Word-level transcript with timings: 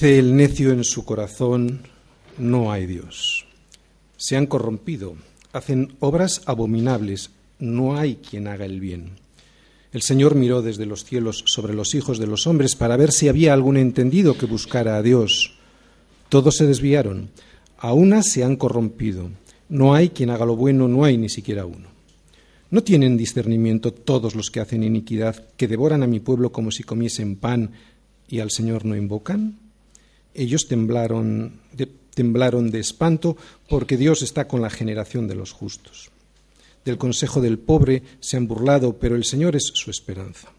Dice 0.00 0.18
el 0.18 0.34
necio 0.34 0.72
en 0.72 0.82
su 0.82 1.04
corazón, 1.04 1.82
no 2.38 2.72
hay 2.72 2.86
Dios. 2.86 3.44
Se 4.16 4.34
han 4.34 4.46
corrompido, 4.46 5.14
hacen 5.52 5.94
obras 6.00 6.40
abominables, 6.46 7.32
no 7.58 7.98
hay 7.98 8.14
quien 8.14 8.48
haga 8.48 8.64
el 8.64 8.80
bien. 8.80 9.18
El 9.92 10.00
Señor 10.00 10.36
miró 10.36 10.62
desde 10.62 10.86
los 10.86 11.04
cielos 11.04 11.44
sobre 11.44 11.74
los 11.74 11.94
hijos 11.94 12.18
de 12.18 12.26
los 12.26 12.46
hombres 12.46 12.76
para 12.76 12.96
ver 12.96 13.12
si 13.12 13.28
había 13.28 13.52
algún 13.52 13.76
entendido 13.76 14.38
que 14.38 14.46
buscara 14.46 14.96
a 14.96 15.02
Dios. 15.02 15.52
Todos 16.30 16.56
se 16.56 16.66
desviaron, 16.66 17.28
a 17.76 17.92
una 17.92 18.22
se 18.22 18.42
han 18.42 18.56
corrompido. 18.56 19.28
No 19.68 19.92
hay 19.92 20.08
quien 20.08 20.30
haga 20.30 20.46
lo 20.46 20.56
bueno, 20.56 20.88
no 20.88 21.04
hay 21.04 21.18
ni 21.18 21.28
siquiera 21.28 21.66
uno. 21.66 21.88
¿No 22.70 22.82
tienen 22.82 23.18
discernimiento 23.18 23.92
todos 23.92 24.34
los 24.34 24.50
que 24.50 24.60
hacen 24.60 24.82
iniquidad, 24.82 25.46
que 25.58 25.68
devoran 25.68 26.02
a 26.02 26.06
mi 26.06 26.20
pueblo 26.20 26.52
como 26.52 26.70
si 26.70 26.84
comiesen 26.84 27.36
pan 27.36 27.72
y 28.28 28.40
al 28.40 28.50
Señor 28.50 28.86
no 28.86 28.96
invocan? 28.96 29.69
Ellos 30.34 30.68
temblaron 30.68 31.60
de, 31.72 31.86
temblaron 31.86 32.70
de 32.70 32.80
espanto 32.80 33.36
porque 33.68 33.96
Dios 33.96 34.22
está 34.22 34.46
con 34.46 34.62
la 34.62 34.70
generación 34.70 35.26
de 35.28 35.34
los 35.34 35.52
justos. 35.52 36.10
Del 36.84 36.98
consejo 36.98 37.40
del 37.40 37.58
pobre 37.58 38.02
se 38.20 38.36
han 38.36 38.48
burlado, 38.48 38.98
pero 38.98 39.16
el 39.16 39.24
Señor 39.24 39.56
es 39.56 39.70
su 39.74 39.90
esperanza. 39.90 40.52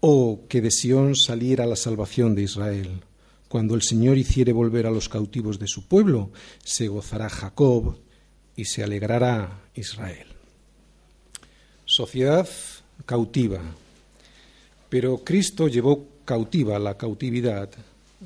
Oh, 0.00 0.40
que 0.48 0.60
de 0.60 0.70
Sión 0.70 1.16
saliera 1.16 1.66
la 1.66 1.76
salvación 1.76 2.34
de 2.34 2.42
Israel. 2.42 3.02
Cuando 3.48 3.74
el 3.74 3.82
Señor 3.82 4.16
hiciere 4.18 4.52
volver 4.52 4.86
a 4.86 4.90
los 4.90 5.08
cautivos 5.08 5.58
de 5.58 5.66
su 5.66 5.86
pueblo, 5.86 6.30
se 6.62 6.88
gozará 6.88 7.28
Jacob 7.28 7.96
y 8.56 8.64
se 8.66 8.84
alegrará 8.84 9.62
Israel. 9.74 10.26
Sociedad 11.84 12.48
cautiva. 13.06 13.60
Pero 14.88 15.18
Cristo 15.24 15.68
llevó 15.68 16.06
cautiva 16.24 16.78
la 16.78 16.96
cautividad. 16.96 17.70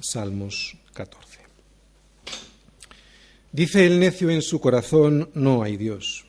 Salmos 0.00 0.76
14. 0.94 1.40
Dice 3.52 3.86
el 3.86 4.00
necio 4.00 4.30
en 4.30 4.40
su 4.40 4.60
corazón, 4.60 5.28
no 5.34 5.62
hay 5.62 5.76
Dios. 5.76 6.24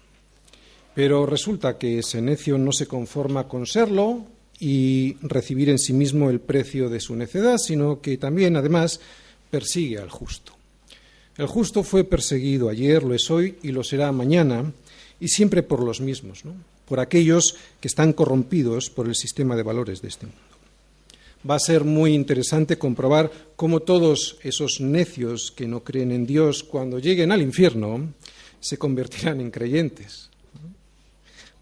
Pero 0.94 1.26
resulta 1.26 1.78
que 1.78 2.00
ese 2.00 2.22
necio 2.22 2.58
no 2.58 2.72
se 2.72 2.86
conforma 2.86 3.48
con 3.48 3.66
serlo 3.66 4.26
y 4.60 5.16
recibir 5.22 5.70
en 5.70 5.80
sí 5.80 5.94
mismo 5.94 6.30
el 6.30 6.40
precio 6.40 6.90
de 6.90 7.00
su 7.00 7.16
necedad, 7.16 7.58
sino 7.58 8.02
que 8.02 8.18
también, 8.18 8.56
además, 8.56 9.00
persigue 9.50 9.98
al 9.98 10.10
justo. 10.10 10.54
El 11.38 11.48
justo 11.48 11.84
fue 11.84 12.04
perseguido 12.04 12.70
ayer, 12.70 13.04
lo 13.04 13.16
es 13.16 13.32
hoy 13.32 13.58
y 13.64 13.72
lo 13.72 13.84
será 13.84 14.12
mañana, 14.12 14.72
y 15.20 15.30
siempre 15.30 15.64
por 15.64 15.82
los 15.82 16.00
mismos, 16.00 16.44
por 16.88 17.00
aquellos 17.00 17.56
que 17.80 17.88
están 17.88 18.14
corrompidos 18.14 18.90
por 18.90 19.08
el 19.08 19.16
sistema 19.16 19.56
de 19.56 19.64
valores 19.64 20.02
de 20.02 20.10
este 20.10 20.28
mundo. 20.28 20.53
Va 21.50 21.56
a 21.56 21.60
ser 21.60 21.84
muy 21.84 22.14
interesante 22.14 22.78
comprobar 22.78 23.32
cómo 23.56 23.82
todos 23.82 24.38
esos 24.44 24.80
necios 24.80 25.52
que 25.52 25.68
no 25.68 25.84
creen 25.84 26.12
en 26.12 26.26
Dios, 26.26 26.64
cuando 26.64 27.00
lleguen 27.00 27.32
al 27.32 27.42
infierno, 27.42 28.14
se 28.60 28.78
convertirán 28.78 29.42
en 29.42 29.52
creyentes 29.52 30.30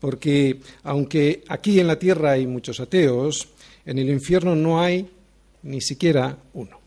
porque 0.01 0.59
aunque 0.83 1.43
aquí 1.47 1.79
en 1.79 1.87
la 1.87 1.99
tierra 1.99 2.31
hay 2.31 2.47
muchos 2.47 2.79
ateos, 2.81 3.47
en 3.85 3.99
el 3.99 4.09
infierno 4.09 4.55
no 4.55 4.81
hay 4.81 5.07
ni 5.61 5.79
siquiera 5.79 6.37
uno. 6.53 6.79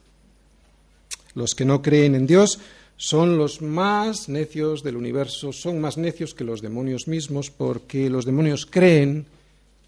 Los 1.34 1.54
que 1.54 1.64
no 1.64 1.80
creen 1.80 2.16
en 2.16 2.26
Dios 2.26 2.58
son 2.96 3.38
los 3.38 3.62
más 3.62 4.28
necios 4.28 4.82
del 4.82 4.96
universo, 4.96 5.52
son 5.52 5.80
más 5.80 5.96
necios 5.96 6.34
que 6.34 6.44
los 6.44 6.60
demonios 6.60 7.06
mismos, 7.06 7.50
porque 7.50 8.10
los 8.10 8.24
demonios 8.24 8.66
creen 8.66 9.26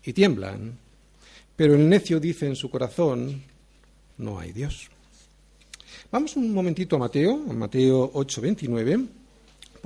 y 0.04 0.12
tiemblan, 0.12 0.78
pero 1.56 1.74
el 1.74 1.88
necio 1.88 2.20
dice 2.20 2.46
en 2.46 2.56
su 2.56 2.70
corazón, 2.70 3.42
no 4.18 4.38
hay 4.38 4.52
Dios. 4.52 4.88
Vamos 6.12 6.36
un 6.36 6.52
momentito 6.52 6.96
a 6.96 7.00
Mateo, 7.00 7.44
a 7.48 7.52
Mateo 7.52 8.10
8, 8.14 8.40
29 8.40 9.00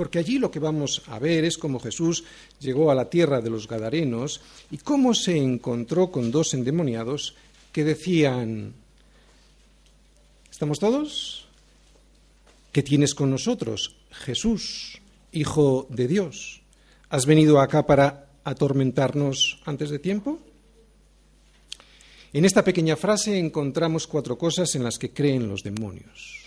porque 0.01 0.19
allí 0.19 0.39
lo 0.39 0.51
que 0.51 0.59
vamos 0.59 1.03
a 1.09 1.19
ver 1.19 1.45
es 1.45 1.59
cómo 1.59 1.79
Jesús 1.79 2.25
llegó 2.59 2.91
a 2.91 2.95
la 2.95 3.11
tierra 3.11 3.43
de 3.43 3.51
los 3.51 3.69
Gadarenos 3.69 4.41
y 4.71 4.79
cómo 4.79 5.13
se 5.13 5.37
encontró 5.37 6.11
con 6.11 6.31
dos 6.31 6.55
endemoniados 6.55 7.35
que 7.71 7.85
decían, 7.85 8.73
¿estamos 10.51 10.79
todos? 10.79 11.49
¿Qué 12.73 12.83
tienes 12.83 13.15
con 13.15 13.31
nosotros? 13.31 13.95
Jesús, 14.11 15.03
Hijo 15.33 15.87
de 15.91 16.09
Dios. 16.09 16.63
¿Has 17.11 17.27
venido 17.27 17.61
acá 17.61 17.85
para 17.85 18.31
atormentarnos 18.43 19.61
antes 19.67 19.91
de 19.91 19.99
tiempo? 19.99 20.39
En 22.33 22.45
esta 22.45 22.63
pequeña 22.63 22.95
frase 22.95 23.37
encontramos 23.39 24.07
cuatro 24.07 24.39
cosas 24.39 24.77
en 24.77 24.85
las 24.85 24.99
que 24.99 25.11
creen 25.11 25.49
los 25.49 25.65
demonios. 25.65 26.47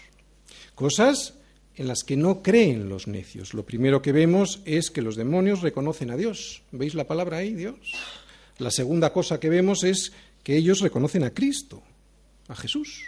Cosas 0.76 1.34
en 1.76 1.88
las 1.88 2.06
que 2.06 2.16
no 2.16 2.42
creen 2.42 2.88
los 2.88 3.08
necios. 3.08 3.54
Lo 3.54 3.66
primero 3.66 4.02
que 4.02 4.14
vemos 4.14 4.62
es 4.64 4.92
que 4.92 5.02
los 5.02 5.18
demonios 5.18 5.62
reconocen 5.62 6.10
a 6.12 6.16
Dios. 6.16 6.64
¿Veis 6.72 6.96
la 6.96 7.06
palabra 7.06 7.38
ahí, 7.38 7.54
Dios? 7.54 7.76
La 8.60 8.72
segunda 8.72 9.12
cosa 9.12 9.42
que 9.42 9.50
vemos 9.50 9.84
es 9.84 10.14
que 10.42 10.56
ellos 10.56 10.80
reconocen 10.80 11.26
a 11.26 11.32
Cristo, 11.32 11.84
a 12.48 12.56
Jesús. 12.56 13.04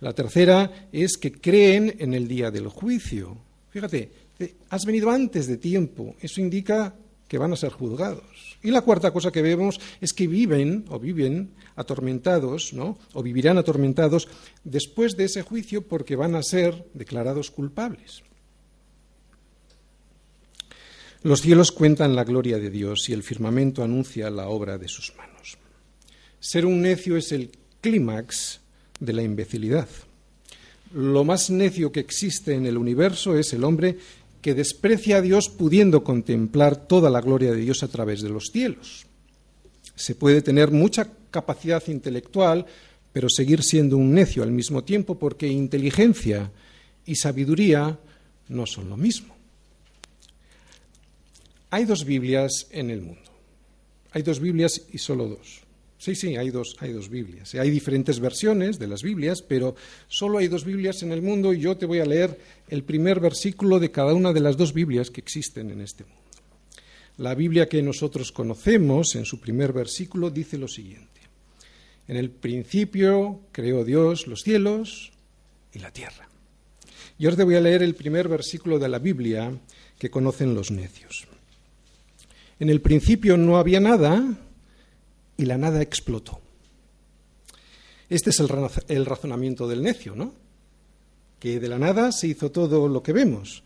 La 0.00 0.12
tercera 0.12 0.88
es 0.90 1.16
que 1.16 1.30
creen 1.30 1.94
en 2.00 2.14
el 2.14 2.26
día 2.26 2.50
del 2.50 2.66
juicio. 2.66 3.38
Fíjate, 3.70 4.10
has 4.70 4.84
venido 4.84 5.08
antes 5.08 5.46
de 5.46 5.56
tiempo. 5.56 6.16
Eso 6.20 6.40
indica 6.40 6.96
que 7.32 7.38
van 7.38 7.54
a 7.54 7.56
ser 7.56 7.72
juzgados. 7.72 8.58
Y 8.62 8.70
la 8.70 8.82
cuarta 8.82 9.10
cosa 9.10 9.32
que 9.32 9.40
vemos 9.40 9.80
es 10.02 10.12
que 10.12 10.26
viven 10.26 10.84
o 10.90 10.98
viven 10.98 11.54
atormentados, 11.76 12.74
¿no? 12.74 12.98
O 13.14 13.22
vivirán 13.22 13.56
atormentados 13.56 14.28
después 14.64 15.16
de 15.16 15.24
ese 15.24 15.40
juicio 15.40 15.80
porque 15.80 16.14
van 16.14 16.34
a 16.34 16.42
ser 16.42 16.84
declarados 16.92 17.50
culpables. 17.50 18.22
Los 21.22 21.40
cielos 21.40 21.72
cuentan 21.72 22.14
la 22.14 22.24
gloria 22.24 22.58
de 22.58 22.68
Dios 22.68 23.08
y 23.08 23.14
el 23.14 23.22
firmamento 23.22 23.82
anuncia 23.82 24.28
la 24.28 24.48
obra 24.48 24.76
de 24.76 24.88
sus 24.88 25.16
manos. 25.16 25.56
Ser 26.38 26.66
un 26.66 26.82
necio 26.82 27.16
es 27.16 27.32
el 27.32 27.50
clímax 27.80 28.60
de 29.00 29.12
la 29.14 29.22
imbecilidad. 29.22 29.88
Lo 30.92 31.24
más 31.24 31.48
necio 31.48 31.92
que 31.92 32.00
existe 32.00 32.52
en 32.52 32.66
el 32.66 32.76
universo 32.76 33.38
es 33.38 33.54
el 33.54 33.64
hombre 33.64 33.96
que 34.42 34.54
desprecia 34.54 35.18
a 35.18 35.22
Dios 35.22 35.48
pudiendo 35.48 36.02
contemplar 36.02 36.76
toda 36.76 37.08
la 37.08 37.20
gloria 37.20 37.52
de 37.52 37.62
Dios 37.62 37.82
a 37.82 37.88
través 37.88 38.20
de 38.20 38.28
los 38.28 38.50
cielos. 38.52 39.06
Se 39.94 40.16
puede 40.16 40.42
tener 40.42 40.72
mucha 40.72 41.08
capacidad 41.30 41.82
intelectual, 41.86 42.66
pero 43.12 43.28
seguir 43.30 43.62
siendo 43.62 43.96
un 43.96 44.12
necio 44.12 44.42
al 44.42 44.50
mismo 44.50 44.82
tiempo 44.82 45.16
porque 45.16 45.46
inteligencia 45.46 46.50
y 47.06 47.14
sabiduría 47.14 47.98
no 48.48 48.66
son 48.66 48.90
lo 48.90 48.96
mismo. 48.96 49.34
Hay 51.70 51.84
dos 51.84 52.04
Biblias 52.04 52.66
en 52.70 52.90
el 52.90 53.00
mundo. 53.00 53.30
Hay 54.10 54.22
dos 54.22 54.40
Biblias 54.40 54.82
y 54.92 54.98
solo 54.98 55.28
dos. 55.28 55.62
Sí, 56.02 56.16
sí, 56.16 56.34
hay 56.34 56.50
dos, 56.50 56.74
hay 56.80 56.92
dos 56.92 57.08
Biblias. 57.08 57.54
Hay 57.54 57.70
diferentes 57.70 58.18
versiones 58.18 58.80
de 58.80 58.88
las 58.88 59.04
Biblias, 59.04 59.40
pero 59.40 59.76
solo 60.08 60.38
hay 60.38 60.48
dos 60.48 60.64
Biblias 60.64 61.04
en 61.04 61.12
el 61.12 61.22
mundo 61.22 61.52
y 61.52 61.60
yo 61.60 61.76
te 61.76 61.86
voy 61.86 62.00
a 62.00 62.04
leer 62.04 62.40
el 62.70 62.82
primer 62.82 63.20
versículo 63.20 63.78
de 63.78 63.92
cada 63.92 64.12
una 64.12 64.32
de 64.32 64.40
las 64.40 64.56
dos 64.56 64.72
Biblias 64.72 65.10
que 65.10 65.20
existen 65.20 65.70
en 65.70 65.80
este 65.80 66.02
mundo. 66.02 66.20
La 67.18 67.36
Biblia 67.36 67.68
que 67.68 67.80
nosotros 67.82 68.32
conocemos, 68.32 69.14
en 69.14 69.24
su 69.24 69.38
primer 69.38 69.72
versículo, 69.72 70.30
dice 70.30 70.58
lo 70.58 70.66
siguiente. 70.66 71.20
En 72.08 72.16
el 72.16 72.30
principio 72.30 73.38
creó 73.52 73.84
Dios 73.84 74.26
los 74.26 74.40
cielos 74.40 75.12
y 75.72 75.78
la 75.78 75.92
tierra. 75.92 76.28
Y 77.16 77.28
te 77.28 77.44
voy 77.44 77.54
a 77.54 77.60
leer 77.60 77.84
el 77.84 77.94
primer 77.94 78.26
versículo 78.26 78.80
de 78.80 78.88
la 78.88 78.98
Biblia 78.98 79.56
que 80.00 80.10
conocen 80.10 80.52
los 80.52 80.72
necios. 80.72 81.28
En 82.58 82.70
el 82.70 82.80
principio 82.80 83.36
no 83.36 83.56
había 83.56 83.78
nada 83.78 84.36
y 85.42 85.46
la 85.46 85.58
nada 85.58 85.82
explotó. 85.82 86.40
Este 88.08 88.30
es 88.30 88.40
el, 88.88 89.06
razonamiento 89.06 89.66
del 89.66 89.82
necio, 89.82 90.14
¿no? 90.14 90.34
Que 91.40 91.58
de 91.58 91.68
la 91.68 91.78
nada 91.78 92.12
se 92.12 92.28
hizo 92.28 92.52
todo 92.52 92.86
lo 92.86 93.02
que 93.02 93.12
vemos. 93.12 93.64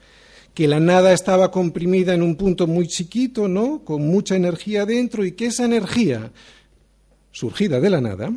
Que 0.55 0.69
la 0.69 0.81
nada 0.81 1.12
estaba 1.12 1.50
comprimida 1.50 2.14
en 2.14 2.23
un 2.23 2.37
punto 2.37 2.67
muy 2.67 2.88
chiquito, 2.88 3.46
¿no? 3.46 3.84
Con 3.84 4.06
mucha 4.06 4.37
energía 4.37 4.87
dentro 4.87 5.23
y 5.23 5.32
que 5.32 5.46
esa 5.46 5.67
energía, 5.67 6.32
surgida 7.31 7.78
de 7.78 7.90
la 7.90 8.00
nada, 8.00 8.32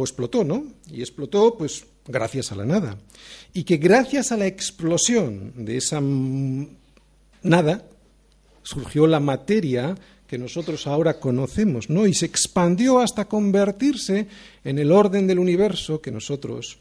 explotó, 0.00 0.42
¿no? 0.42 0.64
Y 0.90 1.00
explotó, 1.00 1.58
pues, 1.58 1.84
gracias 2.06 2.52
a 2.52 2.56
la 2.56 2.64
nada. 2.64 2.96
Y 3.52 3.64
que 3.64 3.76
gracias 3.76 4.32
a 4.32 4.38
la 4.38 4.46
explosión 4.46 5.52
de 5.66 5.76
esa 5.76 6.00
nada 7.42 7.84
surgió 8.62 9.06
la 9.06 9.20
materia 9.20 9.94
que 10.30 10.38
nosotros 10.38 10.86
ahora 10.86 11.18
conocemos, 11.18 11.90
¿no? 11.90 12.06
Y 12.06 12.14
se 12.14 12.26
expandió 12.26 13.00
hasta 13.00 13.24
convertirse 13.24 14.28
en 14.62 14.78
el 14.78 14.92
orden 14.92 15.26
del 15.26 15.40
universo 15.40 16.00
que 16.00 16.12
nosotros 16.12 16.78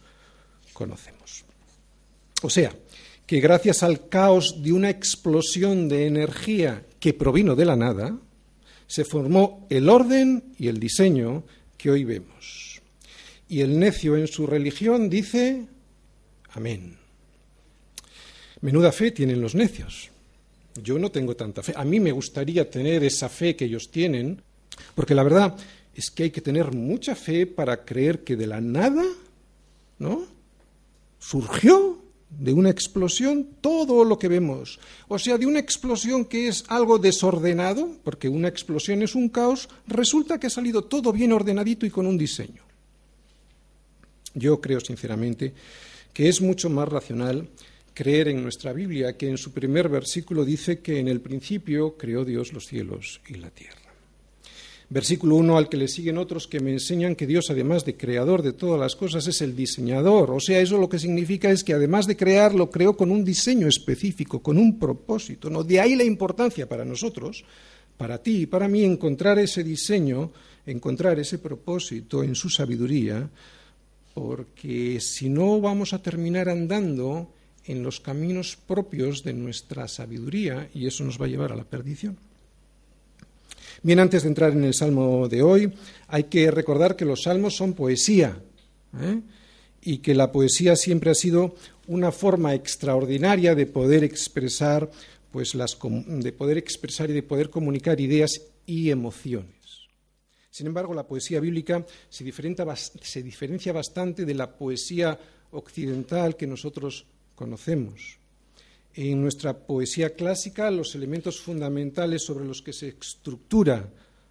conocemos. 0.72 1.44
O 2.44 2.50
sea, 2.52 2.72
que 3.26 3.40
gracias 3.40 3.82
al 3.82 4.08
caos 4.08 4.62
de 4.62 4.72
una 4.72 4.92
explosión 4.92 5.90
de 5.90 6.06
energía 6.06 6.86
que 7.00 7.16
provino 7.16 7.56
de 7.56 7.66
la 7.66 7.76
nada, 7.76 8.16
se 8.86 9.04
formó 9.04 9.66
el 9.72 9.90
orden 9.90 10.54
y 10.60 10.68
el 10.68 10.80
diseño 10.80 11.44
que 11.76 11.90
hoy 11.90 12.04
vemos. 12.04 12.80
y 13.48 13.62
el 13.62 13.80
necio 13.80 14.16
en 14.16 14.28
su 14.28 14.46
religión 14.46 15.10
dice 15.10 15.66
amén. 16.52 17.00
Menuda 18.62 18.92
fe 18.92 19.10
tienen 19.10 19.42
los 19.42 19.56
necios. 19.56 20.12
Yo 20.82 21.00
no 21.00 21.12
tengo 21.12 21.36
tanta 21.36 21.64
fe. 21.64 21.74
A 21.76 21.86
mí 21.86 22.00
me 22.00 22.12
gustaría 22.12 22.70
tener 22.70 23.04
esa 23.04 23.30
fe 23.30 23.56
que 23.56 23.66
ellos 23.66 23.90
tienen, 23.92 24.42
porque 24.96 25.16
la 25.16 25.24
verdad 25.24 25.56
es 25.94 26.10
que 26.12 26.24
hay 26.24 26.32
que 26.32 26.42
tener 26.42 26.74
mucha 26.74 27.16
fe 27.16 27.46
para 27.46 27.84
creer 27.84 28.24
que 28.24 28.36
de 28.36 28.48
la 28.48 28.62
nada, 28.62 29.04
¿no? 29.98 30.26
Surgió 31.20 32.02
de 32.30 32.54
una 32.54 32.70
explosión 32.70 33.48
todo 33.60 34.06
lo 34.06 34.20
que 34.20 34.28
vemos. 34.28 34.80
O 35.08 35.18
sea, 35.18 35.38
de 35.38 35.46
una 35.46 35.60
explosión 35.60 36.26
que 36.26 36.48
es 36.48 36.64
algo 36.68 37.00
desordenado, 37.00 37.98
porque 38.04 38.30
una 38.30 38.48
explosión 38.48 39.02
es 39.02 39.16
un 39.16 39.30
caos, 39.30 39.68
resulta 39.88 40.40
que 40.40 40.48
ha 40.48 40.52
salido 40.52 40.84
todo 40.84 41.12
bien 41.12 41.34
ordenadito 41.34 41.86
y 41.86 41.90
con 41.90 42.06
un 42.06 42.18
diseño. 42.18 42.64
Yo 44.36 44.62
creo 44.62 44.80
sinceramente 44.80 45.54
que 46.14 46.30
es 46.30 46.40
mucho 46.42 46.70
más 46.70 46.88
racional 46.88 47.48
creer 48.00 48.30
en 48.30 48.42
nuestra 48.42 48.72
Biblia, 48.72 49.18
que 49.18 49.28
en 49.28 49.38
su 49.38 49.52
primer 49.52 49.90
versículo 49.90 50.46
dice 50.46 50.80
que 50.80 51.00
en 51.00 51.10
el 51.10 51.20
principio 51.20 51.98
creó 51.98 52.24
Dios 52.24 52.54
los 52.54 52.66
cielos 52.66 53.20
y 53.28 53.34
la 53.34 53.50
tierra. 53.50 53.92
Versículo 54.88 55.36
1 55.36 55.58
al 55.58 55.68
que 55.68 55.76
le 55.76 55.90
siguen 55.90 56.18
otros 56.18 56.48
que 56.48 56.62
me 56.62 56.72
enseñan 56.72 57.18
que 57.18 57.28
Dios, 57.28 57.50
además 57.50 57.84
de 57.84 57.98
creador 57.98 58.42
de 58.42 58.54
todas 58.54 58.80
las 58.80 58.96
cosas, 58.96 59.28
es 59.28 59.42
el 59.42 59.54
diseñador. 59.54 60.32
O 60.32 60.40
sea, 60.40 60.62
eso 60.62 60.78
lo 60.78 60.88
que 60.88 60.98
significa 60.98 61.52
es 61.52 61.62
que 61.62 61.74
además 61.74 62.08
de 62.08 62.16
crear, 62.16 62.56
lo 62.56 62.70
creó 62.70 62.96
con 62.96 63.12
un 63.12 63.26
diseño 63.26 63.68
específico, 63.68 64.42
con 64.42 64.58
un 64.58 64.80
propósito. 64.80 65.50
¿no? 65.50 65.66
De 65.66 65.82
ahí 65.82 65.98
la 65.98 66.06
importancia 66.06 66.70
para 66.70 66.86
nosotros, 66.86 67.44
para 67.98 68.20
ti 68.20 68.44
y 68.44 68.46
para 68.46 68.70
mí, 68.70 68.86
encontrar 68.86 69.40
ese 69.40 69.62
diseño, 69.62 70.32
encontrar 70.66 71.20
ese 71.20 71.38
propósito 71.38 72.24
en 72.24 72.34
su 72.34 72.50
sabiduría, 72.50 73.30
porque 74.14 75.02
si 75.02 75.28
no 75.28 75.60
vamos 75.60 75.92
a 75.92 76.02
terminar 76.02 76.48
andando 76.48 77.34
en 77.70 77.84
los 77.84 78.00
caminos 78.00 78.58
propios 78.58 79.24
de 79.24 79.32
nuestra 79.34 79.88
sabiduría 79.88 80.68
y 80.74 80.88
eso 80.88 81.04
nos 81.04 81.22
va 81.22 81.26
a 81.26 81.30
llevar 81.30 81.52
a 81.52 81.56
la 81.56 81.66
perdición. 81.66 82.18
Bien, 83.84 84.00
antes 84.00 84.24
de 84.24 84.30
entrar 84.30 84.54
en 84.54 84.64
el 84.64 84.74
salmo 84.74 85.28
de 85.30 85.44
hoy, 85.44 85.72
hay 86.08 86.24
que 86.24 86.50
recordar 86.50 86.96
que 86.96 87.06
los 87.06 87.22
salmos 87.24 87.56
son 87.56 87.74
poesía 87.74 88.42
¿eh? 89.00 89.22
y 89.84 90.00
que 90.00 90.16
la 90.16 90.32
poesía 90.32 90.76
siempre 90.76 91.12
ha 91.12 91.14
sido 91.14 91.56
una 91.86 92.12
forma 92.12 92.56
extraordinaria 92.56 93.54
de 93.54 93.68
poder 93.68 94.04
expresar, 94.04 94.90
pues 95.32 95.54
las, 95.54 95.78
de 95.80 96.32
poder 96.32 96.58
expresar 96.58 97.12
y 97.12 97.14
de 97.14 97.24
poder 97.24 97.52
comunicar 97.52 98.02
ideas 98.02 98.42
y 98.66 98.90
emociones. 98.90 99.54
Sin 100.50 100.66
embargo, 100.66 100.96
la 100.96 101.08
poesía 101.08 101.40
bíblica 101.40 101.86
se 102.10 102.24
diferencia 102.24 103.74
bastante 103.74 104.26
de 104.26 104.34
la 104.34 104.58
poesía 104.58 105.20
occidental 105.52 106.36
que 106.36 106.48
nosotros 106.48 107.06
conocemos. 107.40 108.20
En 108.94 109.22
nuestra 109.22 109.58
poesía 109.66 110.14
clásica, 110.14 110.70
los 110.70 110.94
elementos 110.94 111.40
fundamentales 111.40 112.26
sobre 112.26 112.44
los 112.44 112.62
que 112.62 112.74
se 112.74 112.90
estructura 112.90 113.90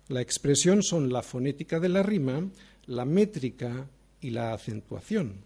la 0.08 0.20
expresión 0.20 0.82
son 0.82 1.10
la 1.10 1.22
fonética 1.22 1.80
de 1.80 1.88
la 1.88 2.02
rima, 2.02 2.46
la 2.86 3.06
métrica 3.06 3.88
y 4.20 4.28
la 4.28 4.52
acentuación. 4.52 5.36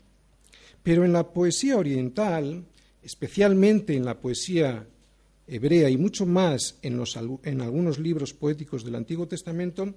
Pero 0.83 1.05
en 1.05 1.13
la 1.13 1.33
poesía 1.33 1.77
oriental, 1.77 2.65
especialmente 3.01 3.95
en 3.95 4.05
la 4.05 4.19
poesía 4.19 4.85
hebrea 5.47 5.89
y 5.89 5.97
mucho 5.97 6.27
más 6.27 6.79
en, 6.83 7.01
en, 7.45 7.61
algunos 7.61 8.01
libros 8.01 8.35
poéticos 8.35 8.85
del 8.85 8.97
Antiguo 8.97 9.29
Testamento, 9.29 9.95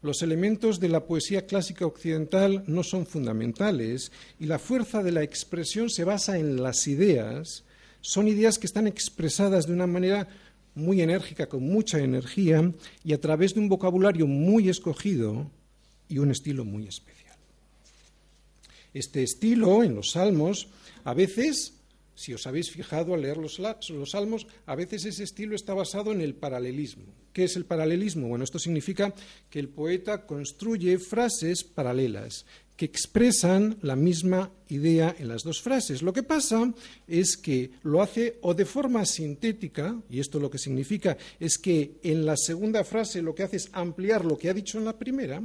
los 0.00 0.22
elementos 0.22 0.78
de 0.78 0.88
la 0.88 1.04
poesía 1.04 1.46
clásica 1.46 1.86
occidental 1.86 2.62
no 2.66 2.84
son 2.84 3.06
fundamentales 3.06 4.12
y 4.38 4.46
la 4.46 4.58
fuerza 4.58 5.02
de 5.02 5.12
la 5.12 5.22
expresión 5.22 5.90
se 5.90 6.04
basa 6.04 6.38
en 6.38 6.62
las 6.62 6.86
ideas. 6.86 7.64
Son 8.00 8.28
ideas 8.28 8.58
que 8.58 8.66
están 8.66 8.86
expresadas 8.86 9.66
de 9.66 9.72
una 9.72 9.88
manera 9.88 10.28
muy 10.74 11.02
enérgica, 11.02 11.48
con 11.48 11.64
mucha 11.64 11.98
energía 11.98 12.72
y 13.04 13.12
a 13.12 13.20
través 13.20 13.54
de 13.54 13.60
un 13.60 13.68
vocabulario 13.68 14.26
muy 14.28 14.68
escogido 14.68 15.50
y 16.08 16.18
un 16.18 16.30
estilo 16.30 16.64
muy 16.64 16.86
especial. 16.86 17.36
Este 18.94 19.22
estilo 19.22 19.82
en 19.82 19.96
los 19.96 20.12
salmos 20.12 20.68
a 21.04 21.14
veces 21.14 21.77
si 22.18 22.34
os 22.34 22.48
habéis 22.48 22.72
fijado 22.72 23.14
al 23.14 23.22
leer 23.22 23.36
los, 23.36 23.60
salmos, 24.10 24.48
a 24.66 24.74
veces 24.74 25.04
ese 25.04 25.22
estilo 25.22 25.54
está 25.54 25.72
basado 25.72 26.10
en 26.10 26.20
el 26.20 26.34
paralelismo. 26.34 27.04
¿Qué 27.32 27.44
es 27.44 27.54
el 27.54 27.64
paralelismo? 27.64 28.26
Bueno, 28.26 28.42
esto 28.42 28.58
significa 28.58 29.14
que 29.48 29.60
el 29.60 29.68
poeta 29.68 30.26
construye 30.26 30.98
frases 30.98 31.62
paralelas 31.62 32.44
que 32.74 32.86
expresan 32.86 33.78
la 33.82 33.94
misma 33.94 34.50
idea 34.68 35.14
en 35.16 35.28
las 35.28 35.44
dos 35.44 35.62
frases. 35.62 36.02
Lo 36.02 36.12
que 36.12 36.24
pasa 36.24 36.74
es 37.06 37.36
que 37.36 37.70
lo 37.84 38.02
hace 38.02 38.38
o 38.42 38.52
de 38.52 38.64
forma 38.64 39.04
sintética, 39.04 40.00
y 40.10 40.18
esto 40.18 40.40
lo 40.40 40.50
que 40.50 40.58
significa 40.58 41.16
es 41.38 41.56
que 41.56 42.00
en 42.02 42.26
la 42.26 42.36
segunda 42.36 42.82
frase 42.82 43.22
lo 43.22 43.34
que 43.34 43.44
hace 43.44 43.58
es 43.58 43.70
ampliar 43.72 44.24
lo 44.24 44.36
que 44.36 44.50
ha 44.50 44.54
dicho 44.54 44.78
en 44.78 44.84
la 44.84 44.98
primera, 44.98 45.40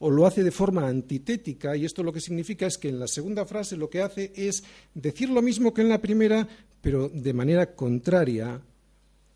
o 0.00 0.10
lo 0.10 0.26
hace 0.26 0.42
de 0.42 0.50
forma 0.50 0.88
antitética, 0.88 1.76
y 1.76 1.84
esto 1.84 2.02
lo 2.02 2.12
que 2.12 2.20
significa 2.20 2.66
es 2.66 2.78
que 2.78 2.88
en 2.88 2.98
la 2.98 3.06
segunda 3.06 3.44
frase 3.44 3.76
lo 3.76 3.90
que 3.90 4.00
hace 4.00 4.32
es 4.34 4.64
decir 4.94 5.28
lo 5.28 5.42
mismo 5.42 5.74
que 5.74 5.82
en 5.82 5.90
la 5.90 6.00
primera, 6.00 6.48
pero 6.80 7.08
de 7.08 7.32
manera 7.34 7.74
contraria, 7.74 8.60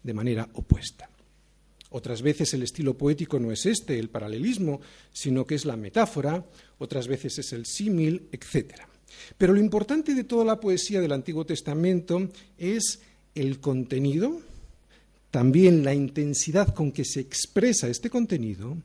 de 0.03 0.15
manera 0.15 0.49
opuesta. 0.55 1.09
Otras 1.91 2.23
veces 2.23 2.55
el 2.55 2.63
estilo 2.63 2.97
poético 2.97 3.39
no 3.39 3.53
es 3.53 3.67
este, 3.67 3.99
el 3.99 4.09
paralelismo, 4.09 4.81
sino 5.13 5.47
que 5.47 5.55
es 5.55 5.67
la 5.67 5.77
metáfora, 5.77 6.45
otras 6.79 7.09
veces 7.09 7.39
es 7.39 7.53
el 7.53 7.67
símil, 7.67 8.29
etc. 8.33 8.75
Pero 9.37 9.53
lo 9.53 9.61
importante 9.61 10.15
de 10.15 10.25
toda 10.25 10.47
la 10.47 10.59
poesía 10.59 11.01
del 11.01 11.13
Antiguo 11.13 11.45
Testamento 11.45 12.27
es 12.57 13.01
el 13.35 13.61
contenido, 13.61 14.41
también 15.31 15.85
la 15.85 15.93
intensidad 15.93 16.75
con 16.75 16.91
que 16.91 17.05
se 17.05 17.21
expresa 17.21 17.89
este 17.89 18.09
contenido 18.09 18.79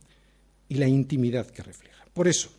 y 0.69 0.75
la 0.75 0.87
intimidad 0.87 1.47
que 1.47 1.63
refleja. 1.63 2.05
Por 2.13 2.27
eso, 2.27 2.49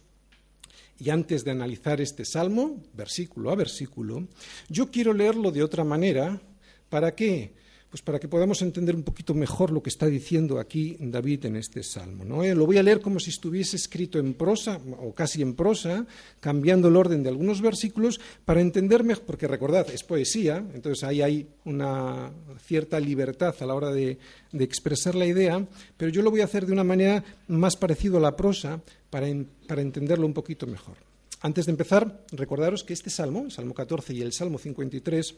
y 0.99 1.09
antes 1.09 1.45
de 1.45 1.53
analizar 1.53 2.01
este 2.01 2.27
salmo, 2.27 2.83
versículo 2.93 3.51
a 3.51 3.55
versículo, 3.55 4.29
yo 4.69 4.91
quiero 4.91 5.15
leerlo 5.15 5.51
de 5.51 5.63
otra 5.63 5.83
manera. 5.83 6.43
¿Para 6.91 7.15
qué? 7.15 7.55
Pues 7.91 8.03
para 8.03 8.21
que 8.21 8.29
podamos 8.29 8.63
entender 8.63 8.95
un 8.95 9.03
poquito 9.03 9.35
mejor 9.35 9.73
lo 9.73 9.83
que 9.83 9.91
está 9.91 10.07
diciendo 10.07 10.61
aquí 10.61 10.97
David 11.01 11.47
en 11.47 11.57
este 11.57 11.83
salmo. 11.83 12.25
¿no? 12.25 12.45
Eh, 12.45 12.55
lo 12.55 12.65
voy 12.65 12.79
a 12.79 12.85
leer 12.85 13.01
como 13.01 13.19
si 13.19 13.31
estuviese 13.31 13.75
escrito 13.75 14.21
en 14.21 14.35
prosa, 14.35 14.81
o 15.01 15.13
casi 15.13 15.43
en 15.43 15.55
prosa, 15.55 16.07
cambiando 16.39 16.87
el 16.87 16.95
orden 16.95 17.25
de 17.25 17.31
algunos 17.31 17.61
versículos, 17.61 18.21
para 18.45 18.61
entender 18.61 19.03
mejor, 19.03 19.25
porque 19.25 19.49
recordad, 19.49 19.91
es 19.91 20.05
poesía, 20.05 20.65
entonces 20.73 21.03
ahí 21.03 21.21
hay 21.21 21.49
una 21.65 22.31
cierta 22.65 23.01
libertad 23.01 23.57
a 23.59 23.67
la 23.67 23.75
hora 23.75 23.91
de, 23.91 24.19
expresar 24.53 25.17
la 25.17 25.27
idea, 25.27 25.67
pero 25.97 26.13
yo 26.13 26.23
lo 26.23 26.31
voy 26.31 26.43
a 26.43 26.45
hacer 26.45 26.67
de 26.67 26.73
una 26.73 26.85
manera 26.85 27.25
más 27.49 27.75
parecida 27.75 28.19
a 28.19 28.21
la 28.21 28.37
prosa 28.37 28.81
para, 29.11 29.27
para 29.67 29.83
entenderlo 29.83 30.27
un 30.27 30.35
poquito 30.35 30.65
mejor. 30.65 30.97
Antes 31.41 31.67
de 31.67 31.73
empezar, 31.73 32.25
recordaros 32.31 32.85
que 32.85 32.93
este 32.93 33.11
salmo, 33.11 33.45
el 33.47 33.51
Salmo 33.51 33.75
14 33.75 34.15
y 34.15 34.21
el 34.21 34.33
Salmo 34.33 34.59
53, 34.59 35.35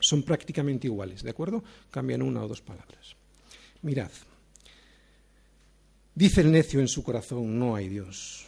son 0.00 0.22
prácticamente 0.22 0.86
iguales, 0.86 1.22
¿de 1.22 1.30
acuerdo? 1.30 1.62
Cambian 1.90 2.22
una 2.22 2.44
o 2.44 2.48
dos 2.48 2.62
palabras. 2.62 3.16
Mirad, 3.82 4.10
dice 6.14 6.40
el 6.40 6.52
necio 6.52 6.80
en 6.80 6.88
su 6.88 7.02
corazón, 7.02 7.58
no 7.58 7.76
hay 7.76 7.88
Dios. 7.88 8.46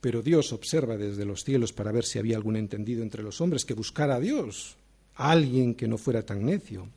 Pero 0.00 0.22
Dios 0.22 0.52
observa 0.52 0.96
desde 0.96 1.26
los 1.26 1.44
cielos 1.44 1.72
para 1.72 1.92
ver 1.92 2.04
si 2.04 2.18
había 2.18 2.36
algún 2.36 2.56
entendido 2.56 3.02
entre 3.02 3.22
los 3.22 3.40
hombres 3.40 3.64
que 3.64 3.74
buscara 3.74 4.16
a 4.16 4.20
Dios, 4.20 4.76
a 5.16 5.30
alguien 5.30 5.74
que 5.74 5.88
no 5.88 5.98
fuera 5.98 6.24
tan 6.24 6.44
necio. 6.44 6.88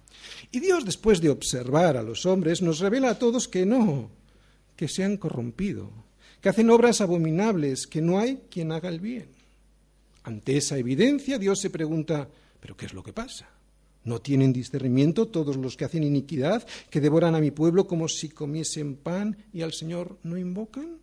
Y 0.51 0.59
Dios, 0.61 0.85
después 0.85 1.19
de 1.19 1.29
observar 1.29 1.97
a 1.97 2.03
los 2.03 2.25
hombres, 2.25 2.61
nos 2.61 2.79
revela 2.79 3.09
a 3.09 3.19
todos 3.19 3.49
que 3.49 3.65
no, 3.65 4.09
que 4.77 4.87
se 4.87 5.03
han 5.03 5.17
corrompido, 5.17 5.91
que 6.39 6.49
hacen 6.49 6.69
obras 6.69 7.01
abominables, 7.01 7.87
que 7.87 8.01
no 8.01 8.19
hay 8.19 8.43
quien 8.49 8.71
haga 8.71 8.89
el 8.89 9.01
bien. 9.01 9.27
Ante 10.23 10.55
esa 10.55 10.77
evidencia, 10.77 11.37
Dios 11.37 11.59
se 11.59 11.69
pregunta, 11.69 12.29
¿pero 12.61 12.77
qué 12.77 12.85
es 12.85 12.93
lo 12.93 13.03
que 13.03 13.11
pasa? 13.11 13.49
¿No 14.05 14.19
tienen 14.19 14.51
discernimiento 14.51 15.27
todos 15.27 15.55
los 15.55 15.77
que 15.77 15.85
hacen 15.85 16.03
iniquidad, 16.03 16.67
que 16.89 16.99
devoran 16.99 17.35
a 17.35 17.39
mi 17.39 17.51
pueblo 17.51 17.87
como 17.87 18.07
si 18.07 18.29
comiesen 18.29 18.95
pan 18.95 19.37
y 19.53 19.61
al 19.61 19.73
Señor 19.73 20.17
no 20.23 20.37
invocan? 20.37 20.97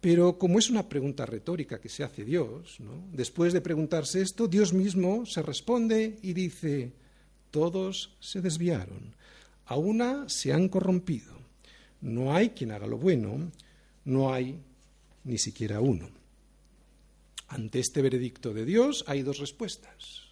Pero 0.00 0.38
como 0.38 0.58
es 0.58 0.68
una 0.70 0.88
pregunta 0.88 1.24
retórica 1.24 1.80
que 1.80 1.88
se 1.88 2.02
hace 2.02 2.24
Dios, 2.24 2.78
después 3.12 3.52
de 3.52 3.60
preguntarse 3.60 4.20
esto, 4.20 4.48
Dios 4.48 4.72
mismo 4.72 5.24
se 5.26 5.42
responde 5.42 6.18
y 6.22 6.32
dice, 6.32 6.92
todos 7.52 8.16
se 8.18 8.40
desviaron, 8.40 9.14
a 9.66 9.76
una 9.76 10.28
se 10.28 10.52
han 10.52 10.68
corrompido, 10.68 11.32
no 12.00 12.34
hay 12.34 12.50
quien 12.50 12.72
haga 12.72 12.88
lo 12.88 12.98
bueno, 12.98 13.52
no 14.04 14.34
hay 14.34 14.58
ni 15.22 15.38
siquiera 15.38 15.80
uno. 15.80 16.10
Ante 17.46 17.78
este 17.78 18.02
veredicto 18.02 18.52
de 18.52 18.64
Dios 18.64 19.04
hay 19.06 19.22
dos 19.22 19.38
respuestas. 19.38 20.31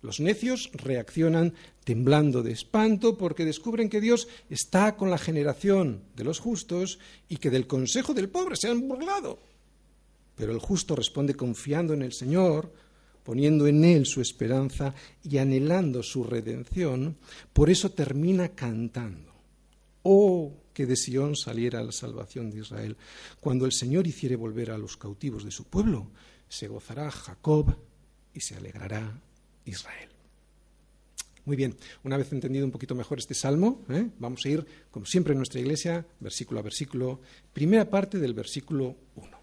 Los 0.00 0.20
necios 0.20 0.70
reaccionan 0.74 1.54
temblando 1.84 2.42
de 2.42 2.52
espanto 2.52 3.18
porque 3.18 3.44
descubren 3.44 3.88
que 3.88 4.00
Dios 4.00 4.28
está 4.48 4.96
con 4.96 5.10
la 5.10 5.18
generación 5.18 6.02
de 6.14 6.24
los 6.24 6.38
justos 6.38 6.98
y 7.28 7.38
que 7.38 7.50
del 7.50 7.66
consejo 7.66 8.14
del 8.14 8.28
pobre 8.28 8.56
se 8.56 8.68
han 8.68 8.86
burlado. 8.86 9.40
Pero 10.36 10.52
el 10.52 10.60
justo 10.60 10.94
responde 10.94 11.34
confiando 11.34 11.94
en 11.94 12.02
el 12.02 12.12
Señor, 12.12 12.72
poniendo 13.24 13.66
en 13.66 13.84
Él 13.84 14.06
su 14.06 14.20
esperanza 14.20 14.94
y 15.24 15.38
anhelando 15.38 16.02
su 16.04 16.22
redención. 16.22 17.16
Por 17.52 17.68
eso 17.68 17.90
termina 17.90 18.50
cantando. 18.50 19.32
Oh, 20.04 20.52
que 20.72 20.86
de 20.86 20.94
Sión 20.94 21.34
saliera 21.34 21.82
la 21.82 21.90
salvación 21.90 22.50
de 22.50 22.60
Israel. 22.60 22.96
Cuando 23.40 23.66
el 23.66 23.72
Señor 23.72 24.06
hiciere 24.06 24.36
volver 24.36 24.70
a 24.70 24.78
los 24.78 24.96
cautivos 24.96 25.44
de 25.44 25.50
su 25.50 25.64
pueblo, 25.64 26.06
se 26.48 26.68
gozará 26.68 27.10
Jacob 27.10 27.76
y 28.32 28.40
se 28.40 28.54
alegrará 28.54 29.20
Israel. 29.68 30.08
Muy 31.44 31.56
bien, 31.56 31.74
una 32.04 32.18
vez 32.18 32.30
entendido 32.32 32.66
un 32.66 32.70
poquito 32.70 32.94
mejor 32.94 33.18
este 33.18 33.32
salmo, 33.32 33.82
¿eh? 33.88 34.06
vamos 34.18 34.44
a 34.44 34.48
ir, 34.50 34.66
como 34.90 35.06
siempre 35.06 35.32
en 35.32 35.38
nuestra 35.38 35.60
iglesia, 35.60 36.04
versículo 36.20 36.60
a 36.60 36.62
versículo, 36.62 37.20
primera 37.54 37.88
parte 37.88 38.18
del 38.18 38.34
versículo 38.34 38.96
1. 39.16 39.38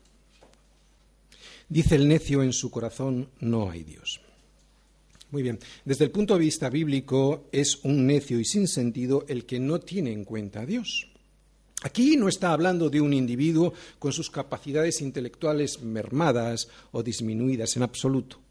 Dice 1.68 1.96
el 1.96 2.08
necio 2.08 2.44
en 2.44 2.54
su 2.54 2.70
corazón, 2.70 3.30
no 3.40 3.72
hay 3.72 3.84
Dios. 3.84 4.22
Muy 5.32 5.42
bien, 5.42 5.58
desde 5.84 6.06
el 6.06 6.12
punto 6.12 6.36
de 6.36 6.42
vista 6.42 6.70
bíblico 6.70 7.50
es 7.52 7.84
un 7.84 8.06
necio 8.06 8.40
y 8.40 8.46
sin 8.46 8.68
sentido 8.68 9.26
el 9.28 9.46
que 9.46 9.60
no 9.60 9.80
tiene 9.80 10.14
en 10.14 10.26
cuenta 10.26 10.62
a 10.62 10.66
Dios. 10.68 11.08
Aquí 11.82 12.18
no 12.18 12.28
está 12.28 12.52
hablando 12.52 12.90
de 12.90 13.02
un 13.02 13.14
individuo 13.14 13.74
con 13.98 14.14
sus 14.14 14.30
capacidades 14.30 15.02
intelectuales 15.02 15.82
mermadas 15.82 16.68
o 16.92 17.02
disminuidas 17.02 17.76
en 17.78 17.84
absoluto. 17.84 18.45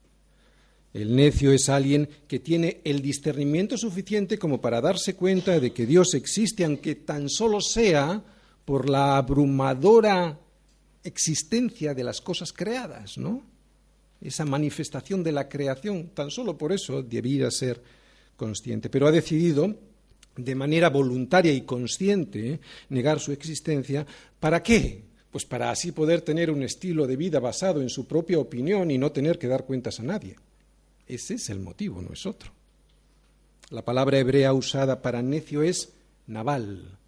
El 0.94 1.16
necio 1.16 1.52
es 1.52 1.68
alguien 1.68 2.08
que 2.28 2.38
tiene 2.38 2.80
el 2.84 3.02
discernimiento 3.02 3.76
suficiente 3.76 4.38
como 4.38 4.60
para 4.60 4.80
darse 4.80 5.16
cuenta 5.16 5.58
de 5.58 5.72
que 5.72 5.86
Dios 5.86 6.14
existe, 6.14 6.64
aunque 6.64 6.94
tan 6.94 7.28
solo 7.28 7.60
sea 7.60 8.22
por 8.64 8.88
la 8.88 9.16
abrumadora 9.16 10.38
existencia 11.02 11.94
de 11.94 12.04
las 12.04 12.20
cosas 12.20 12.52
creadas, 12.52 13.18
¿no? 13.18 13.42
Esa 14.20 14.44
manifestación 14.44 15.24
de 15.24 15.32
la 15.32 15.48
creación, 15.48 16.10
tan 16.14 16.30
solo 16.30 16.56
por 16.56 16.72
eso 16.72 17.02
debiera 17.02 17.50
ser 17.50 17.82
consciente. 18.36 18.88
Pero 18.88 19.08
ha 19.08 19.12
decidido 19.12 19.74
de 20.36 20.54
manera 20.54 20.90
voluntaria 20.90 21.52
y 21.52 21.62
consciente 21.62 22.60
negar 22.88 23.18
su 23.18 23.32
existencia. 23.32 24.06
¿Para 24.38 24.62
qué? 24.62 25.02
Pues 25.32 25.44
para 25.44 25.72
así 25.72 25.90
poder 25.90 26.20
tener 26.20 26.52
un 26.52 26.62
estilo 26.62 27.08
de 27.08 27.16
vida 27.16 27.40
basado 27.40 27.82
en 27.82 27.90
su 27.90 28.06
propia 28.06 28.38
opinión 28.38 28.92
y 28.92 28.98
no 28.98 29.10
tener 29.10 29.40
que 29.40 29.48
dar 29.48 29.64
cuentas 29.64 29.98
a 29.98 30.04
nadie. 30.04 30.36
Ese 31.06 31.34
es 31.34 31.50
el 31.50 31.60
motivo, 31.60 32.00
no 32.00 32.12
es 32.12 32.26
otro. 32.26 32.52
La 33.70 33.84
palabra 33.84 34.18
hebrea 34.18 34.52
usada 34.52 35.02
para 35.02 35.22
necio 35.22 35.62
es 35.62 35.90
naval, 36.26 36.98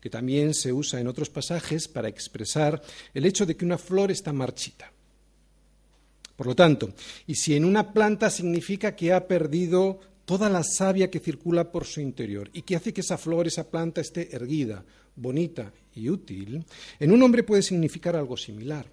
que 0.00 0.10
también 0.10 0.54
se 0.54 0.72
usa 0.72 1.00
en 1.00 1.08
otros 1.08 1.30
pasajes 1.30 1.88
para 1.88 2.08
expresar 2.08 2.82
el 3.14 3.26
hecho 3.26 3.46
de 3.46 3.56
que 3.56 3.64
una 3.64 3.78
flor 3.78 4.10
está 4.10 4.32
marchita. 4.32 4.92
Por 6.36 6.46
lo 6.46 6.54
tanto, 6.54 6.92
y 7.26 7.34
si 7.34 7.54
en 7.54 7.64
una 7.64 7.92
planta 7.92 8.28
significa 8.28 8.94
que 8.94 9.12
ha 9.12 9.26
perdido 9.26 10.00
toda 10.26 10.50
la 10.50 10.62
savia 10.62 11.10
que 11.10 11.20
circula 11.20 11.70
por 11.72 11.86
su 11.86 12.00
interior 12.00 12.50
y 12.52 12.62
que 12.62 12.76
hace 12.76 12.92
que 12.92 13.00
esa 13.00 13.16
flor, 13.16 13.46
esa 13.46 13.70
planta 13.70 14.00
esté 14.00 14.34
erguida, 14.34 14.84
bonita 15.14 15.72
y 15.94 16.10
útil, 16.10 16.64
en 17.00 17.12
un 17.12 17.22
hombre 17.22 17.42
puede 17.42 17.62
significar 17.62 18.16
algo 18.16 18.36
similar. 18.36 18.86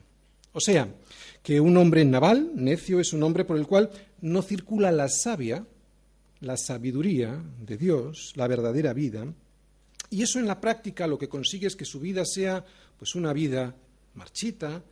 O 0.54 0.60
sea, 0.60 0.88
que 1.42 1.60
un 1.60 1.76
hombre 1.78 2.06
naval, 2.06 2.52
necio, 2.56 3.00
es 3.00 3.12
un 3.12 3.24
hombre 3.24 3.44
por 3.44 3.58
el 3.58 3.68
cual 3.68 3.90
no 4.22 4.42
circula 4.42 4.92
la 4.92 5.10
savia, 5.10 5.66
la 6.40 6.58
sabiduría 6.58 7.42
de 7.60 7.78
Dios, 7.78 8.34
la 8.36 8.48
verdadera 8.48 8.94
vida, 8.94 9.26
y 10.14 10.22
eso 10.22 10.38
en 10.38 10.46
la 10.46 10.62
práctica 10.62 11.08
lo 11.08 11.18
que 11.18 11.28
consigue 11.28 11.66
es 11.66 11.76
que 11.76 11.86
su 11.86 12.00
vida 12.00 12.24
sea 12.24 12.64
pues 13.00 13.16
una 13.16 13.34
vida 13.34 13.76
marchita, 14.14 14.84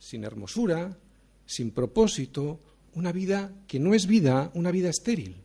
sin 0.00 0.24
hermosura, 0.24 0.98
sin 1.46 1.70
propósito, 1.70 2.58
una 2.94 3.12
vida 3.12 3.52
que 3.68 3.78
no 3.78 3.94
es 3.94 4.08
vida, 4.08 4.50
una 4.54 4.72
vida 4.72 4.90
estéril. 4.90 5.36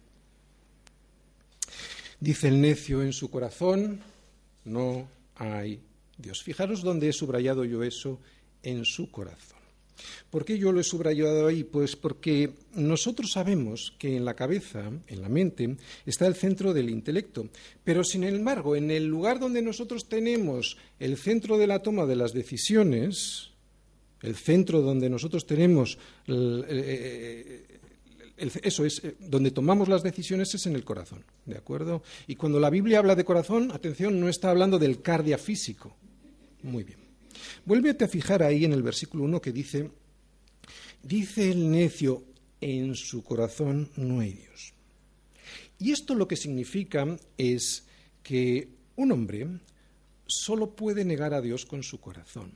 Dice 2.19 2.47
el 2.47 2.59
necio 2.59 3.03
en 3.03 3.13
su 3.13 3.29
corazón, 3.29 4.01
no 4.65 5.07
hay 5.35 5.79
Dios. 6.17 6.41
Fijaros 6.41 6.81
dónde 6.81 7.09
he 7.09 7.13
subrayado 7.13 7.63
yo 7.65 7.83
eso 7.83 8.19
en 8.63 8.83
su 8.83 9.11
corazón. 9.11 9.58
¿Por 10.29 10.45
qué 10.45 10.57
yo 10.57 10.71
lo 10.71 10.79
he 10.79 10.83
subrayado 10.83 11.47
ahí? 11.47 11.63
Pues 11.63 11.95
porque 11.95 12.53
nosotros 12.75 13.31
sabemos 13.31 13.93
que 13.97 14.15
en 14.15 14.25
la 14.25 14.35
cabeza, 14.35 14.91
en 15.07 15.21
la 15.21 15.29
mente, 15.29 15.77
está 16.05 16.27
el 16.27 16.35
centro 16.35 16.73
del 16.73 16.89
intelecto. 16.89 17.49
Pero 17.83 18.03
sin 18.03 18.23
embargo, 18.23 18.75
en 18.75 18.91
el 18.91 19.05
lugar 19.05 19.39
donde 19.39 19.61
nosotros 19.61 20.07
tenemos 20.07 20.77
el 20.99 21.17
centro 21.17 21.57
de 21.57 21.67
la 21.67 21.81
toma 21.81 22.05
de 22.05 22.15
las 22.15 22.33
decisiones, 22.33 23.51
el 24.21 24.35
centro 24.35 24.81
donde 24.81 25.09
nosotros 25.09 25.45
tenemos 25.45 25.97
eh, 26.27 27.79
eso 28.39 28.85
es, 28.85 29.03
eh, 29.03 29.15
donde 29.19 29.51
tomamos 29.51 29.87
las 29.87 30.03
decisiones 30.03 30.53
es 30.53 30.65
en 30.65 30.75
el 30.75 30.83
corazón, 30.83 31.23
¿de 31.45 31.57
acuerdo? 31.57 32.03
Y 32.27 32.35
cuando 32.35 32.59
la 32.59 32.69
Biblia 32.69 32.99
habla 32.99 33.15
de 33.15 33.25
corazón, 33.25 33.71
atención, 33.71 34.19
no 34.19 34.29
está 34.29 34.49
hablando 34.49 34.79
del 34.79 35.01
cardia 35.01 35.37
físico. 35.37 35.95
Muy 36.63 36.83
bien. 36.83 37.08
Vuélvete 37.65 38.05
a 38.05 38.07
fijar 38.07 38.43
ahí 38.43 38.65
en 38.65 38.73
el 38.73 38.83
versículo 38.83 39.23
1 39.23 39.41
que 39.41 39.51
dice, 39.51 39.89
dice 41.03 41.51
el 41.51 41.69
necio, 41.69 42.23
en 42.61 42.95
su 42.95 43.23
corazón 43.23 43.89
no 43.95 44.19
hay 44.19 44.33
Dios. 44.33 44.73
Y 45.79 45.91
esto 45.91 46.13
lo 46.13 46.27
que 46.27 46.35
significa 46.35 47.05
es 47.37 47.85
que 48.21 48.67
un 48.97 49.11
hombre 49.11 49.47
solo 50.27 50.75
puede 50.75 51.05
negar 51.05 51.33
a 51.33 51.41
Dios 51.41 51.65
con 51.65 51.83
su 51.83 51.99
corazón, 51.99 52.51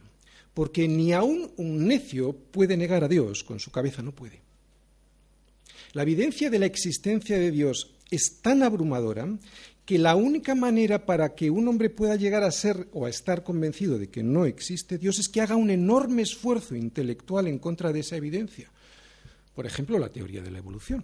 porque 0.53 0.87
ni 0.87 1.13
aún 1.13 1.51
un 1.57 1.87
necio 1.87 2.33
puede 2.33 2.77
negar 2.77 3.03
a 3.03 3.07
Dios 3.07 3.43
con 3.43 3.59
su 3.59 3.71
cabeza, 3.71 4.01
no 4.01 4.11
puede. 4.11 4.41
La 5.93 6.03
evidencia 6.03 6.49
de 6.49 6.59
la 6.59 6.65
existencia 6.65 7.37
de 7.37 7.51
Dios 7.51 7.95
es 8.11 8.39
tan 8.41 8.61
abrumadora 8.61 9.27
que 9.85 9.97
la 9.97 10.15
única 10.15 10.55
manera 10.55 11.05
para 11.05 11.35
que 11.35 11.49
un 11.49 11.67
hombre 11.67 11.89
pueda 11.89 12.15
llegar 12.15 12.43
a 12.43 12.51
ser 12.51 12.87
o 12.93 13.05
a 13.05 13.09
estar 13.09 13.43
convencido 13.43 13.97
de 13.97 14.09
que 14.09 14.23
no 14.23 14.45
existe 14.45 14.97
Dios 14.97 15.19
es 15.19 15.27
que 15.27 15.41
haga 15.41 15.55
un 15.55 15.69
enorme 15.69 16.21
esfuerzo 16.21 16.75
intelectual 16.75 17.47
en 17.47 17.59
contra 17.59 17.91
de 17.91 17.99
esa 17.99 18.15
evidencia. 18.15 18.71
Por 19.53 19.65
ejemplo, 19.65 19.99
la 19.99 20.09
teoría 20.09 20.41
de 20.41 20.51
la 20.51 20.59
evolución. 20.59 21.03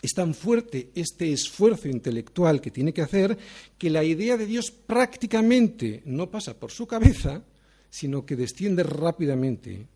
Es 0.00 0.12
tan 0.14 0.32
fuerte 0.32 0.90
este 0.94 1.32
esfuerzo 1.32 1.88
intelectual 1.88 2.60
que 2.60 2.70
tiene 2.70 2.92
que 2.92 3.02
hacer 3.02 3.36
que 3.76 3.90
la 3.90 4.04
idea 4.04 4.36
de 4.36 4.46
Dios 4.46 4.70
prácticamente 4.70 6.02
no 6.06 6.30
pasa 6.30 6.58
por 6.58 6.70
su 6.70 6.86
cabeza, 6.86 7.42
sino 7.90 8.24
que 8.24 8.36
desciende 8.36 8.84
rápidamente 8.84 9.86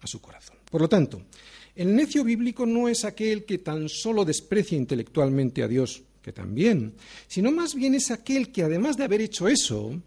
a 0.00 0.06
su 0.06 0.20
corazón. 0.20 0.56
Por 0.70 0.82
lo 0.82 0.88
tanto, 0.88 1.22
el 1.74 1.94
necio 1.94 2.22
bíblico 2.22 2.66
no 2.66 2.88
es 2.88 3.04
aquel 3.04 3.44
que 3.44 3.58
tan 3.58 3.88
solo 3.88 4.24
desprecia 4.24 4.76
intelectualmente 4.76 5.62
a 5.62 5.68
Dios, 5.68 6.02
que 6.26 6.32
también, 6.32 6.94
sino 7.28 7.52
más 7.52 7.76
bien 7.76 7.94
es 7.94 8.10
aquel 8.10 8.50
que, 8.50 8.64
además 8.64 8.96
de 8.96 9.04
haber 9.04 9.20
hecho 9.20 9.46
eso, 9.46 10.02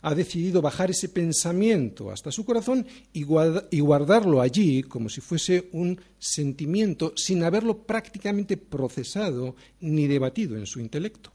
ha 0.00 0.14
decidido 0.14 0.62
bajar 0.62 0.90
ese 0.90 1.10
pensamiento 1.10 2.10
hasta 2.10 2.32
su 2.32 2.46
corazón 2.46 2.86
y, 3.12 3.22
guardarlo 3.22 4.40
allí 4.40 4.82
como 4.82 5.10
si 5.10 5.20
fuese 5.20 5.68
un 5.72 6.00
sentimiento 6.18 7.12
sin 7.16 7.42
haberlo 7.42 7.82
prácticamente 7.82 8.56
procesado 8.56 9.56
ni 9.80 10.06
debatido 10.06 10.56
en 10.56 10.64
su 10.64 10.80
intelecto. 10.80 11.32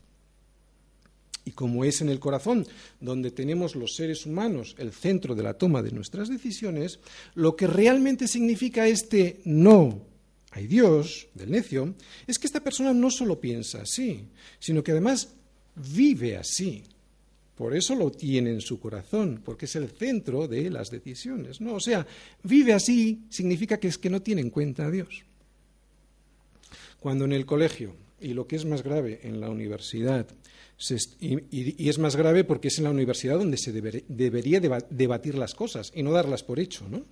Y 1.45 1.51
como 1.51 1.85
es 1.85 2.01
en 2.01 2.09
el 2.09 2.19
corazón 2.19 2.65
donde 2.99 3.29
tenemos 3.29 3.75
los 3.75 3.95
seres 3.95 4.25
humanos 4.25 4.75
el 4.79 4.93
centro 4.93 5.35
de 5.35 5.43
la 5.43 5.53
toma 5.59 5.83
de 5.83 5.91
nuestras 5.91 6.27
decisiones, 6.27 6.99
lo 7.35 7.55
que 7.55 7.67
realmente 7.67 8.27
significa 8.27 8.87
este 8.87 9.41
no 9.45 10.12
hay 10.53 10.67
Dios 10.67 11.27
del 11.33 11.49
necio 11.49 11.95
es 12.27 12.37
que 12.37 12.45
esta 12.45 12.63
persona 12.63 12.93
no 12.93 13.09
solo 13.09 13.39
piensa 13.39 13.81
así, 13.81 14.27
sino 14.59 14.83
que 14.83 14.91
además 14.91 15.33
vive 15.75 16.37
así. 16.37 16.83
Por 17.55 17.75
eso 17.75 17.95
lo 17.95 18.11
tiene 18.11 18.51
en 18.51 18.61
su 18.61 18.79
corazón, 18.79 19.41
porque 19.43 19.65
es 19.65 19.75
el 19.75 19.89
centro 19.89 20.47
de 20.47 20.69
las 20.69 20.91
decisiones. 20.91 21.59
¿no? 21.59 21.73
O 21.73 21.79
sea, 21.79 22.05
vive 22.43 22.73
así 22.73 23.23
significa 23.29 23.79
que 23.79 23.87
es 23.87 23.97
que 23.97 24.11
no 24.11 24.21
tiene 24.21 24.41
en 24.41 24.51
cuenta 24.51 24.85
a 24.85 24.91
Dios. 24.91 25.23
Cuando 26.99 27.25
en 27.25 27.33
el 27.33 27.45
colegio, 27.47 27.95
y 28.21 28.33
lo 28.33 28.47
que 28.47 28.55
es 28.55 28.65
más 28.65 28.83
grave, 28.83 29.21
en 29.23 29.39
la 29.39 29.49
universidad, 29.49 30.27
y, 31.19 31.89
es 31.89 31.97
más 31.99 32.15
grave 32.15 32.43
porque 32.43 32.67
es 32.67 32.77
en 32.77 32.85
la 32.85 32.89
universidad 32.89 33.37
donde 33.37 33.57
se 33.57 33.71
debería 33.71 34.59
debatir 34.59 35.35
las 35.35 35.53
cosas 35.53 35.91
y 35.95 36.03
no 36.03 36.11
darlas 36.11 36.43
por 36.43 36.59
hecho. 36.59 36.85
¿no? 36.89 37.03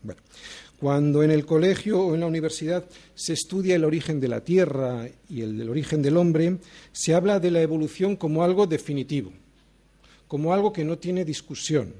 cuando 0.81 1.21
en 1.21 1.29
el 1.29 1.45
colegio 1.45 2.01
o 2.01 2.15
en 2.15 2.21
la 2.21 2.25
universidad 2.25 2.83
se 3.13 3.33
estudia 3.33 3.75
el 3.75 3.85
origen 3.85 4.19
de 4.19 4.27
la 4.27 4.43
Tierra 4.43 5.07
y 5.29 5.41
el 5.41 5.55
del 5.55 5.69
origen 5.69 6.01
del 6.01 6.17
hombre, 6.17 6.57
se 6.91 7.13
habla 7.13 7.39
de 7.39 7.51
la 7.51 7.61
evolución 7.61 8.15
como 8.15 8.43
algo 8.43 8.65
definitivo, 8.65 9.31
como 10.27 10.55
algo 10.55 10.73
que 10.73 10.83
no 10.83 10.97
tiene 10.97 11.23
discusión, 11.23 11.93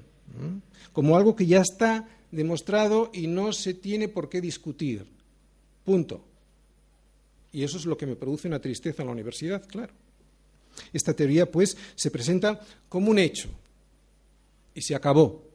como 0.94 1.16
algo 1.16 1.36
que 1.36 1.46
ya 1.46 1.62
está 1.62 2.08
demostrado 2.32 3.12
y 3.14 3.28
no 3.28 3.54
se 3.54 3.76
tiene 3.76 4.08
por 4.08 4.30
qué 4.30 4.42
discutir. 4.42 5.06
Punto. 5.86 6.26
Y 7.54 7.64
eso 7.64 7.78
es 7.78 7.86
lo 7.86 7.98
que 7.98 8.08
me 8.08 8.16
produce 8.16 8.48
una 8.48 8.62
tristeza 8.62 9.04
en 9.04 9.08
la 9.10 9.14
universidad, 9.14 9.64
claro. 9.68 9.94
Esta 10.94 11.14
teoría, 11.14 11.50
pues, 11.50 11.78
se 11.96 12.12
presenta 12.12 12.60
como 12.90 13.12
un 13.12 13.20
hecho 13.20 13.50
y 14.74 14.82
se 14.82 14.96
acabó. 14.96 15.52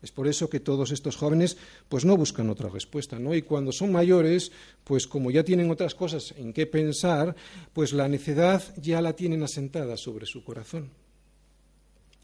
Es 0.00 0.12
por 0.12 0.28
eso 0.28 0.48
que 0.48 0.60
todos 0.60 0.92
estos 0.92 1.16
jóvenes 1.16 1.56
pues 1.88 2.04
no 2.04 2.16
buscan 2.16 2.48
otra 2.50 2.68
respuesta, 2.68 3.18
¿no? 3.18 3.34
Y 3.34 3.42
cuando 3.42 3.72
son 3.72 3.90
mayores, 3.90 4.52
pues 4.84 5.08
como 5.08 5.30
ya 5.30 5.42
tienen 5.42 5.70
otras 5.70 5.94
cosas 5.94 6.34
en 6.36 6.52
qué 6.52 6.66
pensar, 6.66 7.34
pues 7.72 7.92
la 7.92 8.06
necedad 8.06 8.62
ya 8.76 9.00
la 9.02 9.14
tienen 9.14 9.42
asentada 9.42 9.96
sobre 9.96 10.26
su 10.26 10.44
corazón. 10.44 10.90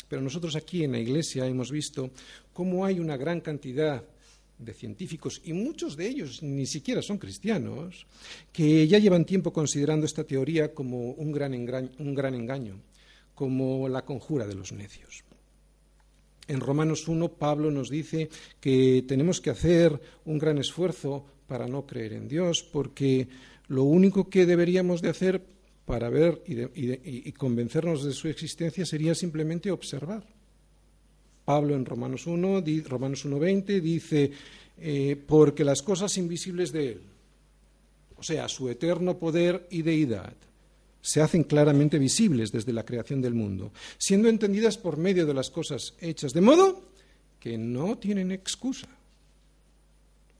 Pero 0.09 0.23
nosotros 0.23 0.55
aquí 0.55 0.85
en 0.85 0.93
la 0.93 1.01
Iglesia 1.01 1.47
hemos 1.47 1.73
visto 1.73 2.11
cómo 2.53 2.85
hay 2.85 3.01
una 3.01 3.17
gran 3.17 3.41
cantidad 3.41 4.05
de 4.58 4.73
científicos, 4.73 5.40
y 5.44 5.52
muchos 5.52 5.96
de 5.96 6.08
ellos 6.08 6.42
ni 6.42 6.66
siquiera 6.66 7.02
son 7.02 7.18
cristianos, 7.18 8.06
que 8.52 8.87
ya 8.87 8.99
llevan 8.99 9.25
tiempo 9.25 9.52
considerando 9.52 10.06
esta 10.06 10.25
teoría 10.25 10.73
como 10.73 11.11
un 11.12 11.32
gran, 11.32 11.54
engaño, 11.54 11.90
un 11.99 12.14
gran 12.14 12.34
engaño, 12.34 12.80
como 13.34 13.88
la 13.88 14.04
conjura 14.04 14.46
de 14.46 14.54
los 14.54 14.73
necios. 14.73 15.25
En 16.46 16.61
Romanos 16.61 17.08
1, 17.08 17.32
Pablo 17.34 17.70
nos 17.70 17.88
dice 17.88 18.28
que 18.61 19.04
tenemos 19.08 19.40
que 19.40 19.50
hacer 19.50 19.99
un 20.26 20.38
gran 20.38 20.58
esfuerzo 20.58 21.25
para 21.46 21.66
no 21.66 21.87
creer 21.87 22.12
en 22.12 22.28
Dios, 22.28 22.62
porque 22.62 23.28
lo 23.68 23.84
único 23.84 24.28
que 24.28 24.46
deberíamos 24.46 25.00
de 25.00 25.08
hacer 25.08 25.42
para 25.84 26.08
ver 26.08 26.42
y, 26.46 27.32
convencernos 27.32 28.04
de 28.04 28.12
su 28.12 28.28
existencia 28.28 28.87
sería 28.87 29.14
simplemente 29.14 29.70
observar. 29.70 30.26
Pablo 31.45 31.75
en 31.75 31.85
Romanos 31.85 32.27
1, 32.27 32.65
Romanos 32.87 33.27
1.20 33.27 33.81
dice, 33.81 34.33
eh, 34.79 35.17
porque 35.27 35.65
las 35.65 35.83
cosas 35.83 36.17
invisibles 36.17 36.73
de 36.73 36.93
Él, 36.93 37.01
o 38.17 38.23
sea, 38.23 38.49
su 38.49 38.69
eterno 38.69 39.19
poder 39.19 39.67
y 39.71 39.83
deidad, 39.83 40.35
se 41.03 41.21
hacen 41.21 41.45
claramente 41.45 41.99
visibles 41.99 42.51
desde 42.51 42.73
la 42.73 42.85
creación 42.85 43.21
del 43.21 43.35
mundo, 43.35 43.73
siendo 43.99 44.29
entendidas 44.29 44.79
por 44.79 44.97
medio 44.97 45.27
de 45.27 45.35
las 45.35 45.51
cosas 45.51 45.95
hechas, 46.01 46.33
de 46.33 46.41
modo 46.41 46.83
que 47.39 47.59
no 47.59 47.99
tienen 47.99 48.33
excusa. 48.33 48.89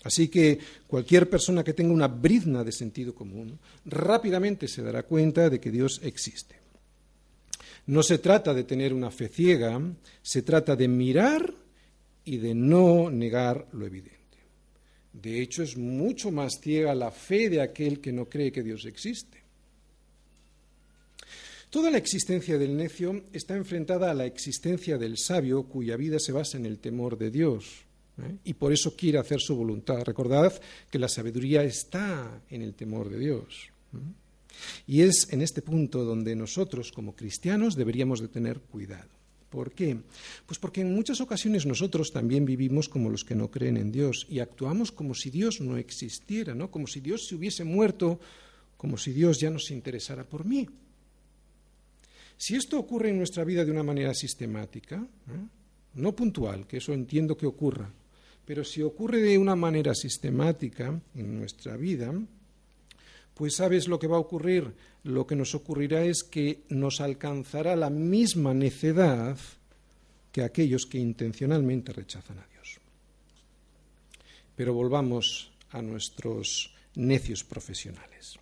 Así 0.05 0.29
que 0.29 0.59
cualquier 0.87 1.29
persona 1.29 1.63
que 1.63 1.75
tenga 1.75 1.93
una 1.93 2.09
brizna 2.09 2.65
de 2.65 2.73
sentido 2.73 3.15
común 3.15 3.59
rápidamente 3.85 4.69
se 4.69 4.83
dará 4.83 5.03
cuenta 5.03 5.51
de 5.51 5.61
que 5.61 5.71
Dios 5.71 6.01
existe. 6.03 6.64
No 7.87 8.03
se 8.03 8.19
trata 8.19 8.55
de 8.55 8.65
tener 8.65 8.95
una 8.95 9.11
fe 9.11 9.29
ciega, 9.29 9.81
se 10.23 10.43
trata 10.43 10.75
de 10.75 10.89
mirar 10.89 11.55
y 12.25 12.39
de 12.39 12.55
no 12.55 13.11
negar 13.11 13.69
lo 13.73 13.87
evidente. 13.87 14.15
De 15.13 15.41
hecho, 15.41 15.63
es 15.63 15.77
mucho 15.77 16.31
más 16.31 16.61
ciega 16.61 16.95
la 16.95 17.11
fe 17.11 17.49
de 17.49 17.61
aquel 17.61 18.01
que 18.01 18.13
no 18.13 18.29
cree 18.29 18.51
que 18.51 18.63
Dios 18.63 18.85
existe. 18.87 19.45
Toda 21.71 21.91
la 21.91 21.99
existencia 21.99 22.57
del 22.57 22.77
necio 22.77 23.25
está 23.33 23.57
enfrentada 23.57 24.11
a 24.11 24.15
la 24.15 24.27
existencia 24.27 24.97
del 24.97 25.19
sabio 25.19 25.65
cuya 25.65 25.97
vida 25.97 26.19
se 26.21 26.33
basa 26.33 26.57
en 26.57 26.67
el 26.67 26.79
temor 26.79 27.19
de 27.19 27.33
Dios 27.33 27.85
¿eh? 28.23 28.37
y 28.45 28.55
por 28.55 28.73
eso 28.73 28.95
quiere 28.97 29.19
hacer 29.19 29.41
su 29.41 29.57
voluntad. 29.57 30.03
Recordad 30.05 30.53
que 30.89 31.01
la 31.01 31.09
sabiduría 31.09 31.65
está 31.65 32.43
en 32.49 32.63
el 32.63 32.75
temor 32.75 33.11
de 33.11 33.19
Dios. 33.19 33.71
¿eh? 33.93 33.99
Y 34.87 35.03
es 35.03 35.29
en 35.31 35.43
este 35.43 35.63
punto 35.63 36.05
donde 36.05 36.37
nosotros 36.37 36.93
como 36.93 37.15
cristianos 37.15 37.77
deberíamos 37.77 38.21
de 38.21 38.29
tener 38.29 38.61
cuidado. 38.61 39.09
¿Por 39.51 39.71
qué? 39.71 39.97
Pues 40.47 40.59
porque 40.59 40.81
en 40.81 40.93
muchas 40.93 41.21
ocasiones 41.21 41.65
nosotros 41.65 42.11
también 42.13 42.45
vivimos 42.45 42.89
como 42.89 43.09
los 43.09 43.25
que 43.25 43.37
no 43.37 43.51
creen 43.53 43.77
en 43.77 43.93
Dios 43.93 44.27
y 44.29 44.41
actuamos 44.41 44.91
como 44.91 45.15
si 45.15 45.31
Dios 45.31 45.61
no 45.61 45.77
existiera, 45.77 46.55
¿no? 46.57 46.73
Como 46.73 46.89
si 46.89 46.99
Dios 46.99 47.29
se 47.29 47.37
hubiese 47.37 47.63
muerto, 47.63 48.19
como 48.77 48.99
si 48.99 49.13
Dios 49.13 49.39
ya 49.39 49.51
no 49.51 49.61
se 49.61 49.73
interesara 49.73 50.25
por 50.25 50.45
mí. 50.45 50.69
Si 52.37 52.57
esto 52.57 52.79
ocurre 52.79 53.11
en 53.11 53.19
nuestra 53.19 53.45
vida 53.45 53.65
de 53.65 53.71
una 53.71 53.85
manera 53.85 54.13
sistemática, 54.13 54.97
¿eh? 54.97 55.47
no 55.95 56.17
puntual, 56.17 56.67
que 56.67 56.79
eso 56.79 56.93
entiendo 56.93 57.37
que 57.37 57.47
ocurra, 57.47 57.91
pero 58.45 58.65
si 58.65 58.83
ocurre 58.83 59.23
de 59.23 59.39
una 59.39 59.55
manera 59.55 59.95
sistemática 59.95 61.01
en 61.15 61.39
nuestra 61.39 61.77
vida, 61.77 62.13
pues 63.35 63.57
sabes 63.57 63.89
lo 63.89 63.99
que 63.99 64.07
va 64.07 64.17
a 64.17 64.21
ocurrir. 64.21 64.73
Lo 65.03 65.27
que 65.27 65.37
nos 65.37 65.55
ocurrirá 65.55 66.05
es 66.05 66.23
que 66.23 66.63
nos 66.69 67.01
alcanzará 67.01 67.77
la 67.77 67.91
misma 67.91 68.55
necedad 68.55 69.37
que 70.33 70.43
aquellos 70.43 70.87
que 70.87 70.99
intencionalmente 70.99 71.93
rechazan 71.93 72.39
a 72.39 72.47
Dios. 72.47 72.79
Pero 74.57 74.73
volvamos 74.73 75.53
a 75.71 75.83
nuestros 75.83 76.73
necios 76.95 77.45
profesionales. 77.45 78.39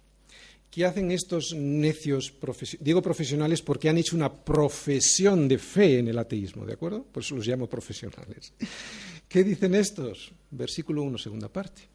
¿Qué 0.70 0.87
hacen 0.87 1.11
estos 1.11 1.55
necios 1.55 2.31
profesionales? 2.31 2.85
Digo 2.85 3.02
profesionales 3.02 3.61
porque 3.61 3.90
han 3.90 3.98
hecho 3.98 4.16
una 4.16 4.33
profesión 4.33 5.46
de 5.46 5.59
fe 5.59 5.98
en 5.98 6.09
el 6.09 6.18
ateísmo, 6.18 6.64
¿de 6.64 6.72
acuerdo? 6.72 7.02
Por 7.02 7.22
eso 7.22 7.35
los 7.35 7.46
llamo 7.46 7.66
profesionales. 7.66 8.55
¿Qué 9.28 9.44
dicen 9.44 9.74
estos? 9.74 10.33
Versículo 10.50 11.02
1, 11.02 11.18
segunda 11.18 11.50
parte. 11.50 11.91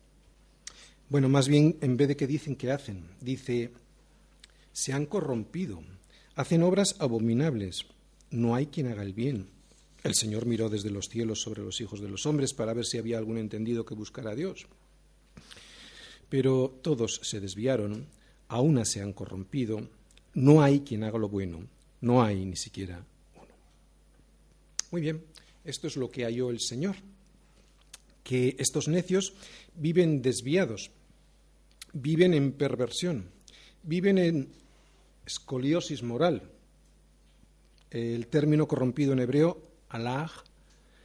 Bueno, 1.10 1.30
más 1.30 1.48
bien, 1.48 1.78
en 1.82 1.96
vez 1.96 2.10
de 2.10 2.18
que 2.18 2.28
dicen 2.28 2.56
que 2.56 2.72
hacen, 2.72 3.06
dice, 3.22 3.72
se 4.74 4.92
han 4.92 5.06
corrompido, 5.06 5.82
hacen 6.36 6.64
obras 6.64 6.96
abominables, 7.00 7.86
no 8.30 8.56
hay 8.56 8.68
quien 8.68 8.88
haga 8.88 9.04
el 9.04 9.14
bien. 9.14 9.48
El 10.04 10.16
Señor 10.16 10.46
miró 10.46 10.70
desde 10.70 10.92
los 10.92 11.08
cielos 11.08 11.42
sobre 11.42 11.64
los 11.64 11.80
hijos 11.80 12.02
de 12.02 12.10
los 12.10 12.26
hombres 12.26 12.54
para 12.54 12.74
ver 12.74 12.86
si 12.86 12.98
había 12.98 13.18
algún 13.18 13.38
entendido 13.38 13.86
que 13.86 13.96
buscara 13.96 14.32
a 14.32 14.36
Dios. 14.36 14.68
Pero 16.30 16.78
todos 16.82 17.22
se 17.24 17.40
desviaron 17.40 18.06
a 18.50 18.60
una 18.60 18.86
se 18.86 19.02
han 19.02 19.14
corrompido, 19.14 19.88
no 20.34 20.62
hay 20.62 20.82
quien 20.82 21.04
haga 21.04 21.18
lo 21.18 21.30
bueno, 21.30 21.68
no 22.02 22.22
hay 22.22 22.46
ni 22.46 22.56
siquiera 22.56 23.06
uno. 23.36 23.48
Muy 24.92 25.02
bien, 25.02 25.24
esto 25.64 25.88
es 25.88 25.96
lo 25.96 26.10
que 26.10 26.24
halló 26.24 26.50
el 26.50 26.60
Señor, 26.60 26.96
que 28.24 28.56
estos 28.60 28.88
necios 28.88 29.34
viven 29.76 30.22
desviados, 30.22 30.92
viven 31.94 32.34
en 32.34 32.52
perversión, 32.52 33.30
viven 33.84 34.18
en 34.18 34.50
escoliosis 35.26 36.04
moral. 36.04 36.52
El 37.90 38.28
término 38.28 38.68
corrompido 38.68 39.14
en 39.14 39.20
hebreo, 39.20 39.62
alag, 39.90 40.32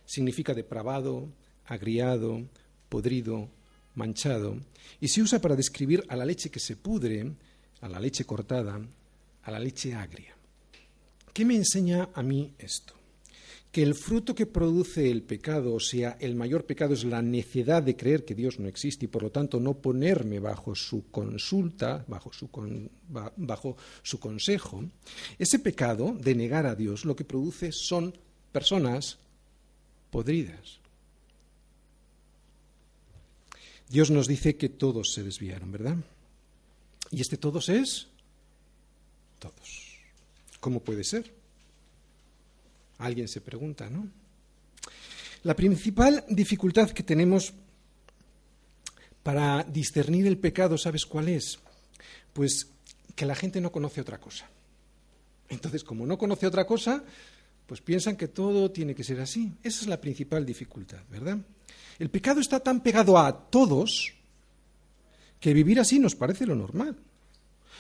significa 0.05 0.55
depravado, 0.55 1.29
agriado, 1.65 2.43
podrido, 2.89 3.49
manchado, 3.95 4.57
y 5.01 5.09
se 5.09 5.23
usa 5.23 5.41
para 5.41 5.57
describir 5.57 6.05
a 6.09 6.17
la 6.17 6.25
leche 6.25 6.51
que 6.51 6.61
se 6.61 6.77
pudre, 6.77 7.33
a 7.81 7.89
la 7.89 8.01
leche 8.01 8.25
cortada, 8.25 8.81
a 9.43 9.51
la 9.51 9.59
leche 9.59 9.95
agria. 9.95 10.35
¿Qué 11.33 11.45
me 11.45 11.57
enseña 11.57 12.11
a 12.15 12.23
mí 12.23 12.55
esto? 12.59 13.02
Que 13.73 13.83
el 13.83 13.95
fruto 13.95 14.35
que 14.35 14.45
produce 14.45 15.11
el 15.11 15.23
pecado, 15.23 15.75
o 15.75 15.81
sea, 15.81 16.19
el 16.21 16.35
mayor 16.35 16.67
pecado 16.67 16.93
es 16.93 17.05
la 17.05 17.23
necedad 17.23 17.83
de 17.83 17.97
creer 17.97 18.25
que 18.25 18.35
Dios 18.35 18.61
no 18.61 18.69
existe 18.69 19.07
y 19.07 19.09
por 19.09 19.23
lo 19.23 19.31
tanto 19.31 19.59
no 19.59 19.75
ponerme 19.75 20.39
bajo 20.39 20.75
su 20.75 21.11
consulta, 21.11 22.05
bajo 22.07 22.33
su, 22.33 22.51
bajo 23.37 23.77
su 24.03 24.21
consejo, 24.21 24.85
ese 25.39 25.59
pecado 25.59 26.15
de 26.21 26.35
negar 26.35 26.67
a 26.67 26.75
Dios 26.75 27.07
lo 27.07 27.17
que 27.17 27.25
produce 27.25 27.73
son 27.73 28.13
personas 28.53 29.19
podridas, 30.11 30.83
Dios 33.93 34.11
nos 34.11 34.27
dice 34.27 34.57
que 34.57 34.71
todos 34.71 35.13
se 35.13 35.23
desviaron, 35.23 35.71
¿verdad? 35.71 35.97
Y 37.11 37.21
este 37.21 37.37
todos 37.37 37.69
es 37.69 38.09
todos. 39.39 39.99
¿Cómo 40.61 40.81
puede 40.81 41.05
ser? 41.05 41.42
Alguien 43.03 43.29
se 43.29 43.41
pregunta, 43.41 43.91
¿no? 43.91 44.09
La 45.43 45.57
principal 45.57 46.25
dificultad 46.29 46.91
que 46.91 47.03
tenemos 47.03 47.53
para 49.23 49.65
discernir 49.65 50.27
el 50.27 50.39
pecado, 50.39 50.79
¿sabes 50.79 51.05
cuál 51.05 51.29
es? 51.29 51.59
Pues 52.33 52.69
que 53.17 53.27
la 53.27 53.35
gente 53.35 53.61
no 53.61 53.73
conoce 53.73 54.01
otra 54.01 54.19
cosa. 54.19 54.49
Entonces, 55.49 55.83
como 55.85 56.07
no 56.07 56.17
conoce 56.17 56.47
otra 56.47 56.65
cosa, 56.65 57.05
pues 57.67 57.81
piensan 57.81 58.17
que 58.17 58.29
todo 58.29 58.71
tiene 58.71 58.95
que 58.95 59.05
ser 59.05 59.21
así. 59.21 59.53
Esa 59.63 59.83
es 59.83 59.87
la 59.89 60.01
principal 60.01 60.47
dificultad, 60.47 61.01
¿verdad? 61.11 61.39
El 61.99 62.09
pecado 62.09 62.41
está 62.41 62.61
tan 62.61 62.81
pegado 62.83 63.19
a 63.19 63.51
todos 63.51 64.15
que 65.41 65.53
vivir 65.53 65.81
así 65.81 65.99
nos 65.99 66.15
parece 66.15 66.47
lo 66.47 66.55
normal. 66.55 66.97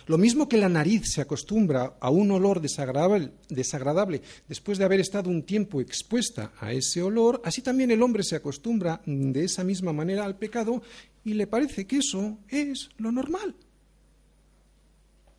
Lo 0.06 0.18
mismo 0.18 0.48
que 0.48 0.56
la 0.56 0.68
nariz 0.68 1.12
se 1.12 1.20
acostumbra 1.20 1.94
a 2.00 2.10
un 2.10 2.30
olor 2.30 2.60
desagradable, 2.60 4.22
después 4.48 4.78
de 4.78 4.84
haber 4.84 5.00
estado 5.00 5.30
un 5.30 5.42
tiempo 5.42 5.80
expuesta 5.80 6.52
a 6.60 6.72
ese 6.72 7.02
olor, 7.02 7.40
así 7.44 7.62
también 7.62 7.90
el 7.90 8.02
hombre 8.02 8.24
se 8.24 8.36
acostumbra 8.36 9.00
de 9.06 9.44
esa 9.44 9.62
misma 9.62 9.92
manera 9.92 10.24
al 10.24 10.36
pecado 10.36 10.82
y 11.24 11.34
le 11.34 11.46
parece 11.46 11.86
que 11.86 11.98
eso 11.98 12.38
es 12.48 12.88
lo 12.98 13.12
normal. 13.12 13.54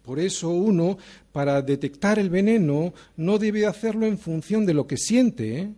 Por 0.04 0.19
eso 0.19 0.49
uno, 0.49 0.97
para 1.32 1.62
detectar 1.62 2.19
el 2.19 2.30
veneno, 2.30 2.93
no 3.17 3.38
debe 3.39 3.65
hacerlo 3.65 4.06
en 4.06 4.17
función 4.17 4.65
de 4.65 4.73
lo 4.73 4.86
que 4.86 4.97
siente, 4.97 5.69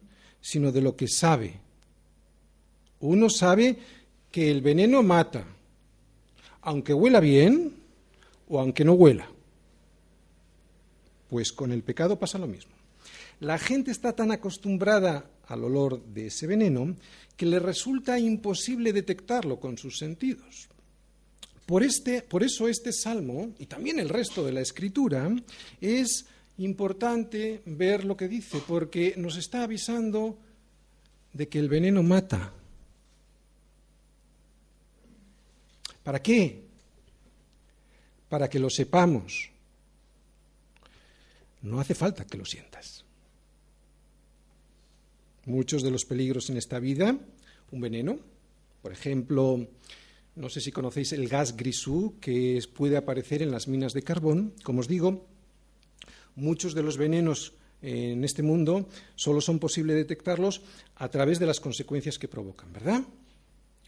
sino 0.41 0.71
de 0.71 0.81
lo 0.81 0.95
que 0.95 1.07
sabe. 1.07 1.59
Uno 2.99 3.29
sabe 3.29 3.77
que 4.31 4.49
el 4.49 4.61
veneno 4.61 5.03
mata, 5.03 5.45
aunque 6.61 6.93
huela 6.93 7.19
bien 7.19 7.84
o 8.47 8.59
aunque 8.59 8.85
no 8.85 8.93
huela. 8.93 9.29
Pues 11.29 11.51
con 11.51 11.71
el 11.71 11.83
pecado 11.83 12.19
pasa 12.19 12.37
lo 12.37 12.47
mismo. 12.47 12.71
la 13.39 13.57
gente 13.57 13.91
está 13.91 14.13
tan 14.13 14.31
acostumbrada 14.31 15.29
al 15.47 15.63
olor 15.63 16.01
de 16.05 16.27
ese 16.27 16.47
veneno 16.47 16.95
que 17.35 17.45
le 17.45 17.59
resulta 17.59 18.17
imposible 18.17 18.93
detectarlo 18.93 19.59
con 19.59 19.77
sus 19.77 19.97
sentidos. 19.97 20.69
Por, 21.65 21.83
este, 21.83 22.21
por 22.21 22.43
eso 22.43 22.67
este 22.67 22.93
salmo, 22.93 23.53
y 23.59 23.65
también 23.65 23.99
el 23.99 24.09
resto 24.09 24.45
de 24.45 24.51
la 24.51 24.61
escritura, 24.61 25.29
es 25.81 26.25
importante 26.57 27.61
ver 27.65 28.05
lo 28.05 28.15
que 28.15 28.27
dice, 28.27 28.61
porque 28.67 29.15
nos 29.17 29.37
está 29.37 29.63
avisando 29.63 30.37
de 31.33 31.49
que 31.49 31.59
el 31.59 31.67
veneno 31.67 32.03
mata. 32.03 32.53
¿Para 36.03 36.21
qué? 36.21 36.64
Para 38.35 38.49
que 38.49 38.59
lo 38.59 38.69
sepamos. 38.69 39.49
No 41.61 41.79
hace 41.79 41.95
falta 41.95 42.27
que 42.27 42.37
lo 42.37 42.43
sientas. 42.43 43.05
Muchos 45.45 45.81
de 45.81 45.89
los 45.89 46.03
peligros 46.03 46.49
en 46.49 46.57
esta 46.57 46.79
vida, 46.79 47.17
un 47.71 47.79
veneno, 47.79 48.19
por 48.81 48.91
ejemplo, 48.91 49.65
no 50.35 50.49
sé 50.49 50.59
si 50.59 50.73
conocéis 50.73 51.13
el 51.13 51.29
gas 51.29 51.55
grisú 51.55 52.15
que 52.19 52.61
puede 52.75 52.97
aparecer 52.97 53.41
en 53.41 53.51
las 53.51 53.69
minas 53.69 53.93
de 53.93 54.01
carbón. 54.01 54.51
Como 54.63 54.81
os 54.81 54.89
digo, 54.89 55.25
muchos 56.35 56.75
de 56.75 56.83
los 56.83 56.97
venenos 56.97 57.53
en 57.81 58.25
este 58.25 58.43
mundo 58.43 58.89
solo 59.15 59.39
son 59.39 59.59
posible 59.59 59.93
detectarlos 59.93 60.61
a 60.97 61.07
través 61.07 61.39
de 61.39 61.45
las 61.45 61.61
consecuencias 61.61 62.19
que 62.19 62.27
provocan, 62.27 62.73
¿verdad? 62.73 63.01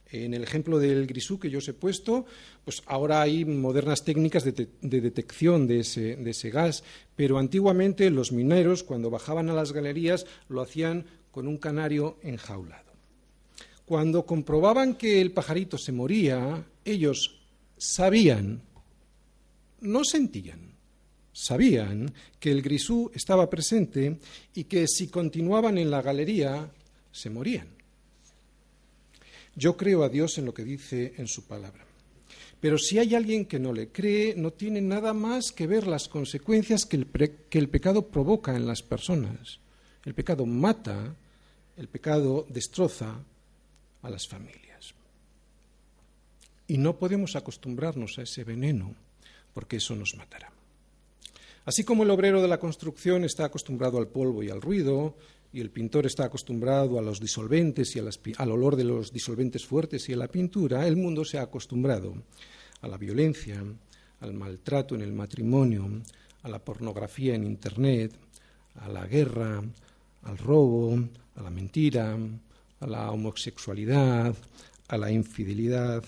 En 0.10 0.34
el 0.34 0.44
ejemplo 0.44 0.80
del 0.80 1.06
grisú 1.06 1.38
que 1.38 1.50
yo 1.50 1.58
os 1.60 1.68
he 1.68 1.74
puesto, 1.74 2.26
pues 2.64 2.82
ahora 2.86 3.22
hay 3.22 3.44
modernas 3.44 4.06
técnicas 4.06 4.46
de, 4.46 4.70
detección 4.82 5.68
de 5.68 5.82
ese, 5.82 6.16
de 6.16 6.32
ese, 6.32 6.50
gas, 6.50 6.84
pero 7.16 7.38
antiguamente 7.38 8.10
los 8.10 8.32
mineros, 8.32 8.84
cuando 8.84 9.10
bajaban 9.10 9.50
a 9.50 9.54
las 9.54 9.74
galerías, 9.74 10.26
lo 10.48 10.62
hacían 10.62 11.06
con 11.32 11.48
un 11.48 11.58
canario 11.58 12.18
enjaulado. 12.24 12.94
Cuando 13.86 14.26
comprobaban 14.26 14.96
que 14.96 15.22
el 15.22 15.32
pajarito 15.32 15.78
se 15.78 15.92
moría, 15.92 16.66
ellos 16.84 17.40
sabían, 17.78 18.62
no 19.82 20.04
sentían, 20.04 20.74
sabían 21.32 22.14
que 22.40 22.52
el 22.52 22.62
grisú 22.62 23.12
estaba 23.14 23.50
presente 23.50 24.18
y 24.56 24.64
que 24.64 24.88
si 24.88 25.08
continuaban 25.08 25.78
en 25.78 25.92
la 25.92 26.02
galería 26.02 26.72
se 27.12 27.30
morían. 27.30 27.77
Yo 29.58 29.76
creo 29.76 30.04
a 30.04 30.10
Dios 30.10 30.38
en 30.38 30.46
lo 30.46 30.54
que 30.54 30.64
dice 30.64 31.16
en 31.18 31.28
su 31.28 31.48
palabra. 31.48 31.84
Pero 32.62 32.78
si 32.78 33.00
hay 33.00 33.16
alguien 33.16 33.46
que 33.46 33.60
no 33.60 33.74
le 33.74 33.90
cree, 33.92 34.36
no 34.36 34.54
tiene 34.54 34.82
nada 34.82 35.14
más 35.14 35.52
que 35.52 35.66
ver 35.66 35.88
las 35.88 36.08
consecuencias 36.08 36.86
que 36.86 36.96
el, 36.96 37.70
pecado 37.70 38.08
provoca 38.08 38.56
en 38.56 38.68
las 38.68 38.84
personas. 38.84 39.60
El 40.06 40.14
pecado 40.14 40.46
mata, 40.46 41.16
el 41.76 41.88
pecado 41.88 42.46
destroza, 42.50 43.24
a 44.04 44.10
las 44.12 44.28
familias. 44.28 44.94
Y 46.68 46.78
no 46.78 46.98
podemos 46.98 47.36
acostumbrarnos 47.36 48.20
a 48.20 48.22
ese 48.22 48.44
veneno, 48.44 48.96
porque 49.54 49.78
eso 49.78 49.96
nos 49.96 50.16
matará. 50.16 50.52
Así 51.66 51.84
como 51.84 52.04
el 52.04 52.12
obrero 52.12 52.42
de 52.42 52.48
la 52.48 52.60
construcción 52.60 53.26
está 53.26 53.46
acostumbrado 53.46 53.98
al 53.98 54.08
polvo 54.08 54.44
y 54.44 54.50
al 54.50 54.62
ruido, 54.62 55.18
y 55.54 55.62
el 55.62 55.72
pintor 55.72 56.06
está 56.06 56.26
acostumbrado 56.26 57.00
a 57.00 57.02
los 57.02 57.20
disolventes 57.20 57.96
y 57.96 58.00
al 58.00 58.52
olor 58.52 58.76
de 58.76 58.84
los 58.84 59.12
disolventes 59.12 59.66
fuertes 59.66 60.08
y 60.10 60.14
a 60.14 60.18
la 60.18 60.28
pintura, 60.28 60.88
el 60.88 60.98
mundo 60.98 61.24
se 61.24 61.38
ha 61.38 61.44
acostumbrado 61.44 62.14
a 62.82 62.88
la 62.88 62.98
violencia, 62.98 63.64
al 64.20 64.34
maltrato 64.34 64.96
en 64.96 65.02
el 65.02 65.14
matrimonio, 65.14 65.90
a 66.44 66.50
la 66.50 66.60
pornografía 66.60 67.36
en 67.36 67.44
Internet, 67.44 68.14
a 68.76 68.90
la 68.90 69.08
guerra, 69.08 69.64
al 70.24 70.38
robo, 70.38 70.98
a 71.36 71.42
la 71.42 71.50
mentira, 71.50 72.18
a 72.80 72.88
la 72.88 73.12
homosexualidad, 73.12 74.36
a 74.88 74.98
la 74.98 75.12
infidelidad 75.12 76.04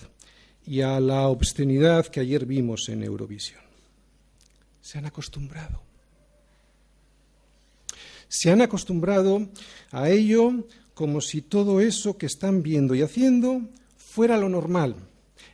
y 0.66 0.82
a 0.82 1.00
la 1.00 1.28
obscenidad 1.28 2.06
que 2.06 2.20
ayer 2.20 2.46
vimos 2.46 2.88
en 2.88 3.02
Eurovisión. 3.02 3.62
Se 4.80 4.98
han 4.98 5.06
acostumbrado. 5.06 5.89
Se 8.30 8.52
han 8.52 8.62
acostumbrado 8.62 9.48
a 9.90 10.08
ello 10.08 10.64
como 10.94 11.20
si 11.20 11.42
todo 11.42 11.80
eso 11.80 12.16
que 12.16 12.26
están 12.26 12.62
viendo 12.62 12.94
y 12.94 13.02
haciendo 13.02 13.62
fuera 13.96 14.38
lo 14.38 14.48
normal. 14.48 14.94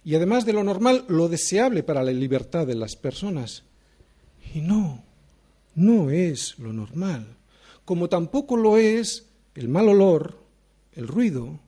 Y 0.05 0.15
además 0.15 0.45
de 0.45 0.53
lo 0.53 0.63
normal, 0.63 1.07
lo 1.09 1.29
deseable 1.29 1.83
para 1.83 2.03
la 2.03 2.13
libertad 2.13 2.67
de 2.67 2.75
las 2.75 2.95
personas. 2.95 3.63
Y 4.55 4.61
no, 4.61 5.03
no 5.75 6.11
es 6.11 6.59
lo 6.59 6.75
normal. 6.75 7.39
Como 7.87 8.11
tampoco 8.11 8.59
lo 8.59 8.77
es 8.77 9.25
el 9.55 9.69
mal 9.69 9.89
olor, 9.89 10.39
el 10.93 11.09
ruido 11.09 11.59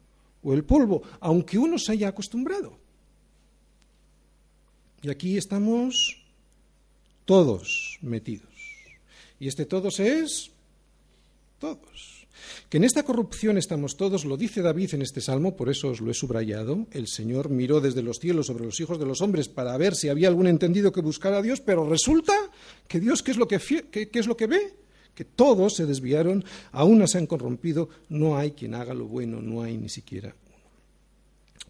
o 0.42 0.52
el 0.52 0.64
polvo, 0.64 1.02
aunque 1.20 1.56
uno 1.56 1.78
se 1.78 1.92
haya 1.92 2.08
acostumbrado. 2.08 2.76
Y 5.00 5.08
aquí 5.08 5.38
estamos 5.38 6.22
todos 7.24 7.98
metidos. 8.02 8.52
Y 9.40 9.48
este 9.48 9.64
todos 9.64 10.00
es 10.00 10.50
todos. 11.58 12.18
Que 12.68 12.76
en 12.76 12.84
esta 12.84 13.02
corrupción 13.02 13.58
estamos 13.58 13.96
todos, 13.96 14.24
lo 14.24 14.36
dice 14.36 14.62
David 14.62 14.94
en 14.94 15.02
este 15.02 15.20
salmo, 15.20 15.56
por 15.56 15.68
eso 15.68 15.88
os 15.88 16.00
lo 16.00 16.10
he 16.10 16.14
subrayado. 16.14 16.86
El 16.92 17.08
Señor 17.08 17.50
miró 17.50 17.80
desde 17.80 18.02
los 18.02 18.18
cielos 18.18 18.46
sobre 18.46 18.64
los 18.64 18.78
hijos 18.80 18.98
de 18.98 19.06
los 19.06 19.20
hombres 19.20 19.48
para 19.48 19.76
ver 19.76 19.94
si 19.94 20.08
había 20.08 20.28
algún 20.28 20.46
entendido 20.46 20.92
que 20.92 21.00
buscara 21.00 21.38
a 21.38 21.42
Dios, 21.42 21.60
pero 21.60 21.88
resulta 21.88 22.34
que 22.86 23.00
Dios, 23.00 23.22
¿qué 23.22 23.32
es 23.32 23.36
lo 23.36 23.46
que, 23.48 24.46
ve? 24.46 24.74
que 25.14 25.24
todos 25.24 25.74
se 25.74 25.86
desviaron, 25.86 26.44
aún 26.70 27.06
se 27.08 27.18
han 27.18 27.26
corrompido, 27.26 27.88
no 28.08 28.36
hay 28.36 28.52
quien 28.52 28.74
haga 28.74 28.94
lo 28.94 29.06
bueno, 29.06 29.40
no 29.42 29.62
hay 29.62 29.76
ni 29.76 29.88
siquiera 29.88 30.34
uno. 30.46 30.56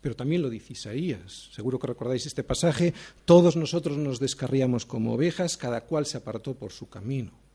Pero 0.00 0.14
también 0.14 0.42
lo 0.42 0.50
dice 0.50 0.74
Isaías, 0.74 1.48
seguro 1.52 1.78
que 1.78 1.86
recordáis 1.86 2.26
este 2.26 2.44
pasaje, 2.44 2.92
todos 3.24 3.56
nosotros 3.56 3.96
nos 3.96 4.20
descarriamos 4.20 4.84
como 4.84 5.14
ovejas, 5.14 5.56
cada 5.56 5.80
cual 5.82 6.06
se 6.06 6.18
apartó 6.18 6.54
por 6.54 6.72
su 6.72 6.88
camino. 6.88 7.47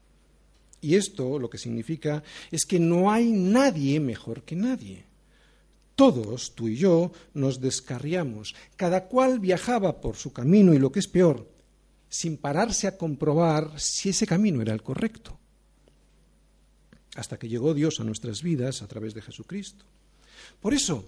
Y 0.84 0.96
esto 0.96 1.40
lo 1.40 1.50
que 1.50 1.58
significa 1.58 2.24
es 2.52 2.66
que 2.66 2.80
no 2.80 3.12
hay 3.12 3.32
nadie 3.32 4.00
mejor 4.00 4.44
que 4.44 4.56
nadie. 4.56 5.06
Todos, 5.96 6.54
tú 6.54 6.68
y 6.68 6.76
yo, 6.76 7.12
nos 7.34 7.60
descarriamos, 7.62 8.54
cada 8.76 9.06
cual 9.06 9.40
viajaba 9.40 10.02
por 10.02 10.16
su 10.16 10.32
camino 10.34 10.74
y 10.74 10.80
lo 10.80 10.92
que 10.92 11.00
es 11.00 11.08
peor, 11.08 11.50
sin 12.10 12.38
pararse 12.38 12.86
a 12.86 12.98
comprobar 12.98 13.80
si 13.80 14.10
ese 14.10 14.28
camino 14.28 14.62
era 14.62 14.74
el 14.74 14.84
correcto 14.84 15.40
hasta 17.16 17.38
que 17.38 17.50
llegó 17.50 17.74
Dios 17.74 18.00
a 18.00 18.04
nuestras 18.04 18.42
vidas 18.42 18.82
a 18.82 18.88
través 18.88 19.14
de 19.14 19.22
Jesucristo. 19.22 19.86
Por 20.60 20.74
eso, 20.74 21.06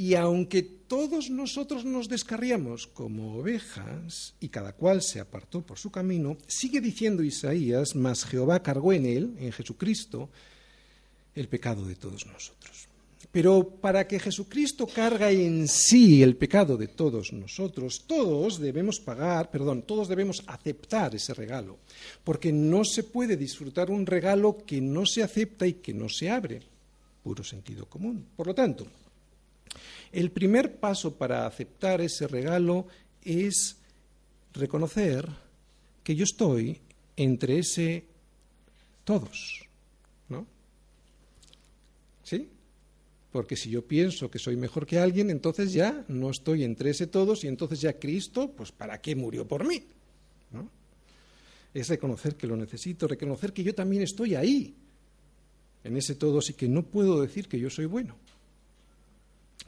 y 0.00 0.14
aunque 0.14 0.62
todos 0.62 1.28
nosotros 1.28 1.84
nos 1.84 2.08
descarriamos 2.08 2.86
como 2.86 3.36
ovejas 3.36 4.32
y 4.40 4.48
cada 4.48 4.72
cual 4.72 5.02
se 5.02 5.20
apartó 5.20 5.60
por 5.60 5.78
su 5.78 5.90
camino, 5.90 6.38
sigue 6.46 6.80
diciendo 6.80 7.22
Isaías, 7.22 7.94
mas 7.94 8.24
Jehová 8.24 8.62
cargó 8.62 8.94
en 8.94 9.04
él, 9.04 9.34
en 9.38 9.52
Jesucristo, 9.52 10.30
el 11.34 11.48
pecado 11.48 11.84
de 11.84 11.96
todos 11.96 12.24
nosotros. 12.24 12.88
Pero 13.30 13.62
para 13.62 14.08
que 14.08 14.18
Jesucristo 14.18 14.86
carga 14.86 15.30
en 15.30 15.68
sí 15.68 16.22
el 16.22 16.34
pecado 16.34 16.78
de 16.78 16.88
todos 16.88 17.34
nosotros, 17.34 18.04
todos 18.06 18.58
debemos 18.58 19.00
pagar, 19.00 19.50
perdón, 19.50 19.82
todos 19.82 20.08
debemos 20.08 20.42
aceptar 20.46 21.14
ese 21.14 21.34
regalo, 21.34 21.76
porque 22.24 22.54
no 22.54 22.86
se 22.86 23.04
puede 23.04 23.36
disfrutar 23.36 23.90
un 23.90 24.06
regalo 24.06 24.56
que 24.64 24.80
no 24.80 25.04
se 25.04 25.22
acepta 25.22 25.66
y 25.66 25.74
que 25.74 25.92
no 25.92 26.08
se 26.08 26.30
abre, 26.30 26.62
puro 27.22 27.44
sentido 27.44 27.84
común. 27.84 28.28
Por 28.34 28.46
lo 28.46 28.54
tanto, 28.54 28.86
el 30.12 30.30
primer 30.30 30.78
paso 30.78 31.14
para 31.16 31.46
aceptar 31.46 32.00
ese 32.00 32.26
regalo 32.26 32.86
es 33.22 33.76
reconocer 34.52 35.28
que 36.02 36.14
yo 36.16 36.24
estoy 36.24 36.80
entre 37.16 37.58
ese 37.58 38.04
todos, 39.04 39.66
¿no? 40.28 40.46
¿Sí? 42.24 42.48
Porque 43.30 43.56
si 43.56 43.70
yo 43.70 43.86
pienso 43.86 44.30
que 44.30 44.38
soy 44.38 44.56
mejor 44.56 44.86
que 44.86 44.98
alguien, 44.98 45.30
entonces 45.30 45.72
ya 45.72 46.04
no 46.08 46.30
estoy 46.30 46.64
entre 46.64 46.90
ese 46.90 47.06
todos 47.06 47.44
y 47.44 47.48
entonces 47.48 47.80
ya 47.80 47.98
Cristo, 47.98 48.50
pues 48.56 48.72
¿para 48.72 49.00
qué 49.00 49.14
murió 49.14 49.46
por 49.46 49.66
mí? 49.66 49.84
¿No? 50.50 50.68
Es 51.72 51.88
reconocer 51.88 52.34
que 52.34 52.48
lo 52.48 52.56
necesito, 52.56 53.06
reconocer 53.06 53.52
que 53.52 53.62
yo 53.62 53.74
también 53.74 54.02
estoy 54.02 54.34
ahí, 54.34 54.74
en 55.84 55.96
ese 55.96 56.16
todos 56.16 56.50
y 56.50 56.54
que 56.54 56.68
no 56.68 56.82
puedo 56.82 57.20
decir 57.20 57.46
que 57.48 57.60
yo 57.60 57.70
soy 57.70 57.86
bueno. 57.86 58.16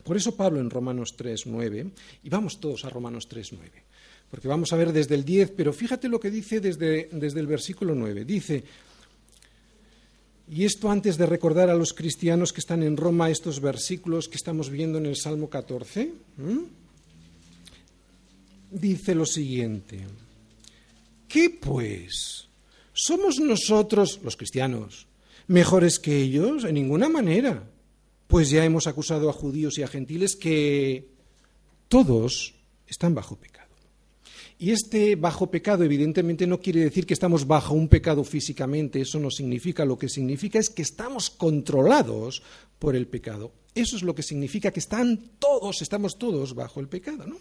Por 0.05 0.17
eso 0.17 0.35
Pablo 0.35 0.61
en 0.61 0.71
Romanos 0.71 1.15
3.9, 1.17 1.91
y 2.25 2.29
vamos 2.29 2.59
todos 2.59 2.85
a 2.85 2.91
Romanos 2.91 3.29
3.9, 3.29 3.59
porque 4.31 4.49
vamos 4.49 4.73
a 4.73 4.77
ver 4.77 4.93
desde 4.93 5.15
el 5.15 5.25
10, 5.25 5.53
pero 5.57 5.73
fíjate 5.73 6.09
lo 6.09 6.19
que 6.19 6.31
dice 6.31 6.61
desde, 6.61 7.09
desde 7.13 7.41
el 7.41 7.47
versículo 7.47 7.95
9. 7.95 8.25
Dice, 8.25 8.65
y 10.49 10.65
esto 10.65 10.91
antes 10.91 11.17
de 11.17 11.27
recordar 11.27 11.71
a 11.71 11.75
los 11.75 11.93
cristianos 11.93 12.53
que 12.53 12.61
están 12.61 12.83
en 12.83 12.97
Roma 12.97 13.31
estos 13.31 13.61
versículos 13.61 14.29
que 14.29 14.37
estamos 14.37 14.71
viendo 14.71 14.99
en 14.99 15.07
el 15.07 15.17
Salmo 15.17 15.49
14, 15.49 16.13
dice 18.71 19.15
lo 19.15 19.25
siguiente, 19.25 20.01
¿qué 21.29 21.49
pues? 21.51 22.49
¿Somos 22.93 23.39
nosotros, 23.39 24.21
los 24.23 24.37
cristianos, 24.37 25.07
mejores 25.47 25.99
que 25.99 26.21
ellos? 26.21 26.65
En 26.65 26.75
ninguna 26.75 27.09
manera. 27.09 27.63
Pues 28.33 28.49
ya 28.49 28.65
hemos 28.65 28.87
acusado 28.87 29.29
a 29.29 29.33
judíos 29.35 29.77
y 29.77 29.83
a 29.83 29.87
gentiles 29.87 30.37
que 30.37 31.07
todos 31.89 32.55
están 32.87 33.15
bajo 33.15 33.37
pecado. 33.37 33.69
Y 34.59 34.71
este 34.71 35.17
bajo 35.17 35.51
pecado 35.51 35.85
evidentemente 35.85 36.47
no 36.47 36.59
quiere 36.59 36.81
decir 36.81 37.05
que 37.05 37.13
estamos 37.13 37.47
bajo 37.47 37.75
un 37.75 37.89
pecado 37.89 38.25
físicamente, 38.25 39.03
eso 39.03 39.21
no 39.21 39.31
significa, 39.31 39.85
lo 39.85 39.99
que 39.99 40.09
significa 40.09 40.59
es 40.59 40.71
que 40.71 40.81
estamos 40.81 41.29
controlados 41.29 42.43
por 42.79 42.97
el 42.97 43.07
pecado. 43.07 43.53
Eso 43.75 43.97
es 43.97 44.03
lo 44.03 44.15
que 44.15 44.23
significa 44.23 44.71
que 44.71 44.81
están 44.81 45.33
todos, 45.39 45.83
estamos 45.83 46.17
todos 46.19 46.55
bajo 46.55 46.81
el 46.81 46.89
pecado, 46.89 47.27
¿no? 47.27 47.37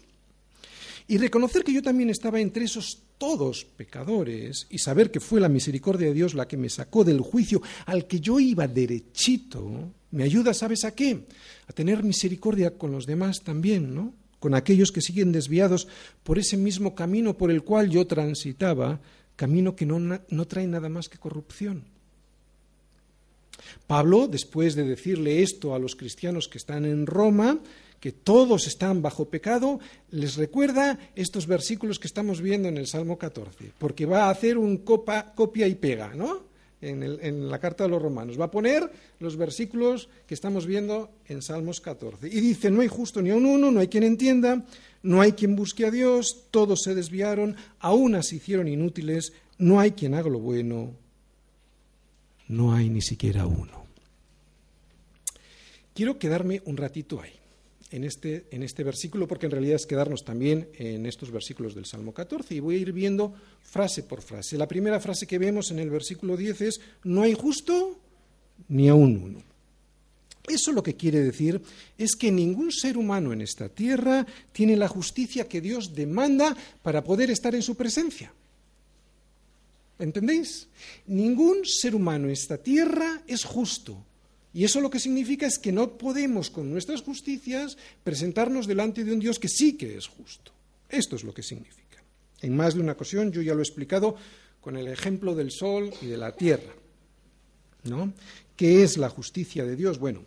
Y 1.08 1.16
reconocer 1.16 1.64
que 1.64 1.72
yo 1.72 1.80
también 1.80 2.10
estaba 2.10 2.38
entre 2.38 2.66
esos 2.66 2.98
todos 3.16 3.64
pecadores 3.64 4.66
y 4.68 4.76
saber 4.76 5.10
que 5.10 5.20
fue 5.20 5.40
la 5.40 5.48
misericordia 5.48 6.08
de 6.08 6.14
Dios 6.14 6.34
la 6.34 6.46
que 6.46 6.58
me 6.58 6.68
sacó 6.68 7.02
del 7.02 7.22
juicio 7.22 7.62
al 7.86 8.06
que 8.06 8.20
yo 8.20 8.38
iba 8.38 8.68
derechito, 8.68 9.90
me 10.12 10.22
ayuda, 10.22 10.54
¿sabes 10.54 10.84
a 10.84 10.94
qué? 10.94 11.26
A 11.66 11.72
tener 11.72 12.04
misericordia 12.04 12.78
con 12.78 12.92
los 12.92 13.06
demás 13.06 13.42
también, 13.42 13.94
¿no? 13.94 14.14
con 14.42 14.56
aquellos 14.56 14.90
que 14.90 15.00
siguen 15.00 15.30
desviados 15.30 15.86
por 16.24 16.36
ese 16.36 16.56
mismo 16.56 16.96
camino 16.96 17.38
por 17.38 17.52
el 17.52 17.62
cual 17.62 17.88
yo 17.90 18.08
transitaba, 18.08 19.00
camino 19.36 19.76
que 19.76 19.86
no, 19.86 20.00
no 20.00 20.44
trae 20.46 20.66
nada 20.66 20.88
más 20.88 21.08
que 21.08 21.16
corrupción. 21.16 21.84
Pablo, 23.86 24.26
después 24.26 24.74
de 24.74 24.82
decirle 24.82 25.44
esto 25.44 25.76
a 25.76 25.78
los 25.78 25.94
cristianos 25.94 26.48
que 26.48 26.58
están 26.58 26.84
en 26.84 27.06
Roma, 27.06 27.60
que 28.00 28.10
todos 28.10 28.66
están 28.66 29.00
bajo 29.00 29.26
pecado, 29.26 29.78
les 30.10 30.34
recuerda 30.34 30.98
estos 31.14 31.46
versículos 31.46 32.00
que 32.00 32.08
estamos 32.08 32.40
viendo 32.40 32.68
en 32.68 32.78
el 32.78 32.88
Salmo 32.88 33.16
14, 33.16 33.70
porque 33.78 34.06
va 34.06 34.24
a 34.24 34.30
hacer 34.30 34.58
un 34.58 34.78
copia 34.78 35.68
y 35.68 35.76
pega, 35.76 36.14
¿no? 36.14 36.51
En, 36.82 37.48
la 37.48 37.58
carta 37.58 37.84
de 37.84 37.90
los 37.90 38.02
romanos. 38.02 38.38
Va 38.38 38.46
a 38.46 38.50
poner 38.50 38.90
los 39.20 39.36
versículos 39.36 40.08
que 40.26 40.34
estamos 40.34 40.66
viendo 40.66 41.10
en 41.26 41.40
Salmos 41.40 41.80
14. 41.80 42.26
Y 42.26 42.40
dice, 42.40 42.70
no 42.70 42.80
hay 42.80 42.88
justo 42.88 43.22
ni 43.22 43.30
a 43.30 43.36
un 43.36 43.46
uno, 43.46 43.70
no 43.70 43.80
hay 43.80 43.88
quien 43.88 44.04
entienda, 44.04 44.64
no 45.02 45.20
hay 45.20 45.32
quien 45.32 45.56
busque 45.56 45.86
a 45.86 45.90
Dios, 45.90 46.46
todos 46.50 46.82
se 46.82 46.94
desviaron, 46.94 47.56
aún 47.78 48.20
se 48.22 48.36
hicieron 48.36 48.68
inútiles, 48.68 49.32
no 49.58 49.80
hay 49.80 49.92
quien 49.92 50.14
haga 50.14 50.28
lo 50.28 50.40
bueno, 50.40 50.94
no 52.48 52.74
hay 52.74 52.90
ni 52.90 53.00
siquiera 53.00 53.46
uno. 53.46 53.86
Quiero 55.94 56.18
quedarme 56.18 56.62
un 56.64 56.76
ratito 56.76 57.20
ahí 57.20 57.41
en 57.92 58.04
este, 58.04 58.46
en 58.50 58.62
este 58.62 58.82
versículo, 58.82 59.28
porque 59.28 59.46
en 59.46 59.52
realidad 59.52 59.76
es 59.76 59.86
quedarnos 59.86 60.24
también 60.24 60.68
en 60.74 61.06
estos 61.06 61.30
versículos 61.30 61.74
del 61.74 61.86
Salmo 61.86 62.12
14, 62.12 62.54
y 62.54 62.60
voy 62.60 62.76
a 62.76 62.78
ir 62.78 62.92
viendo 62.92 63.34
frase 63.60 64.02
por 64.02 64.22
frase. 64.22 64.58
La 64.58 64.66
primera 64.66 64.98
frase 64.98 65.26
que 65.26 65.38
vemos 65.38 65.70
en 65.70 65.78
el 65.78 65.90
versículo 65.90 66.36
10 66.36 66.60
es, 66.62 66.80
no 67.04 67.22
hay 67.22 67.34
justo 67.34 68.00
ni 68.68 68.88
aún 68.88 69.20
uno. 69.22 69.42
Eso 70.48 70.72
lo 70.72 70.82
que 70.82 70.96
quiere 70.96 71.20
decir 71.20 71.62
es 71.96 72.16
que 72.16 72.32
ningún 72.32 72.72
ser 72.72 72.96
humano 72.96 73.32
en 73.32 73.42
esta 73.42 73.68
tierra 73.68 74.26
tiene 74.50 74.76
la 74.76 74.88
justicia 74.88 75.46
que 75.46 75.60
Dios 75.60 75.94
demanda 75.94 76.56
para 76.82 77.04
poder 77.04 77.30
estar 77.30 77.54
en 77.54 77.62
su 77.62 77.76
presencia. 77.76 78.32
¿Entendéis? 79.98 80.68
Ningún 81.06 81.64
ser 81.64 81.94
humano 81.94 82.26
en 82.26 82.32
esta 82.32 82.58
tierra 82.58 83.22
es 83.26 83.44
justo. 83.44 84.04
Y 84.54 84.64
eso 84.64 84.80
lo 84.80 84.90
que 84.90 85.00
significa 85.00 85.46
es 85.46 85.58
que 85.58 85.72
no 85.72 85.96
podemos 85.96 86.50
con 86.50 86.70
nuestras 86.70 87.02
justicias 87.02 87.78
presentarnos 88.04 88.66
delante 88.66 89.04
de 89.04 89.12
un 89.12 89.20
Dios 89.20 89.38
que 89.38 89.48
sí 89.48 89.76
que 89.76 89.96
es 89.96 90.06
justo. 90.06 90.52
Esto 90.88 91.16
es 91.16 91.24
lo 91.24 91.32
que 91.32 91.42
significa. 91.42 92.02
En 92.42 92.54
más 92.54 92.74
de 92.74 92.80
una 92.80 92.92
ocasión 92.92 93.32
yo 93.32 93.40
ya 93.40 93.54
lo 93.54 93.60
he 93.60 93.62
explicado 93.62 94.16
con 94.60 94.76
el 94.76 94.88
ejemplo 94.88 95.34
del 95.34 95.50
sol 95.50 95.90
y 96.02 96.06
de 96.06 96.16
la 96.18 96.32
tierra. 96.32 96.72
¿No? 97.84 98.12
¿Qué 98.56 98.82
es 98.82 98.96
la 98.98 99.08
justicia 99.08 99.64
de 99.64 99.74
Dios? 99.74 99.98
Bueno, 99.98 100.24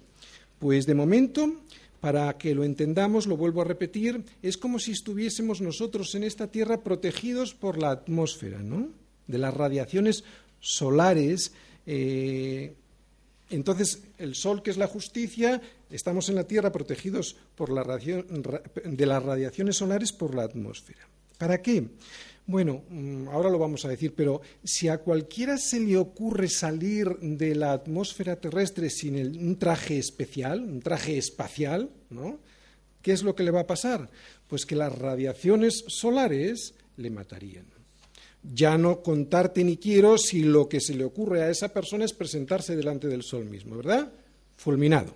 pues 0.59 0.85
de 0.85 0.95
momento, 0.95 1.61
para 2.01 2.37
que 2.37 2.55
lo 2.55 2.63
entendamos, 2.63 3.27
lo 3.27 3.37
vuelvo 3.37 3.61
a 3.61 3.65
repetir, 3.65 4.23
es 4.41 4.57
como 4.57 4.79
si 4.79 4.91
estuviésemos 4.91 5.61
nosotros 5.61 6.15
en 6.15 6.23
esta 6.23 6.47
tierra 6.47 6.83
protegidos 6.83 7.53
por 7.53 7.77
la 7.77 7.91
atmósfera, 7.91 8.59
¿no? 8.59 8.89
De 9.27 9.37
las 9.37 9.53
radiaciones 9.53 10.23
solares 10.59 11.53
eh, 11.85 12.73
entonces, 13.49 14.03
el 14.17 14.35
sol, 14.35 14.63
que 14.63 14.71
es 14.71 14.77
la 14.77 14.87
justicia, 14.87 15.61
estamos 15.89 16.29
en 16.29 16.35
la 16.35 16.47
Tierra 16.47 16.71
protegidos 16.71 17.35
por 17.55 17.71
la 17.71 17.83
de 17.83 19.05
las 19.05 19.23
radiaciones 19.23 19.77
solares 19.77 20.11
por 20.11 20.33
la 20.33 20.43
atmósfera. 20.43 21.07
¿Para 21.37 21.61
qué? 21.61 21.87
Bueno, 22.47 22.83
mm, 22.89 23.27
ahora 23.29 23.49
lo 23.49 23.57
vamos 23.57 23.85
a 23.85 23.89
decir, 23.89 24.13
pero 24.15 24.41
si 24.63 24.87
a 24.87 24.99
cualquiera 24.99 25.57
se 25.57 25.79
le 25.79 25.97
ocurre 25.97 26.47
salir 26.47 27.17
de 27.19 27.55
la 27.55 27.73
atmósfera 27.73 28.39
terrestre 28.39 28.89
sin 28.89 29.15
un 29.37 29.57
traje 29.57 29.97
especial, 29.97 30.63
un 30.63 30.79
traje 30.79 31.17
espacial, 31.17 31.89
¿no? 32.09 32.39
¿Qué 33.01 33.11
es 33.11 33.23
lo 33.23 33.35
que 33.35 33.43
le 33.43 33.51
va 33.51 33.61
a 33.61 33.67
pasar? 33.67 34.09
Pues 34.47 34.65
que 34.65 34.75
las 34.75 34.97
radiaciones 34.97 35.83
solares 35.87 36.75
le 36.97 37.09
matarían. 37.09 37.74
Ya 38.53 38.77
no 38.77 39.01
contarte 39.01 39.63
ni 39.63 39.77
quiero 39.77 40.17
si 40.17 40.43
lo 40.43 40.69
que 40.69 40.79
se 40.79 40.93
le 40.93 41.03
ocurre 41.03 41.41
a 41.41 41.49
esa 41.49 41.69
persona 41.69 42.05
es 42.05 42.13
presentarse 42.13 42.75
delante 42.75 43.07
del 43.07 43.23
sol 43.23 43.45
mismo, 43.45 43.77
¿verdad? 43.77 44.11
Fulminado. 44.55 45.13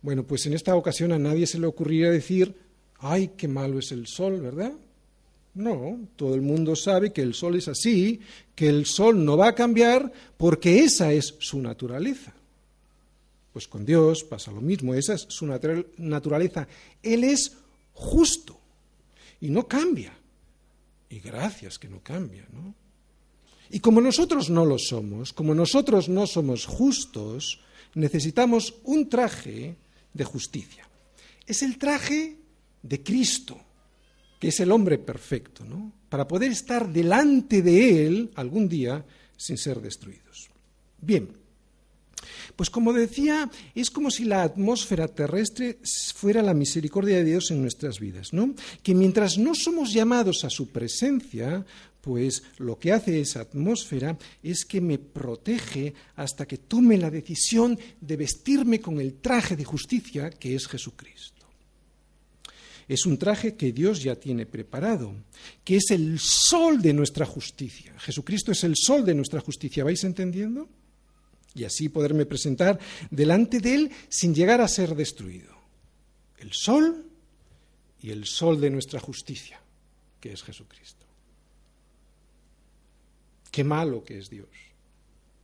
Bueno, 0.00 0.24
pues 0.24 0.46
en 0.46 0.54
esta 0.54 0.74
ocasión 0.74 1.12
a 1.12 1.18
nadie 1.18 1.46
se 1.46 1.58
le 1.58 1.66
ocurriría 1.66 2.10
decir, 2.10 2.54
ay, 2.98 3.32
qué 3.36 3.48
malo 3.48 3.78
es 3.78 3.92
el 3.92 4.06
sol, 4.06 4.40
¿verdad? 4.40 4.72
No, 5.54 5.98
todo 6.16 6.34
el 6.34 6.40
mundo 6.40 6.76
sabe 6.76 7.12
que 7.12 7.22
el 7.22 7.34
sol 7.34 7.56
es 7.56 7.68
así, 7.68 8.20
que 8.54 8.68
el 8.68 8.86
sol 8.86 9.24
no 9.24 9.36
va 9.36 9.48
a 9.48 9.54
cambiar 9.54 10.12
porque 10.36 10.84
esa 10.84 11.12
es 11.12 11.34
su 11.40 11.60
naturaleza. 11.60 12.32
Pues 13.52 13.66
con 13.66 13.84
Dios 13.84 14.22
pasa 14.22 14.52
lo 14.52 14.60
mismo, 14.60 14.94
esa 14.94 15.14
es 15.14 15.26
su 15.28 15.46
naturaleza. 15.46 16.68
Él 17.02 17.24
es 17.24 17.56
justo 17.92 18.56
y 19.40 19.50
no 19.50 19.66
cambia. 19.66 20.12
Y 21.10 21.20
gracias 21.20 21.78
que 21.78 21.88
no 21.88 22.02
cambia, 22.02 22.46
¿no? 22.52 22.74
Y 23.70 23.80
como 23.80 24.00
nosotros 24.00 24.48
no 24.50 24.64
lo 24.64 24.78
somos, 24.78 25.32
como 25.32 25.54
nosotros 25.54 26.08
no 26.08 26.26
somos 26.26 26.64
justos, 26.64 27.60
necesitamos 27.94 28.74
un 28.84 29.08
traje 29.08 29.76
de 30.12 30.24
justicia. 30.24 30.88
Es 31.46 31.62
el 31.62 31.76
traje 31.76 32.36
de 32.82 33.02
Cristo, 33.02 33.58
que 34.38 34.48
es 34.48 34.60
el 34.60 34.72
hombre 34.72 34.98
perfecto, 34.98 35.64
¿no? 35.64 35.92
Para 36.08 36.26
poder 36.26 36.52
estar 36.52 36.90
delante 36.90 37.60
de 37.60 38.06
Él 38.06 38.30
algún 38.36 38.68
día 38.68 39.04
sin 39.36 39.58
ser 39.58 39.80
destruidos. 39.80 40.48
Bien, 41.00 41.28
pues 42.56 42.70
como 42.70 42.92
decía, 42.92 43.50
es 43.74 43.90
como 43.90 44.10
si 44.10 44.24
la 44.24 44.42
atmósfera 44.42 45.08
terrestre 45.08 45.78
fuera 46.14 46.42
la 46.42 46.54
misericordia 46.54 47.16
de 47.16 47.24
Dios 47.24 47.50
en 47.50 47.62
nuestras 47.62 48.00
vidas, 48.00 48.32
¿no? 48.32 48.54
Que 48.82 48.94
mientras 48.94 49.38
no 49.38 49.54
somos 49.54 49.92
llamados 49.92 50.44
a 50.44 50.50
su 50.50 50.68
presencia, 50.68 51.64
pues 52.00 52.42
lo 52.58 52.78
que 52.78 52.92
hace 52.92 53.20
esa 53.20 53.40
atmósfera 53.40 54.16
es 54.42 54.64
que 54.64 54.80
me 54.80 54.98
protege 54.98 55.94
hasta 56.16 56.46
que 56.46 56.58
tome 56.58 56.96
la 56.96 57.10
decisión 57.10 57.78
de 58.00 58.16
vestirme 58.16 58.80
con 58.80 59.00
el 59.00 59.14
traje 59.14 59.56
de 59.56 59.64
justicia 59.64 60.30
que 60.30 60.54
es 60.54 60.66
Jesucristo. 60.66 61.46
Es 62.88 63.04
un 63.04 63.18
traje 63.18 63.54
que 63.54 63.72
Dios 63.72 64.02
ya 64.02 64.16
tiene 64.16 64.46
preparado, 64.46 65.12
que 65.62 65.76
es 65.76 65.90
el 65.90 66.18
sol 66.18 66.80
de 66.80 66.94
nuestra 66.94 67.26
justicia. 67.26 67.92
Jesucristo 67.98 68.52
es 68.52 68.64
el 68.64 68.74
sol 68.76 69.04
de 69.04 69.14
nuestra 69.14 69.40
justicia, 69.40 69.84
¿vais 69.84 70.02
entendiendo? 70.04 70.66
Y 71.58 71.64
así 71.64 71.88
poderme 71.88 72.26
presentar 72.26 72.78
delante 73.10 73.60
de 73.60 73.74
Él 73.74 73.92
sin 74.08 74.34
llegar 74.34 74.60
a 74.60 74.68
ser 74.68 74.94
destruido. 74.94 75.56
El 76.38 76.52
sol 76.52 77.04
y 78.00 78.10
el 78.10 78.26
sol 78.26 78.60
de 78.60 78.70
nuestra 78.70 79.00
justicia, 79.00 79.60
que 80.20 80.32
es 80.32 80.42
Jesucristo. 80.42 81.04
Qué 83.50 83.64
malo 83.64 84.04
que 84.04 84.18
es 84.18 84.30
Dios. 84.30 84.48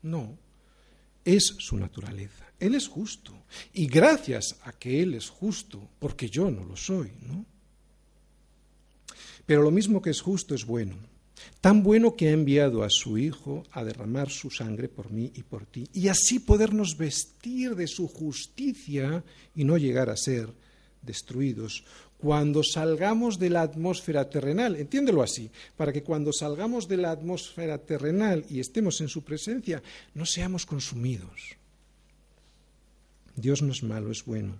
No, 0.02 0.38
es 1.24 1.54
su 1.58 1.76
naturaleza. 1.76 2.46
Él 2.60 2.74
es 2.74 2.86
justo. 2.86 3.32
Y 3.72 3.86
gracias 3.86 4.56
a 4.62 4.72
que 4.72 5.02
Él 5.02 5.14
es 5.14 5.28
justo, 5.28 5.88
porque 5.98 6.28
yo 6.28 6.50
no 6.50 6.64
lo 6.64 6.76
soy, 6.76 7.12
¿no? 7.22 7.44
Pero 9.46 9.62
lo 9.62 9.70
mismo 9.70 10.00
que 10.00 10.10
es 10.10 10.20
justo 10.20 10.54
es 10.54 10.64
bueno 10.64 10.96
tan 11.60 11.82
bueno 11.82 12.16
que 12.16 12.28
ha 12.28 12.32
enviado 12.32 12.82
a 12.82 12.90
su 12.90 13.18
Hijo 13.18 13.64
a 13.72 13.84
derramar 13.84 14.30
su 14.30 14.50
sangre 14.50 14.88
por 14.88 15.10
mí 15.10 15.32
y 15.34 15.42
por 15.42 15.66
ti, 15.66 15.88
y 15.92 16.08
así 16.08 16.38
podernos 16.38 16.96
vestir 16.96 17.74
de 17.74 17.86
su 17.86 18.08
justicia 18.08 19.24
y 19.54 19.64
no 19.64 19.76
llegar 19.76 20.10
a 20.10 20.16
ser 20.16 20.48
destruidos. 21.02 21.84
Cuando 22.18 22.62
salgamos 22.62 23.38
de 23.38 23.50
la 23.50 23.62
atmósfera 23.62 24.30
terrenal, 24.30 24.76
entiéndelo 24.76 25.22
así, 25.22 25.50
para 25.76 25.92
que 25.92 26.02
cuando 26.02 26.32
salgamos 26.32 26.88
de 26.88 26.96
la 26.96 27.10
atmósfera 27.10 27.78
terrenal 27.78 28.46
y 28.48 28.60
estemos 28.60 29.00
en 29.00 29.08
su 29.08 29.22
presencia, 29.22 29.82
no 30.14 30.24
seamos 30.24 30.64
consumidos. 30.64 31.56
Dios 33.36 33.62
no 33.62 33.72
es 33.72 33.82
malo, 33.82 34.10
es 34.10 34.24
bueno, 34.24 34.58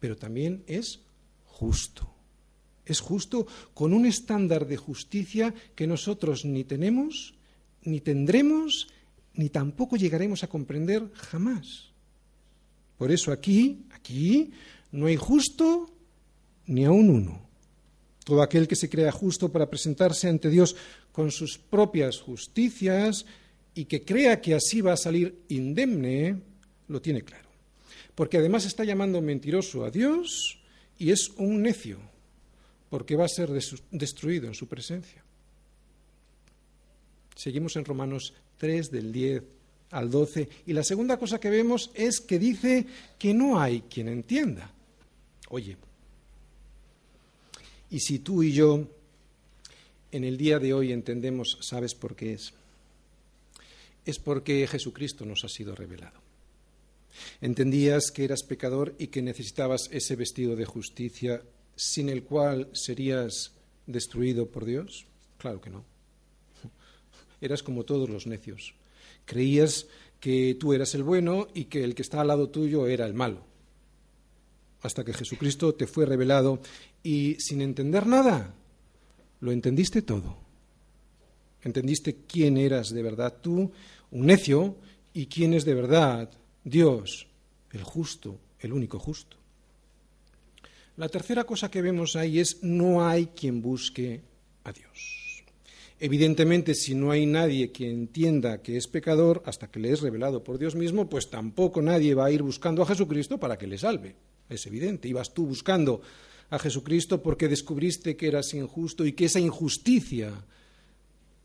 pero 0.00 0.16
también 0.16 0.64
es 0.66 1.00
justo 1.46 2.17
es 2.88 3.00
justo 3.00 3.46
con 3.74 3.92
un 3.92 4.06
estándar 4.06 4.66
de 4.66 4.76
justicia 4.76 5.54
que 5.74 5.86
nosotros 5.86 6.44
ni 6.44 6.64
tenemos, 6.64 7.34
ni 7.82 8.00
tendremos, 8.00 8.88
ni 9.34 9.50
tampoco 9.50 9.96
llegaremos 9.96 10.42
a 10.42 10.48
comprender 10.48 11.10
jamás. 11.14 11.90
Por 12.96 13.12
eso 13.12 13.30
aquí, 13.30 13.84
aquí, 13.92 14.50
no 14.90 15.06
hay 15.06 15.16
justo 15.16 15.90
ni 16.66 16.84
aún 16.84 17.10
uno. 17.10 17.46
Todo 18.24 18.42
aquel 18.42 18.66
que 18.66 18.76
se 18.76 18.90
crea 18.90 19.12
justo 19.12 19.50
para 19.50 19.70
presentarse 19.70 20.28
ante 20.28 20.50
Dios 20.50 20.76
con 21.12 21.30
sus 21.30 21.58
propias 21.58 22.20
justicias 22.20 23.24
y 23.74 23.84
que 23.84 24.04
crea 24.04 24.40
que 24.40 24.54
así 24.54 24.80
va 24.80 24.94
a 24.94 24.96
salir 24.96 25.42
indemne, 25.48 26.36
lo 26.88 27.00
tiene 27.00 27.22
claro. 27.22 27.48
Porque 28.14 28.38
además 28.38 28.64
está 28.64 28.84
llamando 28.84 29.22
mentiroso 29.22 29.84
a 29.84 29.90
Dios 29.90 30.58
y 30.98 31.10
es 31.10 31.30
un 31.36 31.62
necio, 31.62 32.00
porque 32.90 33.16
va 33.16 33.24
a 33.24 33.28
ser 33.28 33.50
destruido 33.90 34.46
en 34.46 34.54
su 34.54 34.66
presencia. 34.66 35.22
Seguimos 37.34 37.76
en 37.76 37.84
Romanos 37.84 38.34
3 38.58 38.90
del 38.90 39.12
10 39.12 39.42
al 39.90 40.10
12 40.10 40.48
y 40.66 40.72
la 40.72 40.82
segunda 40.82 41.18
cosa 41.18 41.38
que 41.38 41.50
vemos 41.50 41.90
es 41.94 42.20
que 42.20 42.38
dice 42.38 42.86
que 43.18 43.32
no 43.32 43.60
hay 43.60 43.82
quien 43.82 44.08
entienda. 44.08 44.70
Oye, 45.50 45.76
y 47.90 48.00
si 48.00 48.18
tú 48.18 48.42
y 48.42 48.52
yo 48.52 48.86
en 50.10 50.24
el 50.24 50.36
día 50.36 50.58
de 50.58 50.74
hoy 50.74 50.92
entendemos, 50.92 51.58
¿sabes 51.60 51.94
por 51.94 52.16
qué 52.16 52.34
es? 52.34 52.52
Es 54.04 54.18
porque 54.18 54.66
Jesucristo 54.66 55.24
nos 55.24 55.44
ha 55.44 55.48
sido 55.48 55.74
revelado. 55.74 56.20
Entendías 57.40 58.10
que 58.10 58.24
eras 58.24 58.42
pecador 58.42 58.94
y 58.98 59.08
que 59.08 59.22
necesitabas 59.22 59.88
ese 59.92 60.16
vestido 60.16 60.56
de 60.56 60.64
justicia 60.64 61.42
sin 61.78 62.08
el 62.08 62.24
cual 62.24 62.68
serías 62.72 63.52
destruido 63.86 64.50
por 64.50 64.64
Dios? 64.64 65.06
Claro 65.38 65.60
que 65.60 65.70
no. 65.70 65.84
Eras 67.40 67.62
como 67.62 67.84
todos 67.84 68.10
los 68.10 68.26
necios. 68.26 68.74
Creías 69.24 69.86
que 70.18 70.56
tú 70.58 70.72
eras 70.72 70.96
el 70.96 71.04
bueno 71.04 71.46
y 71.54 71.66
que 71.66 71.84
el 71.84 71.94
que 71.94 72.02
está 72.02 72.20
al 72.20 72.26
lado 72.26 72.48
tuyo 72.50 72.88
era 72.88 73.06
el 73.06 73.14
malo. 73.14 73.46
Hasta 74.82 75.04
que 75.04 75.14
Jesucristo 75.14 75.74
te 75.74 75.86
fue 75.86 76.06
revelado 76.06 76.60
y 77.02 77.36
sin 77.38 77.62
entender 77.62 78.06
nada, 78.06 78.54
lo 79.40 79.52
entendiste 79.52 80.02
todo. 80.02 80.36
Entendiste 81.62 82.24
quién 82.26 82.56
eras 82.56 82.90
de 82.90 83.02
verdad 83.02 83.36
tú, 83.40 83.70
un 84.10 84.26
necio, 84.26 84.76
y 85.12 85.26
quién 85.26 85.54
es 85.54 85.64
de 85.64 85.74
verdad 85.74 86.30
Dios, 86.64 87.26
el 87.72 87.82
justo, 87.82 88.38
el 88.60 88.72
único 88.72 88.98
justo. 88.98 89.37
La 90.98 91.08
tercera 91.08 91.44
cosa 91.44 91.70
que 91.70 91.80
vemos 91.80 92.16
ahí 92.16 92.40
es 92.40 92.58
no 92.64 93.06
hay 93.06 93.26
quien 93.26 93.62
busque 93.62 94.20
a 94.64 94.72
Dios. 94.72 95.44
Evidentemente, 96.00 96.74
si 96.74 96.96
no 96.96 97.12
hay 97.12 97.24
nadie 97.24 97.70
que 97.70 97.88
entienda 97.88 98.62
que 98.62 98.76
es 98.76 98.88
pecador 98.88 99.40
hasta 99.46 99.70
que 99.70 99.78
le 99.78 99.92
es 99.92 100.00
revelado 100.00 100.42
por 100.42 100.58
Dios 100.58 100.74
mismo, 100.74 101.08
pues 101.08 101.30
tampoco 101.30 101.80
nadie 101.82 102.16
va 102.16 102.24
a 102.24 102.32
ir 102.32 102.42
buscando 102.42 102.82
a 102.82 102.86
Jesucristo 102.86 103.38
para 103.38 103.56
que 103.56 103.68
le 103.68 103.78
salve. 103.78 104.16
Es 104.48 104.66
evidente. 104.66 105.06
Ibas 105.06 105.32
tú 105.32 105.46
buscando 105.46 106.02
a 106.50 106.58
Jesucristo 106.58 107.22
porque 107.22 107.46
descubriste 107.46 108.16
que 108.16 108.26
eras 108.26 108.52
injusto 108.54 109.06
y 109.06 109.12
que 109.12 109.26
esa 109.26 109.38
injusticia 109.38 110.32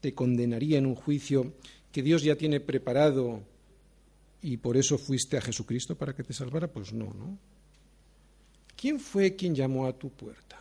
te 0.02 0.16
condenaría 0.16 0.80
en 0.80 0.88
un 0.88 0.96
juicio 0.96 1.54
que 1.92 2.02
Dios 2.02 2.24
ya 2.24 2.36
tiene 2.36 2.60
preparado 2.60 3.44
y 4.42 4.58
por 4.58 4.78
eso 4.78 4.98
fuiste 4.98 5.38
a 5.38 5.42
Jesucristo 5.42 5.96
para 5.96 6.16
que 6.16 6.24
te 6.24 6.34
salvara? 6.34 6.74
Pues 6.74 6.92
no, 6.92 7.14
¿no? 7.14 7.38
¿Quién 8.84 9.00
fue 9.00 9.34
quien 9.38 9.56
llamó 9.56 9.88
a 9.88 9.94
tu 9.94 10.10
puerta? 10.10 10.60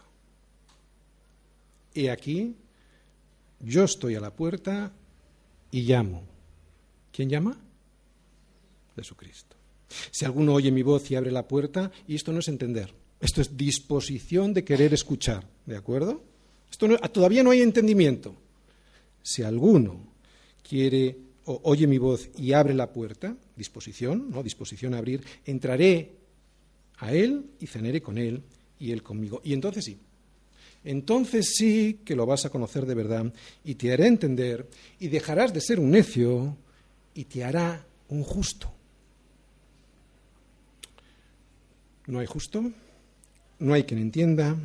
He 1.92 2.08
aquí, 2.08 2.54
yo 3.58 3.82
estoy 3.82 4.14
a 4.14 4.20
la 4.20 4.32
puerta 4.32 4.92
y 5.72 5.80
llamo. 5.82 6.22
¿Quién 7.10 7.28
llama? 7.28 7.58
Jesucristo. 8.94 9.56
Si 10.12 10.24
alguno 10.24 10.54
oye 10.54 10.70
mi 10.70 10.82
voz 10.82 11.10
y 11.10 11.16
abre 11.16 11.32
la 11.32 11.48
puerta, 11.48 11.90
y 12.06 12.14
esto 12.14 12.32
no 12.32 12.38
es 12.38 12.46
entender, 12.46 12.94
esto 13.18 13.40
es 13.40 13.56
disposición 13.56 14.54
de 14.54 14.62
querer 14.62 14.94
escuchar, 14.94 15.44
¿de 15.66 15.76
acuerdo? 15.76 16.22
Esto 16.70 16.96
todavía 17.08 17.42
no 17.42 17.50
hay 17.50 17.62
entendimiento. 17.62 18.36
Si 19.20 19.42
alguno 19.42 19.96
quiere 20.62 21.16
o 21.46 21.60
oye 21.64 21.88
mi 21.88 21.98
voz 21.98 22.30
y 22.38 22.52
abre 22.52 22.74
la 22.74 22.92
puerta, 22.92 23.36
disposición, 23.56 24.30
¿no? 24.30 24.44
Disposición 24.44 24.94
a 24.94 24.98
abrir, 24.98 25.24
entraré 25.44 26.21
a 27.02 27.12
él 27.12 27.46
y 27.58 27.66
cenaré 27.66 28.00
con 28.00 28.16
él 28.16 28.42
y 28.78 28.92
él 28.92 29.02
conmigo. 29.02 29.40
Y 29.42 29.52
entonces 29.52 29.84
sí, 29.84 29.98
entonces 30.84 31.54
sí 31.56 31.98
que 32.04 32.14
lo 32.14 32.26
vas 32.26 32.44
a 32.44 32.50
conocer 32.50 32.86
de 32.86 32.94
verdad 32.94 33.32
y 33.64 33.74
te 33.74 33.92
haré 33.92 34.06
entender 34.06 34.70
y 35.00 35.08
dejarás 35.08 35.52
de 35.52 35.60
ser 35.60 35.80
un 35.80 35.90
necio 35.90 36.56
y 37.12 37.24
te 37.24 37.42
hará 37.42 37.84
un 38.08 38.22
justo. 38.22 38.72
No 42.06 42.20
hay 42.20 42.26
justo, 42.26 42.70
no 43.58 43.74
hay 43.74 43.82
quien 43.82 44.00
entienda, 44.00 44.56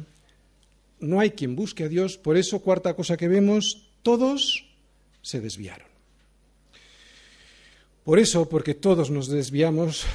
no 0.99 1.19
hay 1.19 1.31
quien 1.31 1.55
busque 1.55 1.85
a 1.85 1.89
Dios. 1.89 2.17
Por 2.19 2.37
eso, 2.37 2.59
cuarta 2.59 2.95
cosa 2.95 3.17
que 3.17 3.27
vemos, 3.27 3.89
todos 4.03 4.65
se 5.23 5.41
desviaron. 5.41 5.87
Por 8.03 8.19
eso, 8.19 8.47
porque 8.47 8.75
todos 8.75 9.09
nos 9.09 9.27
desviamos, 9.27 10.05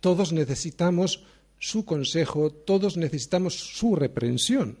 todos 0.00 0.32
necesitamos 0.32 1.24
su 1.62 1.84
consejo, 1.84 2.50
todos 2.50 2.96
necesitamos 2.96 3.54
su 3.54 3.94
reprensión. 3.94 4.76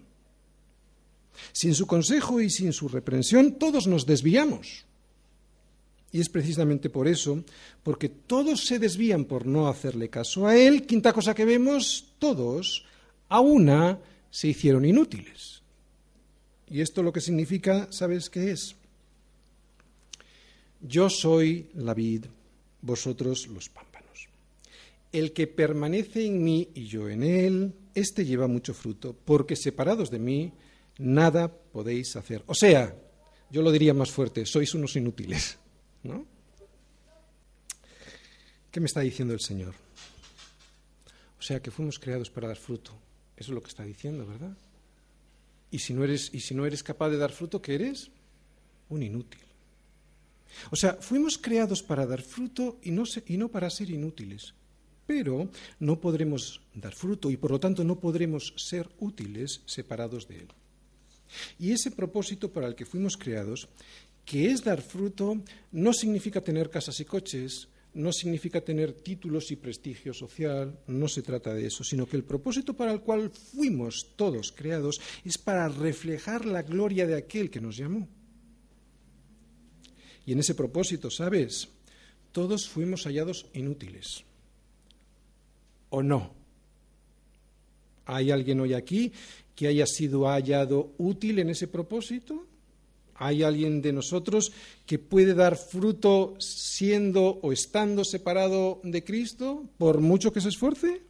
Sin 1.52 1.76
su 1.76 1.86
consejo 1.86 2.40
y 2.40 2.50
sin 2.50 2.72
su 2.72 2.88
reprensión, 2.88 3.52
todos 3.52 3.86
nos 3.86 4.04
desviamos. 4.04 4.84
Y 6.10 6.18
es 6.20 6.28
precisamente 6.28 6.90
por 6.90 7.06
eso, 7.06 7.44
porque 7.84 8.08
todos 8.08 8.66
se 8.66 8.80
desvían 8.80 9.26
por 9.26 9.46
no 9.46 9.68
hacerle 9.68 10.10
caso 10.10 10.48
a 10.48 10.56
él, 10.56 10.84
quinta 10.84 11.12
cosa 11.12 11.36
que 11.36 11.44
vemos, 11.44 12.04
todos 12.18 12.84
a 13.28 13.38
una 13.38 14.00
se 14.28 14.48
hicieron 14.48 14.84
inútiles. 14.84 15.62
Y 16.68 16.80
esto 16.80 17.04
lo 17.04 17.12
que 17.12 17.20
significa, 17.20 17.86
¿sabes 17.92 18.28
qué 18.28 18.50
es? 18.50 18.74
Yo 20.80 21.08
soy 21.08 21.70
la 21.74 21.94
vid, 21.94 22.24
vosotros 22.80 23.46
los 23.46 23.68
pámpanos. 23.68 23.91
El 25.12 25.32
que 25.32 25.46
permanece 25.46 26.26
en 26.26 26.42
mí 26.42 26.70
y 26.74 26.86
yo 26.86 27.08
en 27.08 27.22
él, 27.22 27.74
éste 27.94 28.24
lleva 28.24 28.46
mucho 28.46 28.72
fruto, 28.72 29.14
porque 29.24 29.56
separados 29.56 30.10
de 30.10 30.18
mí 30.18 30.52
nada 30.98 31.52
podéis 31.52 32.16
hacer. 32.16 32.42
O 32.46 32.54
sea, 32.54 32.96
yo 33.50 33.62
lo 33.62 33.70
diría 33.70 33.92
más 33.92 34.10
fuerte, 34.10 34.46
sois 34.46 34.74
unos 34.74 34.96
inútiles. 34.96 35.58
¿No? 36.02 36.26
¿Qué 38.70 38.80
me 38.80 38.86
está 38.86 39.00
diciendo 39.00 39.34
el 39.34 39.40
Señor? 39.40 39.74
O 41.38 41.42
sea, 41.42 41.60
que 41.60 41.70
fuimos 41.70 41.98
creados 41.98 42.30
para 42.30 42.48
dar 42.48 42.56
fruto. 42.56 42.92
Eso 43.36 43.52
es 43.52 43.54
lo 43.54 43.62
que 43.62 43.68
está 43.68 43.84
diciendo, 43.84 44.26
¿verdad? 44.26 44.56
Y 45.70 45.78
si 45.78 45.92
no 45.92 46.04
eres, 46.04 46.30
y 46.32 46.40
si 46.40 46.54
no 46.54 46.64
eres 46.64 46.82
capaz 46.82 47.10
de 47.10 47.18
dar 47.18 47.32
fruto, 47.32 47.60
¿qué 47.60 47.74
eres? 47.74 48.10
Un 48.88 49.02
inútil. 49.02 49.40
O 50.70 50.76
sea, 50.76 50.94
fuimos 50.94 51.38
creados 51.38 51.82
para 51.82 52.06
dar 52.06 52.22
fruto 52.22 52.78
y 52.82 52.90
no, 52.90 53.04
y 53.26 53.36
no 53.36 53.48
para 53.48 53.70
ser 53.70 53.90
inútiles. 53.90 54.54
Pero 55.12 55.50
no 55.78 56.00
podremos 56.00 56.62
dar 56.72 56.94
fruto 56.94 57.30
y 57.30 57.36
por 57.36 57.50
lo 57.50 57.60
tanto 57.60 57.84
no 57.84 58.00
podremos 58.00 58.54
ser 58.56 58.88
útiles 58.98 59.60
separados 59.66 60.26
de 60.26 60.38
él. 60.38 60.48
Y 61.58 61.72
ese 61.72 61.90
propósito 61.90 62.50
para 62.50 62.66
el 62.66 62.74
que 62.74 62.86
fuimos 62.86 63.18
creados, 63.18 63.68
que 64.24 64.50
es 64.50 64.64
dar 64.64 64.80
fruto, 64.80 65.36
no 65.70 65.92
significa 65.92 66.40
tener 66.40 66.70
casas 66.70 66.98
y 67.00 67.04
coches, 67.04 67.68
no 67.92 68.10
significa 68.10 68.62
tener 68.62 68.94
títulos 68.94 69.50
y 69.50 69.56
prestigio 69.56 70.14
social, 70.14 70.80
no 70.86 71.08
se 71.08 71.20
trata 71.20 71.52
de 71.52 71.66
eso, 71.66 71.84
sino 71.84 72.06
que 72.06 72.16
el 72.16 72.24
propósito 72.24 72.72
para 72.72 72.92
el 72.92 73.02
cual 73.02 73.28
fuimos 73.28 74.14
todos 74.16 74.50
creados 74.50 74.98
es 75.26 75.36
para 75.36 75.68
reflejar 75.68 76.46
la 76.46 76.62
gloria 76.62 77.06
de 77.06 77.16
aquel 77.18 77.50
que 77.50 77.60
nos 77.60 77.76
llamó. 77.76 78.08
Y 80.24 80.32
en 80.32 80.38
ese 80.38 80.54
propósito, 80.54 81.10
¿sabes? 81.10 81.68
Todos 82.32 82.66
fuimos 82.66 83.04
hallados 83.04 83.44
inútiles. 83.52 84.24
¿O 85.92 86.02
no? 86.02 86.30
¿Hay 88.06 88.30
alguien 88.30 88.60
hoy 88.60 88.72
aquí 88.72 89.12
que 89.54 89.68
haya 89.68 89.86
sido 89.86 90.26
hallado 90.26 90.92
útil 90.96 91.38
en 91.38 91.50
ese 91.50 91.68
propósito? 91.68 92.46
¿Hay 93.16 93.42
alguien 93.42 93.82
de 93.82 93.92
nosotros 93.92 94.52
que 94.86 94.98
puede 94.98 95.34
dar 95.34 95.56
fruto 95.56 96.34
siendo 96.38 97.38
o 97.42 97.52
estando 97.52 98.04
separado 98.04 98.80
de 98.82 99.04
Cristo 99.04 99.64
por 99.76 100.00
mucho 100.00 100.32
que 100.32 100.40
se 100.40 100.48
esfuerce? 100.48 101.02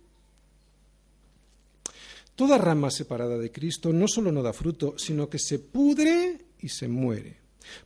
Toda 2.35 2.59
rama 2.59 2.91
separada 2.91 3.39
de 3.39 3.53
Cristo 3.53 3.93
no 3.93 4.09
solo 4.09 4.33
no 4.33 4.43
da 4.43 4.53
fruto, 4.53 4.99
sino 4.99 5.31
que 5.31 5.39
se 5.39 5.61
pudre 5.61 6.47
y 6.59 6.69
se 6.69 6.89
muere. 6.89 7.42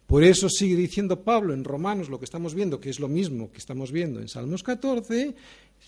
Por 0.06 0.24
eso 0.24 0.48
sigue 0.48 0.76
diciendo 0.76 1.22
Pablo 1.22 1.54
en 1.54 1.64
Romanos 1.64 2.08
lo 2.08 2.18
que 2.18 2.24
estamos 2.24 2.54
viendo, 2.54 2.80
que 2.80 2.90
es 2.90 3.00
lo 3.00 3.08
mismo 3.08 3.50
que 3.50 3.58
estamos 3.58 3.92
viendo 3.92 4.20
en 4.20 4.28
Salmos 4.28 4.62
14, 4.62 5.34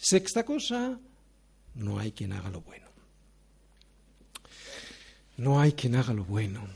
sexta 0.00 0.44
cosa, 0.44 0.98
no 1.74 1.98
hay 1.98 2.12
quien 2.12 2.32
haga 2.32 2.50
lo 2.50 2.60
bueno. 2.60 2.86
No 5.36 5.60
hay 5.60 5.72
quien 5.72 5.94
haga 5.94 6.12
lo 6.12 6.24
bueno. 6.24 6.66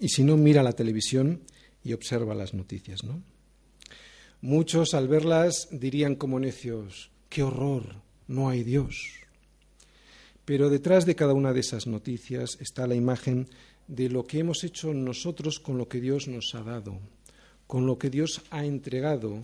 Y 0.00 0.08
si 0.08 0.24
no, 0.24 0.36
mira 0.36 0.62
la 0.62 0.72
televisión 0.72 1.42
y 1.84 1.92
observa 1.92 2.34
las 2.34 2.54
noticias, 2.54 3.04
¿no? 3.04 3.22
Muchos 4.40 4.94
al 4.94 5.08
verlas 5.08 5.68
dirían 5.70 6.16
como 6.16 6.40
necios, 6.40 7.10
qué 7.28 7.42
horror, 7.42 7.96
no 8.26 8.48
hay 8.48 8.62
Dios. 8.62 9.20
Pero 10.44 10.68
detrás 10.68 11.06
de 11.06 11.14
cada 11.14 11.32
una 11.32 11.52
de 11.52 11.60
esas 11.60 11.86
noticias 11.86 12.58
está 12.60 12.86
la 12.86 12.94
imagen 12.94 13.48
de 13.88 14.08
lo 14.08 14.26
que 14.26 14.38
hemos 14.38 14.64
hecho 14.64 14.94
nosotros 14.94 15.60
con 15.60 15.78
lo 15.78 15.88
que 15.88 16.00
Dios 16.00 16.28
nos 16.28 16.54
ha 16.54 16.62
dado, 16.62 16.98
con 17.66 17.86
lo 17.86 17.98
que 17.98 18.10
Dios 18.10 18.42
ha 18.50 18.64
entregado, 18.64 19.40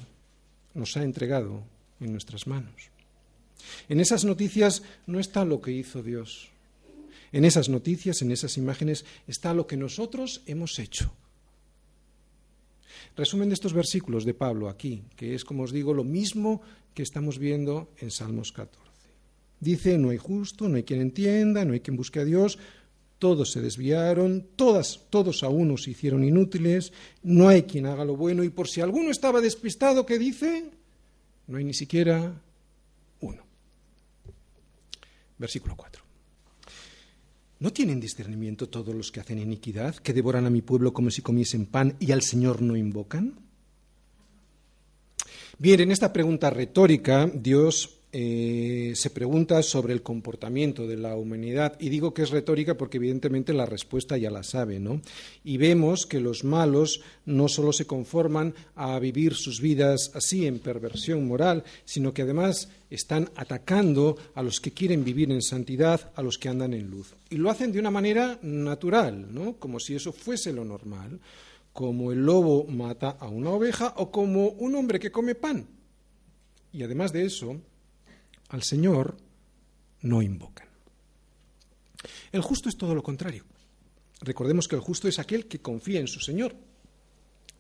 nos 0.75 0.97
ha 0.97 1.03
entregado 1.03 1.63
en 2.01 2.13
nuestras 2.13 2.47
manos. 2.47 2.91
En 3.89 4.01
esas 4.01 4.25
noticias 4.25 4.83
no 5.07 5.21
está 5.21 5.45
lo 5.45 5.61
que 5.61 5.73
hizo 5.73 6.03
Dios. 6.03 6.49
En 7.33 7.45
esas 7.45 7.69
noticias, 7.69 8.23
en 8.23 8.33
esas 8.33 8.57
imágenes, 8.57 9.05
está 9.29 9.55
lo 9.55 9.67
que 9.67 9.77
nosotros 9.77 10.43
hemos 10.47 10.79
hecho. 10.79 11.13
Resumen 13.17 13.49
de 13.49 13.55
estos 13.55 13.73
versículos 13.73 14.25
de 14.25 14.35
Pablo 14.35 14.69
aquí, 14.69 15.03
que 15.17 15.35
es, 15.35 15.45
como 15.45 15.65
os 15.65 15.73
digo, 15.73 15.95
lo 15.95 16.05
mismo 16.05 16.63
que 16.95 17.03
estamos 17.03 17.39
viendo 17.39 17.93
en 17.99 18.11
Salmos 18.11 18.53
14. 18.53 18.81
Dice, 19.61 19.99
no 19.99 20.11
hay 20.11 20.17
justo, 20.17 20.69
no 20.69 20.77
hay 20.77 20.85
quien 20.85 21.01
entienda, 21.01 21.65
no 21.65 21.75
hay 21.75 21.81
quien 21.81 21.97
busque 21.97 22.21
a 22.21 22.25
Dios, 22.25 22.59
todos 23.21 23.53
se 23.53 23.61
desviaron, 23.61 24.49
todas, 24.57 25.03
todos 25.11 25.45
a 25.45 25.49
uno 25.49 25.77
se 25.77 25.91
hicieron 25.91 26.25
inútiles, 26.25 26.93
no 27.23 27.49
hay 27.49 27.65
quien 27.65 27.87
haga 27.87 28.05
lo 28.05 28.17
bueno, 28.17 28.43
y 28.43 28.49
por 28.49 28.67
si 28.67 28.81
alguno 28.81 29.11
estaba 29.11 29.43
despistado, 29.43 30.07
¿qué 30.07 30.19
dice? 30.19 30.71
No 31.47 31.59
hay 31.59 31.65
ni 31.65 31.75
siquiera 31.75 32.41
uno. 33.21 33.43
Versículo 35.39 35.77
4. 35.77 36.03
¿No 37.61 37.71
tienen 37.75 38.01
discernimiento 38.01 38.71
todos 38.71 38.95
los 38.95 39.13
que 39.13 39.21
hacen 39.21 39.39
iniquidad, 39.39 39.97
que 39.97 40.15
devoran 40.15 40.47
a 40.47 40.51
mi 40.51 40.63
pueblo 40.63 40.95
como 40.95 41.11
si 41.11 41.21
comiesen 41.21 41.67
pan 41.67 41.97
y 42.01 42.13
al 42.13 42.23
Señor 42.23 42.63
no 42.63 42.75
invocan? 42.75 43.39
Bien, 45.59 45.79
en 45.81 45.93
esta 45.93 46.11
pregunta 46.11 46.49
retórica, 46.49 47.31
Dios 47.35 48.00
eh, 48.13 48.93
se 48.97 49.11
pregunta 49.11 49.63
sobre 49.63 49.93
el 49.93 50.03
comportamiento 50.03 50.87
de 50.87 50.97
la 50.97 51.15
humanidad. 51.15 51.77
Y 51.79 51.91
digo 51.91 52.13
que 52.13 52.23
es 52.23 52.31
retórica 52.31 52.77
porque 52.77 52.97
evidentemente 52.97 53.53
la 53.53 53.67
respuesta 53.67 54.17
ya 54.17 54.31
la 54.31 54.43
sabe, 54.43 54.81
¿no? 54.81 55.01
Y 55.45 55.59
vemos 55.59 56.07
que 56.07 56.19
los 56.19 56.43
malos 56.43 57.03
no 57.25 57.49
solo 57.49 57.73
se 57.73 57.87
conforman 57.87 58.55
a 58.75 58.99
vivir 58.99 59.35
sus 59.35 59.61
vidas 59.61 60.11
así 60.15 60.47
en 60.47 60.59
perversión 60.59 61.27
moral, 61.27 61.63
sino 61.85 62.13
que 62.13 62.23
además 62.23 62.69
están 62.91 63.31
atacando 63.37 64.17
a 64.35 64.43
los 64.43 64.61
que 64.61 64.73
quieren 64.73 65.05
vivir 65.05 65.31
en 65.31 65.43
santidad, 65.43 66.11
a 66.17 66.23
los 66.23 66.37
que 66.37 66.49
andan 66.49 66.75
en 66.75 66.91
luz. 66.91 67.15
Y 67.31 67.37
lo 67.37 67.49
hacen 67.49 67.71
de 67.71 67.79
una 67.79 67.93
manera 67.93 68.41
natural, 68.43 69.33
¿no? 69.33 69.55
Como 69.55 69.79
si 69.79 69.95
eso 69.95 70.13
fuese 70.13 70.53
lo 70.53 70.65
normal, 70.65 71.21
como 71.73 72.11
el 72.11 72.27
lobo 72.27 72.65
mata 72.65 73.11
a 73.11 73.29
una 73.29 73.51
oveja 73.51 73.95
o 73.99 74.11
como 74.11 74.49
un 74.49 74.75
hombre 74.75 74.99
que 74.99 75.13
come 75.13 75.37
pan. 75.37 75.67
Y 76.73 76.83
además 76.83 77.13
de 77.13 77.25
eso, 77.25 77.61
al 78.51 78.63
Señor 78.63 79.17
no 80.03 80.23
invocan. 80.23 80.69
El 82.33 82.43
justo 82.43 82.69
es 82.69 82.77
todo 82.77 82.95
lo 82.95 83.03
contrario. 83.03 83.45
Recordemos 84.21 84.69
que 84.69 84.77
el 84.77 84.83
justo 84.83 85.09
es 85.09 85.19
aquel 85.19 85.47
que 85.47 85.61
confía 85.61 86.01
en 86.01 86.09
su 86.09 86.21
Señor. 86.21 86.55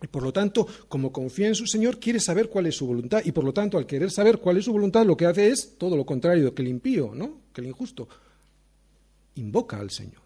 Y 0.03 0.07
por 0.07 0.23
lo 0.23 0.33
tanto, 0.33 0.67
como 0.89 1.13
confía 1.13 1.49
en 1.49 1.55
su 1.55 1.67
Señor, 1.67 1.99
quiere 1.99 2.21
saber 2.21 2.49
cuál 2.49 2.67
es 2.67 2.77
su 2.77 2.87
voluntad. 2.87 3.23
Y 3.25 3.33
por 3.33 3.45
lo 3.45 3.53
tanto, 3.53 3.77
al 3.77 3.87
querer 3.87 4.11
saber 4.11 4.39
cuál 4.39 4.57
es 4.57 4.65
su 4.65 4.73
voluntad, 4.73 5.05
lo 5.05 5.17
que 5.17 5.27
hace 5.27 5.49
es 5.49 5.77
todo 5.79 5.97
lo 5.97 6.07
contrario 6.07 6.55
que 6.55 6.63
el 6.63 6.69
impío, 6.69 7.13
¿no? 7.15 7.41
que 7.53 7.61
el 7.61 7.67
injusto. 7.67 8.09
Invoca 9.35 9.79
al 9.79 9.91
Señor. 9.91 10.23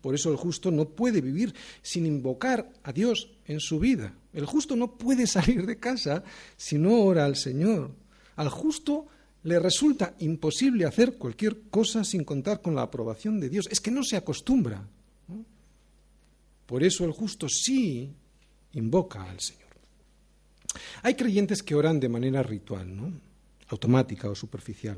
Por 0.00 0.14
eso 0.14 0.30
el 0.30 0.36
justo 0.36 0.70
no 0.70 0.88
puede 0.88 1.20
vivir 1.20 1.54
sin 1.82 2.06
invocar 2.06 2.72
a 2.82 2.92
Dios 2.92 3.30
en 3.46 3.60
su 3.60 3.78
vida. 3.78 4.14
El 4.32 4.44
justo 4.44 4.76
no 4.76 4.96
puede 4.96 5.26
salir 5.26 5.66
de 5.66 5.78
casa 5.78 6.24
si 6.56 6.78
no 6.78 7.02
ora 7.02 7.24
al 7.24 7.36
Señor. 7.36 7.90
Al 8.36 8.48
justo 8.48 9.06
le 9.48 9.58
resulta 9.58 10.14
imposible 10.20 10.84
hacer 10.84 11.14
cualquier 11.14 11.62
cosa 11.70 12.04
sin 12.04 12.22
contar 12.22 12.60
con 12.60 12.74
la 12.74 12.82
aprobación 12.82 13.40
de 13.40 13.48
Dios. 13.48 13.66
Es 13.70 13.80
que 13.80 13.90
no 13.90 14.04
se 14.04 14.16
acostumbra. 14.16 14.86
Por 16.66 16.84
eso 16.84 17.04
el 17.04 17.12
justo 17.12 17.48
sí 17.48 18.12
invoca 18.74 19.22
al 19.22 19.40
Señor. 19.40 19.64
Hay 21.02 21.14
creyentes 21.14 21.62
que 21.62 21.74
oran 21.74 21.98
de 21.98 22.10
manera 22.10 22.42
ritual, 22.42 22.94
¿no? 22.94 23.12
automática 23.68 24.30
o 24.30 24.34
superficial. 24.34 24.96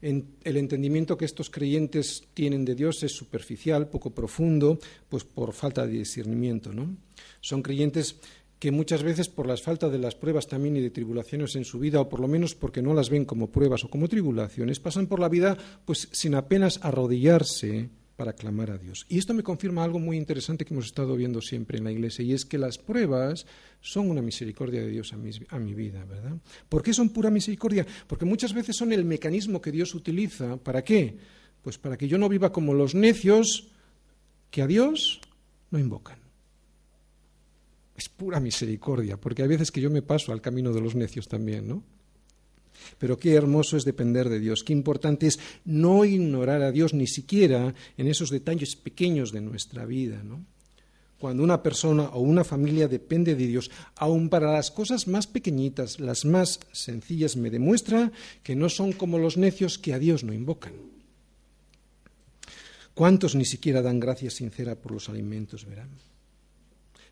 el 0.00 0.56
entendimiento 0.56 1.18
que 1.18 1.26
estos 1.26 1.50
creyentes 1.50 2.24
tienen 2.32 2.64
de 2.64 2.74
Dios 2.74 3.02
es 3.02 3.12
superficial, 3.12 3.88
poco 3.88 4.10
profundo, 4.10 4.78
pues 5.08 5.24
por 5.24 5.52
falta 5.52 5.86
de 5.86 5.98
discernimiento. 5.98 6.72
¿no? 6.72 6.96
Son 7.40 7.62
creyentes 7.62 8.16
que 8.60 8.70
muchas 8.70 9.02
veces 9.02 9.30
por 9.30 9.46
las 9.46 9.62
faltas 9.62 9.90
de 9.90 9.98
las 9.98 10.14
pruebas 10.14 10.46
también 10.46 10.76
y 10.76 10.82
de 10.82 10.90
tribulaciones 10.90 11.56
en 11.56 11.64
su 11.64 11.78
vida, 11.78 11.98
o 11.98 12.10
por 12.10 12.20
lo 12.20 12.28
menos 12.28 12.54
porque 12.54 12.82
no 12.82 12.92
las 12.92 13.08
ven 13.08 13.24
como 13.24 13.50
pruebas 13.50 13.84
o 13.84 13.88
como 13.88 14.06
tribulaciones, 14.06 14.78
pasan 14.78 15.06
por 15.06 15.18
la 15.18 15.30
vida 15.30 15.56
pues 15.86 16.08
sin 16.12 16.34
apenas 16.34 16.78
arrodillarse 16.82 17.88
para 18.16 18.34
clamar 18.34 18.70
a 18.70 18.76
Dios. 18.76 19.06
Y 19.08 19.16
esto 19.16 19.32
me 19.32 19.42
confirma 19.42 19.82
algo 19.82 19.98
muy 19.98 20.18
interesante 20.18 20.66
que 20.66 20.74
hemos 20.74 20.84
estado 20.84 21.16
viendo 21.16 21.40
siempre 21.40 21.78
en 21.78 21.84
la 21.84 21.90
Iglesia, 21.90 22.22
y 22.22 22.34
es 22.34 22.44
que 22.44 22.58
las 22.58 22.76
pruebas 22.76 23.46
son 23.80 24.10
una 24.10 24.20
misericordia 24.20 24.82
de 24.82 24.88
Dios 24.88 25.14
a 25.14 25.16
mi, 25.16 25.30
a 25.48 25.58
mi 25.58 25.72
vida, 25.72 26.04
¿verdad? 26.04 26.36
¿Por 26.68 26.82
qué 26.82 26.92
son 26.92 27.08
pura 27.08 27.30
misericordia? 27.30 27.86
Porque 28.06 28.26
muchas 28.26 28.52
veces 28.52 28.76
son 28.76 28.92
el 28.92 29.06
mecanismo 29.06 29.62
que 29.62 29.72
Dios 29.72 29.94
utiliza. 29.94 30.58
¿Para 30.58 30.84
qué? 30.84 31.16
Pues 31.62 31.78
para 31.78 31.96
que 31.96 32.08
yo 32.08 32.18
no 32.18 32.28
viva 32.28 32.52
como 32.52 32.74
los 32.74 32.94
necios 32.94 33.68
que 34.50 34.60
a 34.60 34.66
Dios 34.66 35.22
no 35.70 35.78
invocan 35.78 36.29
es 38.00 38.08
pura 38.08 38.40
misericordia, 38.40 39.18
porque 39.18 39.42
hay 39.42 39.48
veces 39.48 39.70
que 39.70 39.82
yo 39.82 39.90
me 39.90 40.00
paso 40.00 40.32
al 40.32 40.40
camino 40.40 40.72
de 40.72 40.80
los 40.80 40.94
necios 40.94 41.28
también, 41.28 41.68
¿no? 41.68 41.82
Pero 42.96 43.18
qué 43.18 43.34
hermoso 43.34 43.76
es 43.76 43.84
depender 43.84 44.30
de 44.30 44.40
Dios, 44.40 44.64
qué 44.64 44.72
importante 44.72 45.26
es 45.26 45.38
no 45.66 46.06
ignorar 46.06 46.62
a 46.62 46.72
Dios 46.72 46.94
ni 46.94 47.06
siquiera 47.06 47.74
en 47.98 48.06
esos 48.06 48.30
detalles 48.30 48.74
pequeños 48.74 49.32
de 49.32 49.42
nuestra 49.42 49.84
vida, 49.84 50.22
¿no? 50.24 50.42
Cuando 51.18 51.44
una 51.44 51.62
persona 51.62 52.04
o 52.04 52.20
una 52.20 52.42
familia 52.42 52.88
depende 52.88 53.34
de 53.34 53.46
Dios, 53.46 53.70
aun 53.96 54.30
para 54.30 54.50
las 54.50 54.70
cosas 54.70 55.06
más 55.06 55.26
pequeñitas, 55.26 56.00
las 56.00 56.24
más 56.24 56.60
sencillas, 56.72 57.36
me 57.36 57.50
demuestra 57.50 58.10
que 58.42 58.56
no 58.56 58.70
son 58.70 58.94
como 58.94 59.18
los 59.18 59.36
necios 59.36 59.76
que 59.76 59.92
a 59.92 59.98
Dios 59.98 60.24
no 60.24 60.32
invocan. 60.32 60.72
¿Cuántos 62.94 63.34
ni 63.34 63.44
siquiera 63.44 63.82
dan 63.82 64.00
gracia 64.00 64.30
sincera 64.30 64.74
por 64.76 64.92
los 64.92 65.10
alimentos, 65.10 65.66
verán? 65.66 65.90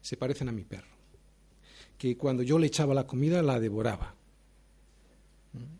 Se 0.00 0.16
parecen 0.16 0.48
a 0.48 0.52
mi 0.52 0.64
perro, 0.64 0.96
que 1.96 2.16
cuando 2.16 2.42
yo 2.42 2.58
le 2.58 2.66
echaba 2.66 2.94
la 2.94 3.06
comida 3.06 3.42
la 3.42 3.60
devoraba. 3.60 4.14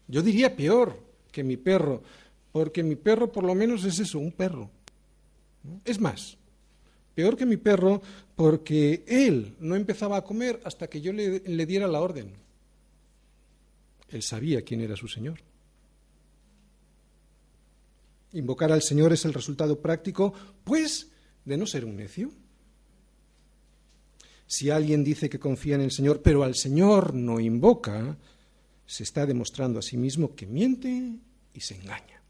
Yo 0.06 0.22
diría 0.22 0.56
peor 0.56 0.98
que 1.30 1.44
mi 1.44 1.56
perro, 1.56 2.02
porque 2.52 2.82
mi 2.82 2.96
perro 2.96 3.30
por 3.30 3.44
lo 3.44 3.54
menos 3.54 3.84
es 3.84 3.98
eso, 3.98 4.18
un 4.18 4.32
perro. 4.32 4.70
Es 5.84 6.00
más, 6.00 6.36
peor 7.14 7.36
que 7.36 7.46
mi 7.46 7.56
perro 7.56 8.00
porque 8.36 9.04
él 9.06 9.56
no 9.58 9.74
empezaba 9.74 10.16
a 10.16 10.22
comer 10.22 10.60
hasta 10.64 10.88
que 10.88 11.00
yo 11.00 11.12
le, 11.12 11.66
diera 11.66 11.88
la 11.88 12.00
orden. 12.00 12.32
Él 14.08 14.22
sabía 14.22 14.62
quién 14.62 14.80
era 14.80 14.94
su 14.96 15.08
Señor. 15.08 15.40
Invocar 18.32 18.70
al 18.70 18.82
Señor 18.82 19.12
es 19.12 19.24
el 19.24 19.34
resultado 19.34 19.80
práctico, 19.80 20.32
pues, 20.62 21.10
de 21.44 21.56
no 21.56 21.66
ser 21.66 21.84
un 21.84 21.96
necio. 21.96 22.30
Si 24.49 24.70
alguien 24.70 25.05
dice 25.05 25.28
que 25.28 25.38
confía 25.38 25.74
en 25.74 25.82
el 25.82 25.92
Señor, 25.92 26.22
pero 26.22 26.42
al 26.42 26.55
Señor 26.55 27.12
no 27.12 27.38
invoca, 27.38 28.16
se 28.86 29.03
está 29.03 29.26
demostrando 29.26 29.78
a 29.78 29.82
sí 29.82 29.99
mismo 29.99 30.34
que 30.34 30.46
miente 30.46 31.16
y 31.53 31.61
se 31.61 31.74
engaña. 31.74 32.22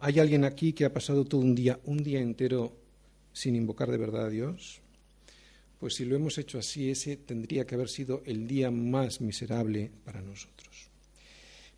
¿Hay 0.00 0.20
alguien 0.20 0.44
aquí 0.44 0.74
que 0.74 0.84
ha 0.84 0.92
pasado 0.92 1.24
todo 1.24 1.40
un 1.40 1.54
día, 1.54 1.80
un 1.84 2.02
día 2.02 2.20
entero, 2.20 2.76
sin 3.32 3.56
invocar 3.56 3.90
de 3.90 3.96
verdad 3.96 4.26
a 4.26 4.28
Dios? 4.28 4.82
Pues 5.80 5.94
si 5.94 6.04
lo 6.04 6.16
hemos 6.16 6.36
hecho 6.36 6.58
así, 6.58 6.90
ese 6.90 7.16
tendría 7.16 7.66
que 7.66 7.74
haber 7.74 7.88
sido 7.88 8.22
el 8.26 8.46
día 8.46 8.70
más 8.70 9.22
miserable 9.22 9.90
para 10.04 10.20
nosotros. 10.20 10.90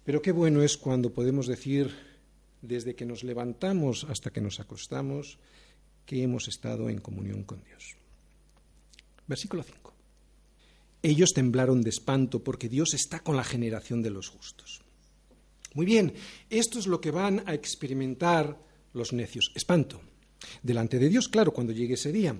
Pero 0.04 0.20
qué 0.20 0.32
bueno 0.32 0.62
es 0.64 0.76
cuando 0.76 1.12
podemos 1.12 1.46
decir, 1.46 1.94
desde 2.60 2.96
que 2.96 3.06
nos 3.06 3.22
levantamos 3.22 4.02
hasta 4.10 4.32
que 4.32 4.40
nos 4.40 4.58
acostamos, 4.58 5.38
que 6.06 6.24
hemos 6.24 6.48
estado 6.48 6.90
en 6.90 6.98
comunión 6.98 7.44
con 7.44 7.62
Dios. 7.62 7.96
Versículo 9.26 9.62
5. 9.62 9.92
Ellos 11.02 11.32
temblaron 11.34 11.82
de 11.82 11.90
espanto 11.90 12.42
porque 12.42 12.68
Dios 12.68 12.94
está 12.94 13.20
con 13.20 13.36
la 13.36 13.44
generación 13.44 14.02
de 14.02 14.10
los 14.10 14.28
justos. 14.28 14.80
Muy 15.74 15.86
bien, 15.86 16.14
esto 16.48 16.78
es 16.78 16.86
lo 16.86 17.00
que 17.00 17.10
van 17.10 17.42
a 17.46 17.52
experimentar 17.54 18.58
los 18.92 19.12
necios, 19.12 19.52
espanto. 19.54 20.00
Delante 20.62 20.98
de 20.98 21.08
Dios, 21.08 21.28
claro, 21.28 21.52
cuando 21.52 21.72
llegue 21.72 21.94
ese 21.94 22.12
día. 22.12 22.36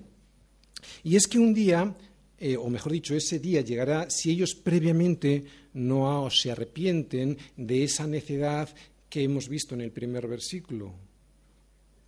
Y 1.03 1.15
es 1.15 1.27
que 1.27 1.37
un 1.37 1.53
día, 1.53 1.95
eh, 2.39 2.57
o 2.57 2.69
mejor 2.69 2.93
dicho, 2.93 3.15
ese 3.15 3.39
día 3.39 3.61
llegará 3.61 4.09
si 4.09 4.31
ellos 4.31 4.55
previamente 4.55 5.43
no 5.73 6.29
se 6.31 6.51
arrepienten 6.51 7.37
de 7.57 7.83
esa 7.83 8.07
necedad 8.07 8.73
que 9.09 9.23
hemos 9.23 9.49
visto 9.49 9.75
en 9.75 9.81
el 9.81 9.91
primer 9.91 10.27
versículo, 10.27 10.93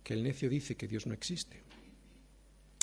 que 0.02 0.14
el 0.14 0.22
necio 0.22 0.48
dice 0.48 0.76
que 0.76 0.88
Dios 0.88 1.06
no 1.06 1.14
existe. 1.14 1.67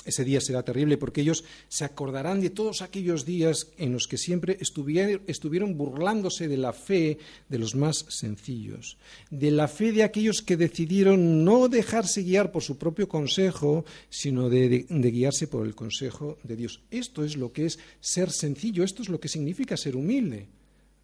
Ese 0.06 0.24
día 0.24 0.40
será 0.40 0.62
terrible 0.62 0.96
porque 0.96 1.20
ellos 1.20 1.44
se 1.68 1.84
acordarán 1.84 2.40
de 2.40 2.50
todos 2.50 2.80
aquellos 2.80 3.26
días 3.26 3.72
en 3.76 3.92
los 3.92 4.06
que 4.06 4.16
siempre 4.16 4.56
estuvieron 4.60 5.76
burlándose 5.76 6.46
de 6.46 6.56
la 6.56 6.72
fe 6.72 7.18
de 7.48 7.58
los 7.58 7.74
más 7.74 8.06
sencillos, 8.08 8.98
de 9.30 9.50
la 9.50 9.66
fe 9.66 9.90
de 9.90 10.04
aquellos 10.04 10.42
que 10.42 10.56
decidieron 10.56 11.44
no 11.44 11.68
dejarse 11.68 12.22
guiar 12.22 12.52
por 12.52 12.62
su 12.62 12.78
propio 12.78 13.08
consejo, 13.08 13.84
sino 14.08 14.48
de, 14.48 14.86
guiarse 14.88 15.48
por 15.48 15.66
el 15.66 15.74
consejo 15.74 16.38
de 16.44 16.54
Dios. 16.54 16.82
Esto 16.92 17.24
es 17.24 17.36
lo 17.36 17.52
que 17.52 17.66
es 17.66 17.80
ser 18.00 18.30
sencillo, 18.30 18.84
esto 18.84 19.02
es 19.02 19.08
lo 19.08 19.18
que 19.18 19.28
significa 19.28 19.76
ser 19.76 19.96
humilde. 19.96 20.46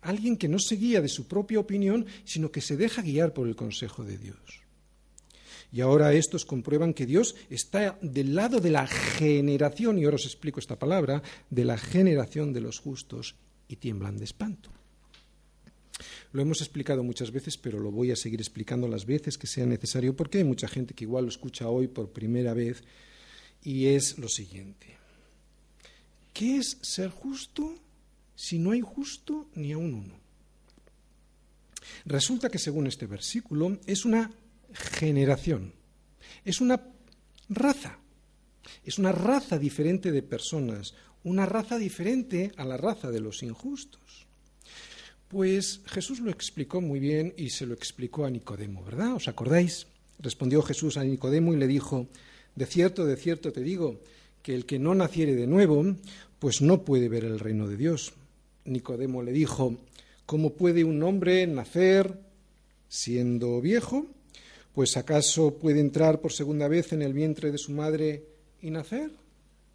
Alguien 0.03 0.37
que 0.37 0.49
no 0.49 0.61
se 0.61 0.77
guía 0.77 1.01
de 1.01 1.09
su 1.09 1.27
propia 1.27 1.59
opinión, 1.59 2.07
sino 2.25 2.53
que 2.53 2.61
se 2.61 2.77
deja 2.77 3.03
guiar 3.03 3.35
por 3.35 3.49
el 3.49 3.57
consejo 3.57 4.05
de 4.05 4.19
Dios. 4.19 4.62
Y 5.73 5.81
ahora 5.81 6.13
estos 6.13 6.45
comprueban 6.45 6.93
que 6.93 7.07
Dios 7.07 7.35
está 7.49 7.99
del 8.03 8.35
lado 8.35 8.61
de 8.61 8.71
la 8.71 8.87
generación, 8.87 9.99
y 9.99 10.05
ahora 10.05 10.17
os 10.17 10.27
explico 10.27 10.61
esta 10.61 10.79
palabra, 10.79 11.23
de 11.49 11.65
la 11.65 11.79
generación 11.79 12.53
de 12.53 12.61
los 12.61 12.79
justos, 12.79 13.37
y 13.69 13.77
tiemblan 13.77 14.19
de 14.19 14.25
espanto. 14.25 14.71
Lo 16.33 16.43
hemos 16.43 16.61
explicado 16.61 17.03
muchas 17.03 17.31
veces, 17.31 17.57
pero 17.57 17.79
lo 17.79 17.91
voy 17.91 18.11
a 18.11 18.17
seguir 18.17 18.41
explicando 18.41 18.87
las 18.87 19.07
veces 19.07 19.39
que 19.39 19.47
sea 19.47 19.65
necesario, 19.65 20.15
porque 20.15 20.39
hay 20.39 20.45
mucha 20.45 20.69
gente 20.69 20.95
que 20.95 21.05
igual 21.05 21.25
lo 21.25 21.31
escucha 21.31 21.69
hoy 21.69 21.89
por 21.89 22.13
primera 22.13 22.53
vez, 22.53 22.83
y 23.63 23.87
es 23.87 24.19
lo 24.19 24.29
siguiente. 24.29 24.99
¿Qué 26.35 26.57
es 26.57 26.79
ser 26.83 27.11
justo 27.11 27.75
si 28.35 28.59
no 28.59 28.73
hay 28.73 28.81
justo 28.81 29.49
ni 29.55 29.73
a 29.73 29.79
un 29.79 29.95
uno? 29.95 30.21
Resulta 32.05 32.49
que 32.49 32.59
según 32.59 32.87
este 32.87 33.07
versículo 33.07 33.79
es 33.87 34.05
una 34.05 34.31
generación. 34.75 35.73
Es 36.45 36.61
una 36.61 36.81
raza. 37.49 37.99
Es 38.85 38.99
una 38.99 39.13
raza 39.13 39.59
diferente 39.59 40.13
de 40.13 40.23
personas, 40.23 40.95
una 41.25 41.47
raza 41.47 41.79
diferente 41.79 42.53
a 42.57 42.65
la 42.65 42.77
raza 42.77 43.11
de 43.11 43.21
los 43.21 43.43
injustos. 43.43 44.27
Pues 45.29 45.81
Jesús 45.87 46.21
lo 46.21 46.31
explicó 46.31 46.81
muy 46.81 47.01
bien 47.01 47.33
y 47.37 47.51
se 47.51 47.65
lo 47.67 47.75
explicó 47.75 48.25
a 48.25 48.31
Nicodemo, 48.31 48.85
¿verdad? 48.85 49.15
¿Os 49.15 49.29
acordáis? 49.29 49.87
Respondió 50.19 50.63
Jesús 50.63 50.97
a 50.97 51.05
Nicodemo 51.05 51.53
y 51.53 51.57
le 51.57 51.67
dijo, 51.67 52.07
de 52.55 52.67
cierto, 52.67 53.07
de 53.07 53.17
cierto 53.17 53.53
te 53.53 53.63
digo, 53.63 54.01
que 54.43 54.55
el 54.55 54.67
que 54.67 54.79
no 54.79 54.95
naciere 54.95 55.35
de 55.35 55.47
nuevo, 55.47 55.85
pues 56.39 56.61
no 56.61 56.83
puede 56.83 57.09
ver 57.09 57.25
el 57.25 57.39
reino 57.39 57.69
de 57.69 57.77
Dios. 57.77 58.13
Nicodemo 58.65 59.23
le 59.23 59.33
dijo, 59.33 59.77
¿cómo 60.27 60.55
puede 60.55 60.85
un 60.85 61.03
hombre 61.03 61.47
nacer 61.47 62.19
siendo 62.89 63.61
viejo? 63.61 64.07
Pues 64.75 64.97
¿acaso 64.97 65.59
puede 65.59 65.81
entrar 65.81 66.21
por 66.21 66.33
segunda 66.33 66.67
vez 66.67 66.93
en 66.93 67.03
el 67.03 67.13
vientre 67.13 67.53
de 67.53 67.59
su 67.59 67.73
madre 67.73 68.25
y 68.61 68.71
nacer? 68.71 69.11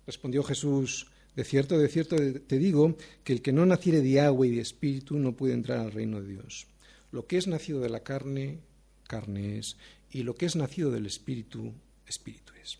Respondió 0.07 0.41
Jesús, 0.43 1.07
de 1.35 1.43
cierto, 1.43 1.77
de 1.77 1.87
cierto 1.87 2.15
te 2.15 2.57
digo 2.57 2.97
que 3.23 3.33
el 3.33 3.43
que 3.43 3.51
no 3.51 3.65
naciere 3.65 4.01
de 4.01 4.19
agua 4.21 4.47
y 4.47 4.55
de 4.55 4.61
espíritu 4.61 5.19
no 5.19 5.33
puede 5.33 5.53
entrar 5.53 5.79
al 5.79 5.91
reino 5.91 6.19
de 6.19 6.29
Dios. 6.29 6.65
Lo 7.11 7.27
que 7.27 7.37
es 7.37 7.45
nacido 7.45 7.79
de 7.79 7.89
la 7.89 8.01
carne, 8.01 8.59
carne 9.07 9.59
es, 9.59 9.77
y 10.09 10.23
lo 10.23 10.33
que 10.33 10.47
es 10.47 10.55
nacido 10.55 10.89
del 10.89 11.05
espíritu, 11.05 11.73
espíritu 12.07 12.53
es. 12.61 12.79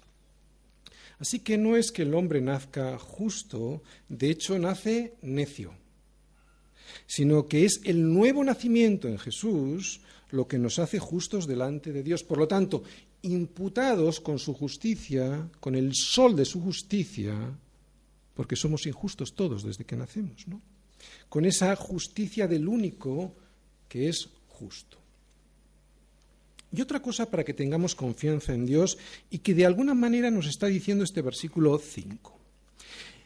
Así 1.20 1.40
que 1.40 1.58
no 1.58 1.78
es 1.78 1.92
que 1.92 2.02
el 2.02 2.14
hombre 2.16 2.42
nazca 2.42 2.98
justo, 2.98 3.84
de 4.10 4.32
hecho 4.32 4.58
nace 4.58 5.14
necio, 5.22 5.74
sino 7.06 7.48
que 7.48 7.66
es 7.66 7.82
el 7.84 8.12
nuevo 8.14 8.44
nacimiento 8.44 9.08
en 9.08 9.20
Jesús 9.20 10.02
lo 10.32 10.48
que 10.48 10.58
nos 10.58 10.80
hace 10.80 11.00
justos 11.00 11.48
delante 11.48 11.92
de 11.92 12.04
Dios. 12.04 12.24
Por 12.24 12.38
lo 12.38 12.48
tanto, 12.48 12.84
imputados 13.22 14.20
con 14.20 14.40
su 14.40 14.54
justicia, 14.54 15.50
con 15.60 15.76
el 15.76 15.94
sol 15.94 16.36
de 16.36 16.46
su 16.46 16.62
justicia, 16.62 17.36
porque 18.34 18.56
somos 18.56 18.86
injustos 18.86 19.34
todos 19.34 19.64
desde 19.64 19.86
que 19.86 19.96
nacemos, 19.96 20.48
¿no? 20.48 20.62
Con 21.30 21.46
esa 21.46 21.76
justicia 21.76 22.48
del 22.48 22.68
único 22.68 23.36
que 23.88 24.10
es 24.10 24.30
justo. 24.48 24.98
Y 26.72 26.82
otra 26.82 27.02
cosa 27.02 27.30
para 27.30 27.44
que 27.44 27.54
tengamos 27.54 27.96
confianza 27.96 28.54
en 28.54 28.66
Dios 28.66 28.98
y 29.30 29.40
que 29.40 29.54
de 29.54 29.66
alguna 29.66 29.94
manera 29.94 30.30
nos 30.30 30.48
está 30.48 30.68
diciendo 30.68 31.04
este 31.04 31.22
versículo 31.22 31.80
5. 31.80 32.38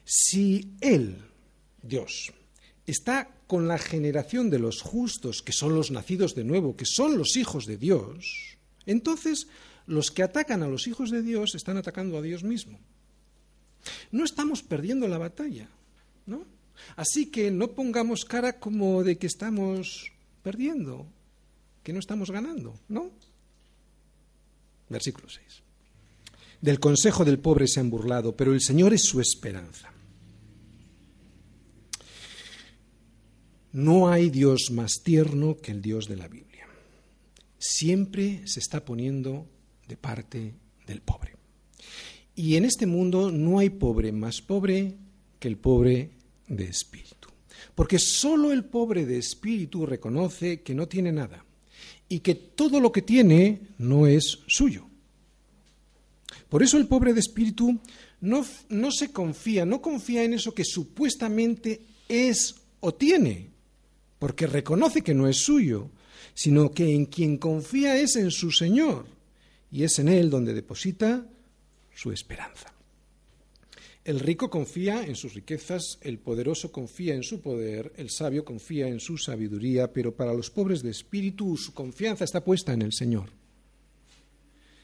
Si 0.05 0.75
Él, 0.79 1.17
Dios, 1.81 2.31
está 2.91 3.29
con 3.47 3.67
la 3.67 3.77
generación 3.77 4.49
de 4.49 4.59
los 4.59 4.81
justos, 4.81 5.41
que 5.41 5.53
son 5.53 5.75
los 5.75 5.91
nacidos 5.91 6.35
de 6.35 6.43
nuevo, 6.43 6.75
que 6.75 6.85
son 6.85 7.17
los 7.17 7.35
hijos 7.35 7.65
de 7.65 7.77
Dios, 7.77 8.57
entonces 8.85 9.47
los 9.87 10.11
que 10.11 10.23
atacan 10.23 10.63
a 10.63 10.67
los 10.67 10.87
hijos 10.87 11.11
de 11.11 11.21
Dios 11.21 11.55
están 11.55 11.77
atacando 11.77 12.17
a 12.17 12.21
Dios 12.21 12.43
mismo. 12.43 12.79
No 14.11 14.23
estamos 14.23 14.63
perdiendo 14.63 15.07
la 15.07 15.17
batalla, 15.17 15.67
¿no? 16.25 16.45
Así 16.95 17.27
que 17.27 17.51
no 17.51 17.71
pongamos 17.71 18.25
cara 18.25 18.59
como 18.59 19.03
de 19.03 19.17
que 19.17 19.27
estamos 19.27 20.11
perdiendo, 20.43 21.07
que 21.83 21.93
no 21.93 21.99
estamos 21.99 22.31
ganando, 22.31 22.79
¿no? 22.89 23.11
Versículo 24.89 25.29
6. 25.29 25.61
Del 26.61 26.79
consejo 26.79 27.25
del 27.25 27.39
pobre 27.39 27.67
se 27.67 27.79
han 27.79 27.89
burlado, 27.89 28.35
pero 28.35 28.53
el 28.53 28.61
Señor 28.61 28.93
es 28.93 29.03
su 29.03 29.19
esperanza. 29.19 29.91
No 33.73 34.09
hay 34.09 34.29
Dios 34.29 34.69
más 34.71 35.01
tierno 35.03 35.57
que 35.57 35.71
el 35.71 35.81
Dios 35.81 36.07
de 36.07 36.17
la 36.17 36.27
Biblia. 36.27 36.67
Siempre 37.57 38.41
se 38.45 38.59
está 38.59 38.83
poniendo 38.83 39.47
de 39.87 39.97
parte 39.97 40.53
del 40.85 41.01
pobre. 41.01 41.35
Y 42.35 42.55
en 42.55 42.65
este 42.65 42.85
mundo 42.85 43.31
no 43.31 43.59
hay 43.59 43.69
pobre 43.69 44.11
más 44.11 44.41
pobre 44.41 44.95
que 45.39 45.47
el 45.47 45.57
pobre 45.57 46.11
de 46.47 46.65
espíritu. 46.65 47.29
Porque 47.75 47.99
solo 47.99 48.51
el 48.51 48.65
pobre 48.65 49.05
de 49.05 49.17
espíritu 49.17 49.85
reconoce 49.85 50.61
que 50.61 50.73
no 50.73 50.87
tiene 50.87 51.11
nada 51.11 51.45
y 52.09 52.19
que 52.19 52.35
todo 52.35 52.79
lo 52.79 52.91
que 52.91 53.01
tiene 53.01 53.61
no 53.77 54.07
es 54.07 54.39
suyo. 54.47 54.87
Por 56.49 56.63
eso 56.63 56.77
el 56.77 56.87
pobre 56.87 57.13
de 57.13 57.21
espíritu 57.21 57.79
no, 58.19 58.45
no 58.69 58.91
se 58.91 59.11
confía, 59.11 59.65
no 59.65 59.81
confía 59.81 60.23
en 60.23 60.33
eso 60.33 60.53
que 60.53 60.65
supuestamente 60.65 61.81
es 62.09 62.55
o 62.81 62.93
tiene, 62.93 63.50
porque 64.21 64.45
reconoce 64.45 65.01
que 65.01 65.15
no 65.15 65.27
es 65.27 65.37
suyo, 65.37 65.89
sino 66.35 66.69
que 66.69 66.93
en 66.93 67.07
quien 67.07 67.39
confía 67.39 67.99
es 67.99 68.15
en 68.17 68.29
su 68.29 68.51
Señor, 68.51 69.07
y 69.71 69.81
es 69.81 69.97
en 69.97 70.09
Él 70.09 70.29
donde 70.29 70.53
deposita 70.53 71.25
su 71.95 72.11
esperanza. 72.11 72.71
El 74.05 74.19
rico 74.19 74.47
confía 74.47 75.03
en 75.07 75.15
sus 75.15 75.33
riquezas, 75.33 75.97
el 76.01 76.19
poderoso 76.19 76.71
confía 76.71 77.15
en 77.15 77.23
su 77.23 77.41
poder, 77.41 77.93
el 77.97 78.11
sabio 78.11 78.45
confía 78.45 78.87
en 78.87 78.99
su 78.99 79.17
sabiduría, 79.17 79.91
pero 79.91 80.15
para 80.15 80.35
los 80.35 80.51
pobres 80.51 80.83
de 80.83 80.91
espíritu 80.91 81.57
su 81.57 81.73
confianza 81.73 82.23
está 82.23 82.43
puesta 82.43 82.73
en 82.73 82.83
el 82.83 82.93
Señor. 82.93 83.31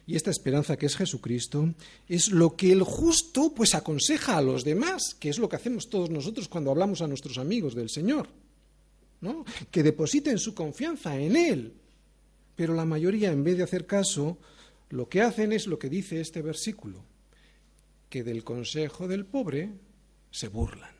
Y 0.08 0.16
esta 0.16 0.32
esperanza 0.32 0.78
que 0.78 0.88
es 0.88 0.96
Jesucristo 0.96 1.76
es 2.08 2.32
lo 2.32 2.56
que 2.56 2.72
el 2.72 2.82
justo 2.82 3.54
pues 3.54 3.76
aconseja 3.76 4.36
a 4.36 4.42
los 4.42 4.64
demás, 4.64 5.16
que 5.20 5.30
es 5.30 5.38
lo 5.38 5.48
que 5.48 5.58
hacemos 5.58 5.92
todos 5.92 6.10
nosotros 6.10 6.48
cuando 6.48 6.72
hablamos 6.72 7.04
a 7.04 7.08
nuestros 7.08 7.38
amigos 7.38 7.76
del 7.76 7.92
Señor 7.92 8.28
que 9.72 9.84
depositen 9.84 10.38
su 10.38 10.54
confianza 10.54 11.20
en 11.20 11.36
Él. 11.36 11.74
Pero 12.56 12.74
la 12.74 12.86
mayoría, 12.86 13.32
en 13.32 13.44
vez 13.44 13.58
de 13.58 13.64
hacer 13.64 13.86
caso, 13.86 14.38
lo 14.90 15.10
que 15.10 15.22
hacen 15.22 15.52
es 15.52 15.68
lo 15.68 15.78
que 15.78 15.90
dice 15.90 16.22
este 16.22 16.42
versículo, 16.42 17.04
que 18.10 18.24
del 18.24 18.44
consejo 18.44 19.08
del 19.08 19.26
pobre 19.26 19.72
se 20.32 20.48
burlan. 20.48 20.96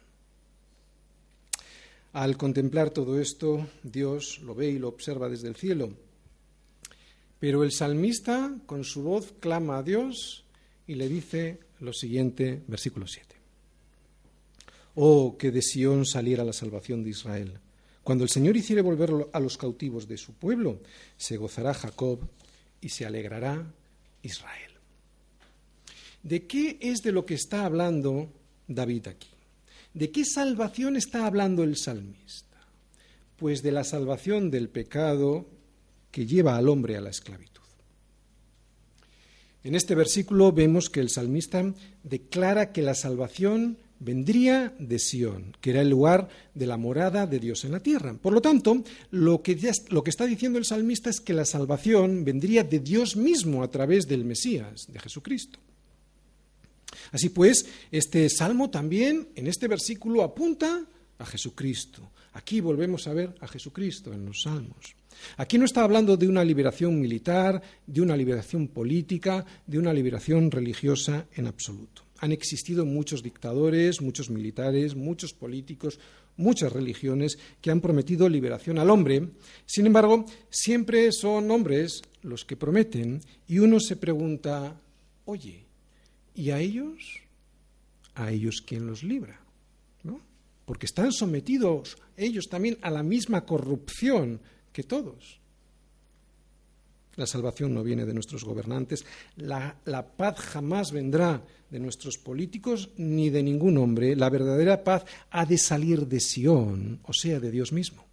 Al 2.14 2.38
contemplar 2.38 2.90
todo 2.90 3.20
esto, 3.20 3.68
Dios 3.84 4.40
lo 4.44 4.56
ve 4.56 4.70
y 4.70 4.80
lo 4.80 4.88
observa 4.88 5.30
desde 5.30 5.48
el 5.48 5.56
cielo. 5.56 5.94
Pero 7.40 7.64
el 7.64 7.72
salmista, 7.72 8.56
con 8.66 8.84
su 8.84 9.04
voz, 9.04 9.34
clama 9.40 9.78
a 9.78 9.84
Dios 9.84 10.44
y 10.88 10.96
le 10.96 11.08
dice 11.08 11.60
lo 11.80 11.94
siguiente, 11.94 12.64
versículo 12.68 13.06
7. 13.06 13.36
Oh, 14.96 15.38
que 15.38 15.52
de 15.52 15.62
Sión 15.62 16.06
saliera 16.06 16.44
la 16.44 16.54
salvación 16.54 17.04
de 17.04 17.12
Israel 17.12 17.60
cuando 18.08 18.24
el 18.24 18.30
Señor 18.30 18.56
hiciere 18.56 18.82
volver 18.82 19.12
a 19.34 19.40
los 19.42 19.58
cautivos 19.58 20.08
de 20.08 20.18
su 20.18 20.32
pueblo, 20.32 20.80
se 21.18 21.36
gozará 21.36 21.74
Jacob 21.74 22.22
y 22.80 22.88
se 22.88 23.06
alegrará 23.06 23.70
Israel. 24.22 24.72
¿De 26.24 26.48
qué 26.48 26.78
es 26.80 27.00
de 27.00 27.12
lo 27.12 27.26
que 27.26 27.34
está 27.34 27.66
hablando 27.66 28.32
David 28.66 29.10
aquí? 29.10 29.28
¿De 29.94 30.10
qué 30.10 30.24
salvación 30.24 30.96
está 30.96 31.26
hablando 31.26 31.64
el 31.64 31.76
salmista? 31.76 32.56
Pues 33.36 33.62
de 33.62 33.74
la 33.74 33.84
salvación 33.84 34.52
del 34.52 34.70
pecado 34.70 35.46
que 36.10 36.26
lleva 36.26 36.56
al 36.56 36.70
hombre 36.70 36.96
a 36.96 37.02
la 37.02 37.10
esclavitud. 37.10 37.62
En 39.66 39.76
este 39.76 39.96
versículo 39.96 40.54
vemos 40.54 40.88
que 40.88 41.02
el 41.02 41.10
salmista 41.10 41.74
declara 42.04 42.72
que 42.72 42.84
la 42.84 42.96
salvación 42.96 43.80
vendría 44.00 44.74
de 44.80 45.00
Sión, 45.00 45.56
que 45.62 45.72
era 45.72 45.82
el 45.82 45.90
lugar 45.90 46.28
de 46.54 46.68
la 46.68 46.78
morada 46.78 47.28
de 47.28 47.40
Dios 47.40 47.66
en 47.66 47.72
la 47.72 47.80
tierra. 47.80 48.14
Por 48.14 48.34
lo 48.34 48.42
tanto, 48.42 48.84
lo 49.12 49.42
que, 49.42 49.58
lo 49.90 50.04
que, 50.04 50.10
está 50.10 50.26
diciendo 50.26 50.60
el 50.60 50.66
salmista 50.66 51.10
es 51.10 51.20
que 51.20 51.34
la 51.34 51.46
salvación 51.46 52.24
vendría 52.24 52.64
de 52.64 52.80
Dios 52.80 53.16
mismo 53.16 53.64
a 53.64 53.72
través 53.72 54.08
del 54.08 54.26
Mesías, 54.26 54.88
de 54.92 55.00
Jesucristo. 55.00 55.60
Así 57.12 57.30
pues, 57.30 57.66
este 57.92 58.30
salmo 58.30 58.70
también 58.70 59.30
en 59.36 59.48
este 59.48 59.68
versículo 59.68 60.24
apunta 60.24 60.86
a 61.18 61.26
Jesucristo. 61.26 62.12
Aquí 62.34 62.60
volvemos 62.60 63.08
a 63.08 63.14
ver 63.14 63.36
a 63.40 63.48
Jesucristo 63.48 64.14
en 64.14 64.26
los 64.26 64.42
salmos. 64.44 64.96
Aquí 65.38 65.58
no 65.58 65.66
está 65.66 65.84
hablando 65.84 66.16
de 66.16 66.28
una 66.28 66.44
liberación 66.44 67.00
militar, 67.00 67.62
de 67.86 68.02
una 68.02 68.16
liberación 68.16 68.68
política, 68.68 69.46
de 69.66 69.80
una 69.80 69.94
liberación 69.94 70.52
religiosa 70.52 71.26
en 71.34 71.48
absoluto. 71.48 72.07
Han 72.20 72.32
existido 72.32 72.86
muchos 72.86 73.24
dictadores, 73.24 74.02
muchos 74.02 74.30
militares, 74.30 74.96
muchos 74.96 75.34
políticos, 75.34 76.00
muchas 76.36 76.72
religiones 76.72 77.38
que 77.62 77.72
han 77.72 77.82
prometido 77.82 78.30
liberación 78.30 78.80
al 78.80 78.90
hombre. 78.90 79.30
Sin 79.66 79.86
embargo, 79.86 80.26
siempre 80.50 81.12
son 81.12 81.50
hombres 81.52 82.02
los 82.22 82.46
que 82.46 82.58
prometen 82.58 83.22
y 83.48 83.60
uno 83.60 83.80
se 83.80 83.96
pregunta, 83.96 84.80
oye, 85.26 85.66
¿y 86.36 86.52
a 86.52 86.60
ellos? 86.60 87.22
¿A 88.16 88.32
ellos 88.32 88.64
quién 88.66 88.88
los 88.88 89.04
libra? 89.04 89.40
¿No? 90.04 90.22
Porque 90.66 90.86
están 90.86 91.12
sometidos 91.12 91.98
ellos 92.18 92.48
también 92.50 92.78
a 92.82 92.90
la 92.90 93.04
misma 93.04 93.46
corrupción 93.46 94.42
que 94.74 94.84
todos. 94.84 95.40
La 97.18 97.26
salvación 97.26 97.74
no 97.74 97.84
viene 97.84 98.06
de 98.06 98.14
nuestros 98.14 98.44
gobernantes, 98.46 99.04
la, 99.38 99.76
paz 100.16 100.38
jamás 100.38 100.92
vendrá 100.92 101.44
de 101.70 101.80
nuestros 101.80 102.20
políticos 102.20 102.92
ni 102.98 103.32
de 103.32 103.42
ningún 103.42 103.80
hombre. 103.80 104.16
La 104.16 104.30
verdadera 104.30 104.84
paz 104.84 105.04
ha 105.32 105.46
de 105.46 105.58
salir 105.58 106.08
de 106.08 106.20
Sión, 106.20 107.00
o 107.04 107.14
sea, 107.14 107.40
de 107.40 107.50
Dios 107.50 107.74
mismo. 107.74 108.06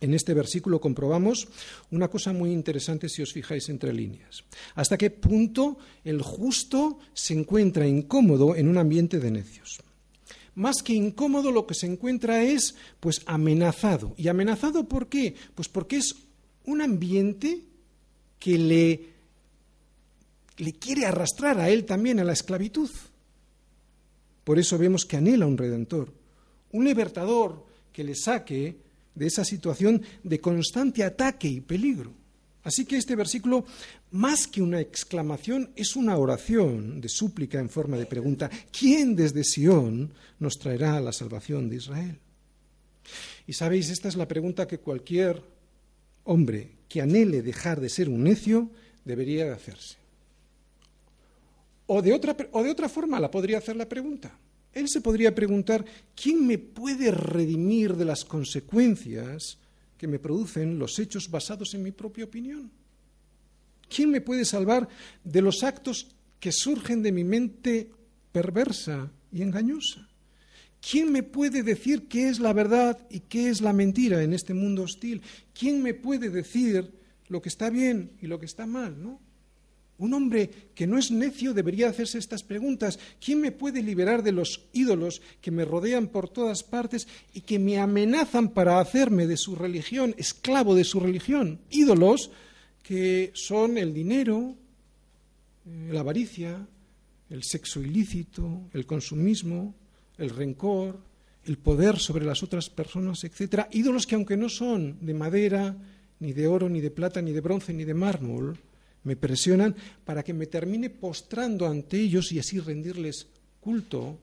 En 0.00 0.14
este 0.14 0.34
versículo 0.34 0.80
comprobamos 0.80 1.46
una 1.92 2.08
cosa 2.08 2.32
muy 2.32 2.50
interesante 2.50 3.08
si 3.08 3.22
os 3.22 3.32
fijáis 3.32 3.68
entre 3.68 3.92
líneas. 3.92 4.42
¿Hasta 4.74 4.98
qué 4.98 5.10
punto 5.10 5.78
el 6.02 6.22
justo 6.22 6.98
se 7.12 7.34
encuentra 7.34 7.86
incómodo 7.86 8.56
en 8.56 8.66
un 8.66 8.78
ambiente 8.78 9.20
de 9.20 9.30
necios? 9.30 9.80
Más 10.56 10.82
que 10.82 10.94
incómodo 10.94 11.52
lo 11.52 11.66
que 11.66 11.74
se 11.74 11.86
encuentra 11.86 12.42
es 12.42 12.74
pues 12.98 13.20
amenazado. 13.26 14.14
¿Y 14.16 14.26
amenazado 14.26 14.88
por 14.88 15.08
qué? 15.08 15.36
Pues 15.54 15.68
porque 15.68 15.98
es 15.98 16.16
un 16.64 16.82
ambiente 16.82 17.62
que 18.38 18.58
le, 18.58 19.08
le 20.58 20.72
quiere 20.74 21.06
arrastrar 21.06 21.58
a 21.58 21.68
él 21.70 21.84
también 21.84 22.20
a 22.20 22.24
la 22.24 22.32
esclavitud. 22.32 22.90
Por 24.44 24.58
eso 24.58 24.78
vemos 24.78 25.04
que 25.04 25.16
anhela 25.16 25.46
un 25.46 25.58
redentor, 25.58 26.12
un 26.72 26.84
libertador 26.84 27.66
que 27.92 28.04
le 28.04 28.14
saque 28.14 28.76
de 29.14 29.26
esa 29.26 29.44
situación 29.44 30.02
de 30.22 30.40
constante 30.40 31.04
ataque 31.04 31.48
y 31.48 31.60
peligro. 31.60 32.12
Así 32.62 32.84
que 32.84 32.96
este 32.96 33.16
versículo, 33.16 33.64
más 34.10 34.46
que 34.46 34.60
una 34.60 34.80
exclamación, 34.80 35.70
es 35.76 35.96
una 35.96 36.16
oración 36.16 37.00
de 37.00 37.08
súplica 37.08 37.58
en 37.58 37.70
forma 37.70 37.96
de 37.96 38.06
pregunta. 38.06 38.50
¿Quién 38.70 39.16
desde 39.16 39.44
Sión 39.44 40.12
nos 40.38 40.58
traerá 40.58 41.00
la 41.00 41.12
salvación 41.12 41.70
de 41.70 41.76
Israel? 41.76 42.18
Y 43.46 43.54
sabéis, 43.54 43.88
esta 43.88 44.08
es 44.08 44.16
la 44.16 44.28
pregunta 44.28 44.68
que 44.68 44.78
cualquier 44.78 45.42
hombre 46.24 46.72
que 46.88 47.00
anhele 47.00 47.42
dejar 47.42 47.80
de 47.80 47.88
ser 47.88 48.08
un 48.08 48.24
necio 48.24 48.70
debería 49.04 49.44
de 49.44 49.52
hacerse. 49.52 49.96
O 51.86 52.02
de, 52.02 52.12
otra, 52.12 52.36
o 52.52 52.62
de 52.62 52.70
otra 52.70 52.88
forma 52.88 53.18
la 53.18 53.30
podría 53.30 53.58
hacer 53.58 53.76
la 53.76 53.88
pregunta. 53.88 54.36
Él 54.72 54.88
se 54.88 55.00
podría 55.00 55.34
preguntar, 55.34 55.84
¿quién 56.14 56.46
me 56.46 56.58
puede 56.58 57.10
redimir 57.10 57.96
de 57.96 58.04
las 58.04 58.24
consecuencias 58.24 59.58
que 59.98 60.06
me 60.06 60.18
producen 60.18 60.78
los 60.78 60.98
hechos 60.98 61.30
basados 61.30 61.74
en 61.74 61.82
mi 61.82 61.90
propia 61.90 62.24
opinión? 62.24 62.70
¿Quién 63.88 64.10
me 64.10 64.20
puede 64.20 64.44
salvar 64.44 64.88
de 65.24 65.42
los 65.42 65.64
actos 65.64 66.06
que 66.38 66.52
surgen 66.52 67.02
de 67.02 67.12
mi 67.12 67.24
mente 67.24 67.90
perversa 68.30 69.10
y 69.32 69.42
engañosa? 69.42 70.09
¿Quién 70.80 71.12
me 71.12 71.22
puede 71.22 71.62
decir 71.62 72.08
qué 72.08 72.28
es 72.28 72.40
la 72.40 72.52
verdad 72.52 72.98
y 73.10 73.20
qué 73.20 73.48
es 73.50 73.60
la 73.60 73.72
mentira 73.72 74.22
en 74.22 74.32
este 74.32 74.54
mundo 74.54 74.82
hostil? 74.82 75.22
¿Quién 75.52 75.82
me 75.82 75.94
puede 75.94 76.30
decir 76.30 76.90
lo 77.28 77.42
que 77.42 77.50
está 77.50 77.68
bien 77.70 78.12
y 78.20 78.26
lo 78.26 78.40
que 78.40 78.46
está 78.46 78.66
mal? 78.66 78.96
Un 79.98 80.14
hombre 80.14 80.50
que 80.74 80.86
no 80.86 80.96
es 80.96 81.10
necio 81.10 81.52
debería 81.52 81.90
hacerse 81.90 82.16
estas 82.16 82.42
preguntas. 82.42 82.98
¿Quién 83.22 83.42
me 83.42 83.52
puede 83.52 83.82
liberar 83.82 84.22
de 84.22 84.32
los 84.32 84.68
ídolos 84.72 85.20
que 85.42 85.50
me 85.50 85.66
rodean 85.66 86.08
por 86.08 86.30
todas 86.30 86.62
partes 86.62 87.06
y 87.34 87.42
que 87.42 87.58
me 87.58 87.78
amenazan 87.78 88.48
para 88.48 88.80
hacerme 88.80 89.26
de 89.26 89.36
su 89.36 89.56
religión, 89.56 90.14
esclavo 90.16 90.74
de 90.74 90.84
su 90.84 91.00
religión? 91.00 91.60
Ídolos 91.68 92.30
que 92.82 93.30
son 93.34 93.76
el 93.76 93.92
dinero, 93.92 94.56
eh, 95.66 95.90
la 95.92 96.00
avaricia, 96.00 96.66
el 97.28 97.42
sexo 97.44 97.82
ilícito, 97.82 98.70
el 98.72 98.86
consumismo, 98.86 99.74
el 100.20 100.30
rencor, 100.30 101.00
el 101.44 101.58
poder 101.58 101.98
sobre 101.98 102.24
las 102.24 102.42
otras 102.42 102.70
personas, 102.70 103.24
etc. 103.24 103.66
Ídolos 103.72 104.06
que 104.06 104.14
aunque 104.14 104.36
no 104.36 104.48
son 104.48 104.98
de 105.00 105.14
madera, 105.14 105.76
ni 106.20 106.32
de 106.32 106.46
oro, 106.46 106.68
ni 106.68 106.80
de 106.80 106.90
plata, 106.90 107.22
ni 107.22 107.32
de 107.32 107.40
bronce, 107.40 107.72
ni 107.72 107.84
de 107.84 107.94
mármol, 107.94 108.58
me 109.04 109.16
presionan 109.16 109.74
para 110.04 110.22
que 110.22 110.34
me 110.34 110.46
termine 110.46 110.90
postrando 110.90 111.66
ante 111.66 111.98
ellos 111.98 112.30
y 112.32 112.38
así 112.38 112.60
rendirles 112.60 113.28
culto, 113.60 114.18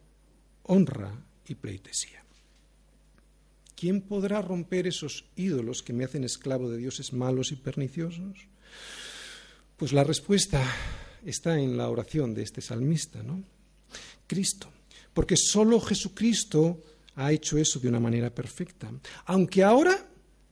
honra 0.63 1.11
y 1.47 1.55
pleitesía. 1.55 2.23
¿Quién 3.75 4.01
podrá 4.01 4.41
romper 4.41 4.87
esos 4.87 5.25
ídolos 5.35 5.83
que 5.83 5.93
me 5.93 6.03
hacen 6.03 6.23
esclavo 6.23 6.69
de 6.69 6.77
dioses 6.77 7.13
malos 7.13 7.51
y 7.51 7.55
perniciosos? 7.55 8.47
Pues 9.77 9.93
la 9.93 10.03
respuesta 10.03 10.63
está 11.25 11.59
en 11.59 11.77
la 11.77 11.89
oración 11.89 12.33
de 12.33 12.43
este 12.43 12.61
salmista, 12.61 13.21
¿no? 13.21 13.43
Cristo 14.25 14.69
porque 15.17 15.35
solo 15.35 15.81
Jesucristo 15.81 16.79
ha 17.15 17.31
hecho 17.31 17.57
eso 17.57 17.79
de 17.79 17.87
una 17.87 17.99
manera 17.99 18.29
perfecta. 18.29 18.91
Aunque 19.25 19.63
ahora, 19.63 20.07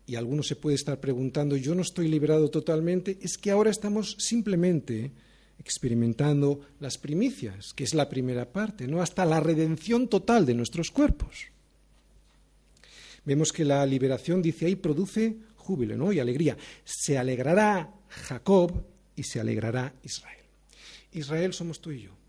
y 0.08 0.16
alguno 0.16 0.42
se 0.42 0.56
puede 0.56 0.76
estar 0.76 1.00
preguntando, 1.00 1.56
yo 1.56 1.76
no 1.76 1.84
estoy 1.84 2.08
liberado 2.08 2.50
totalmente, 2.50 3.20
es 3.22 3.38
que 3.38 3.52
ahora 3.52 3.70
estamos 3.70 4.16
simplemente 4.18 5.12
experimentando 5.60 6.62
las 6.80 6.98
primicias, 6.98 7.74
que 7.76 7.84
es 7.84 7.94
la 7.94 8.10
primera 8.10 8.52
parte, 8.52 8.88
¿no? 8.88 9.04
hasta 9.04 9.24
la 9.24 9.40
redención 9.40 10.08
total 10.08 10.48
de 10.48 10.56
nuestros 10.56 10.90
cuerpos. 10.90 11.50
Vemos 13.24 13.54
que 13.54 13.66
la 13.66 13.86
liberación, 13.86 14.42
dice 14.42 14.66
ahí, 14.66 14.76
produce 14.76 15.36
júbilo 15.58 15.96
¿no? 15.96 16.12
y 16.12 16.18
alegría. 16.18 16.58
Se 16.84 17.20
alegrará 17.20 17.94
Jacob 18.10 18.84
y 19.16 19.22
se 19.22 19.40
alegrará 19.40 19.94
Israel. 20.02 20.44
Israel 21.12 21.54
somos 21.54 21.80
tú 21.80 21.92
y 21.92 22.02
yo. 22.02 22.25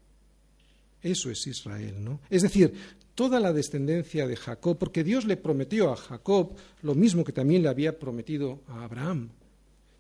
Eso 1.07 1.31
es 1.31 1.47
Israel, 1.47 2.03
¿no? 2.03 2.21
Es 2.29 2.43
decir, 2.43 2.73
toda 3.15 3.39
la 3.39 3.53
descendencia 3.53 4.27
de 4.27 4.35
Jacob, 4.35 4.77
porque 4.77 5.05
Dios 5.05 5.25
le 5.25 5.37
prometió 5.37 5.93
a 5.93 5.97
Jacob 5.97 6.57
lo 6.83 6.97
mismo 6.97 7.23
que 7.23 7.33
también 7.33 7.63
le 7.63 7.69
había 7.69 8.01
prometido 8.01 8.61
a 8.67 8.83
Abraham, 8.83 9.31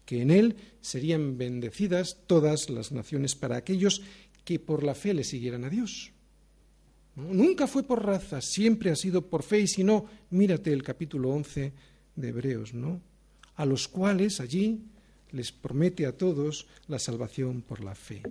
que 0.04 0.20
en 0.20 0.32
él 0.32 0.56
serían 0.80 1.38
bendecidas 1.38 2.18
todas 2.26 2.70
las 2.70 2.90
naciones 2.90 3.36
para 3.36 3.56
aquellos 3.56 4.02
que 4.44 4.58
por 4.58 4.82
la 4.82 4.96
fe 4.96 5.14
le 5.14 5.22
siguieran 5.22 5.64
a 5.64 5.70
Dios. 5.70 6.10
Nunca 7.14 7.68
fue 7.68 7.84
por 7.84 8.04
raza, 8.04 8.40
siempre 8.40 8.90
ha 8.90 8.96
sido 8.96 9.28
por 9.28 9.44
fe, 9.44 9.60
y 9.60 9.68
si 9.68 9.84
no, 9.84 10.06
mírate 10.30 10.72
el 10.72 10.82
capítulo 10.82 11.30
11 11.30 11.72
de 12.16 12.28
Hebreos, 12.28 12.74
¿no? 12.74 13.00
A 13.54 13.64
los 13.64 13.86
cuales 13.86 14.40
allí 14.40 14.82
les 15.30 15.52
promete 15.52 16.04
a 16.04 16.16
todos 16.16 16.66
la 16.88 16.98
salvación 16.98 17.62
por 17.62 17.84
la 17.84 17.94
fe. 17.94 18.22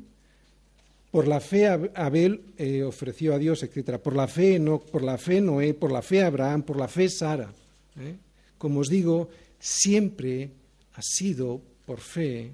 Por 1.16 1.30
la 1.30 1.40
fe 1.40 1.66
Abel 1.66 2.42
eh, 2.58 2.84
ofreció 2.84 3.34
a 3.34 3.40
Dios, 3.40 3.64
etc. 3.64 4.00
Por 4.00 4.18
la 4.18 4.28
fe 4.28 4.60
no, 4.60 4.82
por 4.82 5.02
la 5.02 5.18
fe 5.18 5.40
Noé, 5.40 5.74
por 5.74 5.90
la 5.90 6.02
fe 6.02 6.22
Abraham, 6.22 6.64
por 6.64 6.76
la 6.76 6.90
fe 6.90 7.08
Sara. 7.08 7.54
¿eh? 7.98 8.18
Como 8.58 8.82
os 8.82 8.90
digo, 8.90 9.30
siempre 9.58 10.52
ha 10.94 11.02
sido 11.02 11.62
por 11.86 12.02
fe, 12.02 12.52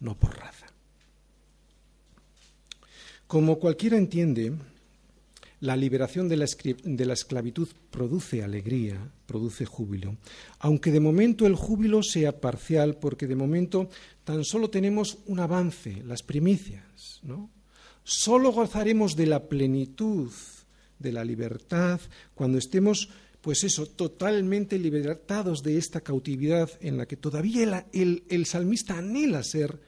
no 0.00 0.16
por 0.16 0.34
raza. 0.34 0.68
Como 3.26 3.58
cualquiera 3.58 3.98
entiende, 3.98 4.54
la 5.60 5.76
liberación 5.76 6.26
de 6.26 6.38
la, 6.38 6.46
de 6.84 7.04
la, 7.04 7.12
esclavitud 7.12 7.68
produce 7.90 8.42
alegría, 8.42 8.96
produce 9.26 9.66
júbilo, 9.66 10.16
aunque 10.58 10.90
de 10.90 11.00
momento 11.00 11.46
el 11.46 11.54
júbilo 11.54 12.02
sea 12.02 12.40
parcial, 12.40 12.96
porque 12.96 13.26
de 13.26 13.36
momento 13.36 13.90
tan 14.24 14.42
solo 14.42 14.70
tenemos 14.70 15.18
un 15.26 15.38
avance, 15.38 16.02
las 16.06 16.22
primicias, 16.22 17.20
¿no? 17.22 17.50
Solo 18.04 18.52
gozaremos 18.52 19.16
de 19.16 19.26
la 19.26 19.48
plenitud 19.48 20.30
de 20.98 21.10
la 21.10 21.24
libertad 21.24 21.98
cuando 22.34 22.58
estemos, 22.58 23.08
pues 23.40 23.64
eso, 23.64 23.86
totalmente 23.86 24.78
libertados 24.78 25.62
de 25.62 25.78
esta 25.78 26.02
cautividad 26.02 26.70
en 26.80 26.98
la 26.98 27.06
que 27.06 27.16
todavía 27.16 27.86
el, 27.92 28.46
salmista 28.46 28.98
anhela 28.98 29.42
ser 29.42 29.80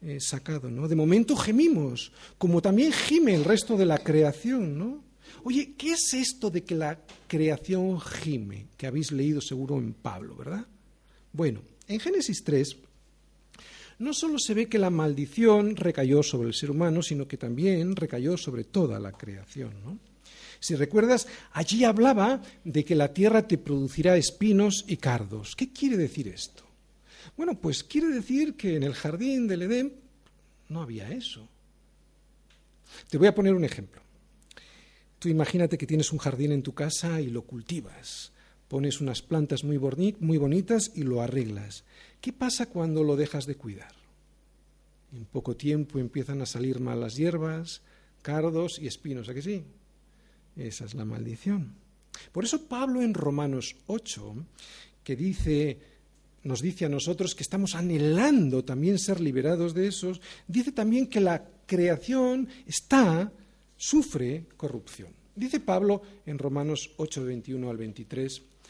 eh, 0.00 0.18
sacado, 0.20 0.70
¿no? 0.72 0.88
De 0.88 0.96
momento 0.96 1.36
gemimos, 1.36 2.12
como 2.36 2.60
también 2.60 2.90
gime 2.92 3.36
el 3.36 3.44
resto 3.44 3.76
de 3.76 3.86
la 3.86 3.98
creación, 3.98 4.76
¿no? 4.76 5.04
Oye, 5.44 5.74
¿qué 5.78 5.92
es 5.92 6.14
esto 6.14 6.50
de 6.50 6.64
que 6.64 6.74
la 6.74 7.00
creación 7.28 8.00
gime? 8.00 8.66
Que 8.76 8.88
habéis 8.88 9.12
leído 9.12 9.40
seguro 9.40 9.78
en 9.78 9.94
Pablo, 9.94 10.34
¿verdad? 10.34 10.66
Bueno, 11.32 11.62
en 11.86 12.00
Génesis 12.00 12.42
3 12.42 12.76
no 13.98 14.12
solo 14.12 14.38
se 14.38 14.54
ve 14.54 14.68
que 14.68 14.78
la 14.78 14.90
maldición 14.90 15.76
recayó 15.76 16.22
sobre 16.22 16.48
el 16.48 16.54
ser 16.54 16.70
humano, 16.70 17.02
sino 17.02 17.26
que 17.26 17.36
también 17.36 17.96
recayó 17.96 18.36
sobre 18.36 18.64
toda 18.64 18.98
la 18.98 19.12
creación. 19.12 20.00
Si 20.60 20.74
recuerdas, 20.76 21.26
allí 21.52 21.84
hablaba 21.84 22.40
de 22.64 22.84
que 22.84 22.94
la 22.94 23.12
tierra 23.12 23.46
te 23.48 23.58
producirá 23.58 24.16
espinos 24.16 24.84
y 24.86 24.96
cardos. 24.96 25.56
¿Qué 25.56 25.72
quiere 25.72 25.96
decir 25.96 26.28
esto? 26.28 26.64
Bueno, 27.36 27.58
pues 27.58 27.82
quiere 27.82 28.08
decir 28.08 28.54
que 28.54 28.76
en 28.76 28.82
el 28.82 28.94
jardín 28.94 29.48
del 29.48 29.62
Edén 29.62 29.92
no 30.68 30.82
había 30.82 31.10
eso. 31.10 31.48
Te 33.08 33.18
voy 33.18 33.26
a 33.26 33.34
poner 33.34 33.54
un 33.54 33.64
ejemplo. 33.64 34.02
Tú 35.18 35.28
imagínate 35.28 35.78
que 35.78 35.86
tienes 35.86 36.12
un 36.12 36.18
jardín 36.18 36.52
en 36.52 36.62
tu 36.62 36.74
casa 36.74 37.20
y 37.20 37.28
lo 37.28 37.42
cultivas. 37.42 38.32
Pones 38.72 39.02
unas 39.02 39.20
plantas 39.20 39.64
muy, 39.64 39.76
bonitas 39.76 40.92
y 40.94 41.02
lo 41.02 41.20
arreglas. 41.20 41.84
¿Qué 42.22 42.32
pasa 42.32 42.70
cuando 42.70 43.04
lo 43.04 43.16
dejas 43.16 43.44
de 43.44 43.54
cuidar? 43.54 43.92
En 45.14 45.26
poco 45.26 45.54
tiempo 45.54 45.98
empiezan 45.98 46.40
a 46.40 46.46
salir 46.46 46.80
malas 46.80 47.16
hierbas, 47.16 47.82
cardos 48.22 48.78
y 48.80 48.86
espinos, 48.86 49.28
¿a 49.28 49.34
que 49.34 49.42
sí? 49.42 49.62
Esa 50.56 50.86
es 50.86 50.94
la 50.94 51.04
maldición. 51.04 51.74
Por 52.32 52.44
eso 52.44 52.66
Pablo 52.66 53.02
en 53.02 53.12
Romanos 53.12 53.76
8, 53.88 54.36
que 55.04 55.16
dice, 55.16 55.78
nos 56.42 56.62
dice 56.62 56.86
a 56.86 56.88
nosotros 56.88 57.34
que 57.34 57.42
estamos 57.42 57.74
anhelando 57.74 58.64
también 58.64 58.98
ser 58.98 59.20
liberados 59.20 59.74
de 59.74 59.88
esos, 59.88 60.22
dice 60.48 60.72
también 60.72 61.08
que 61.08 61.20
la 61.20 61.46
creación 61.66 62.48
está, 62.66 63.30
sufre 63.76 64.46
corrupción. 64.56 65.10
Dice 65.36 65.60
Pablo 65.60 66.00
en 66.24 66.38
Romanos 66.38 66.92
8, 66.96 67.22
21 67.22 67.68
al 67.68 67.76
23, 67.76 68.42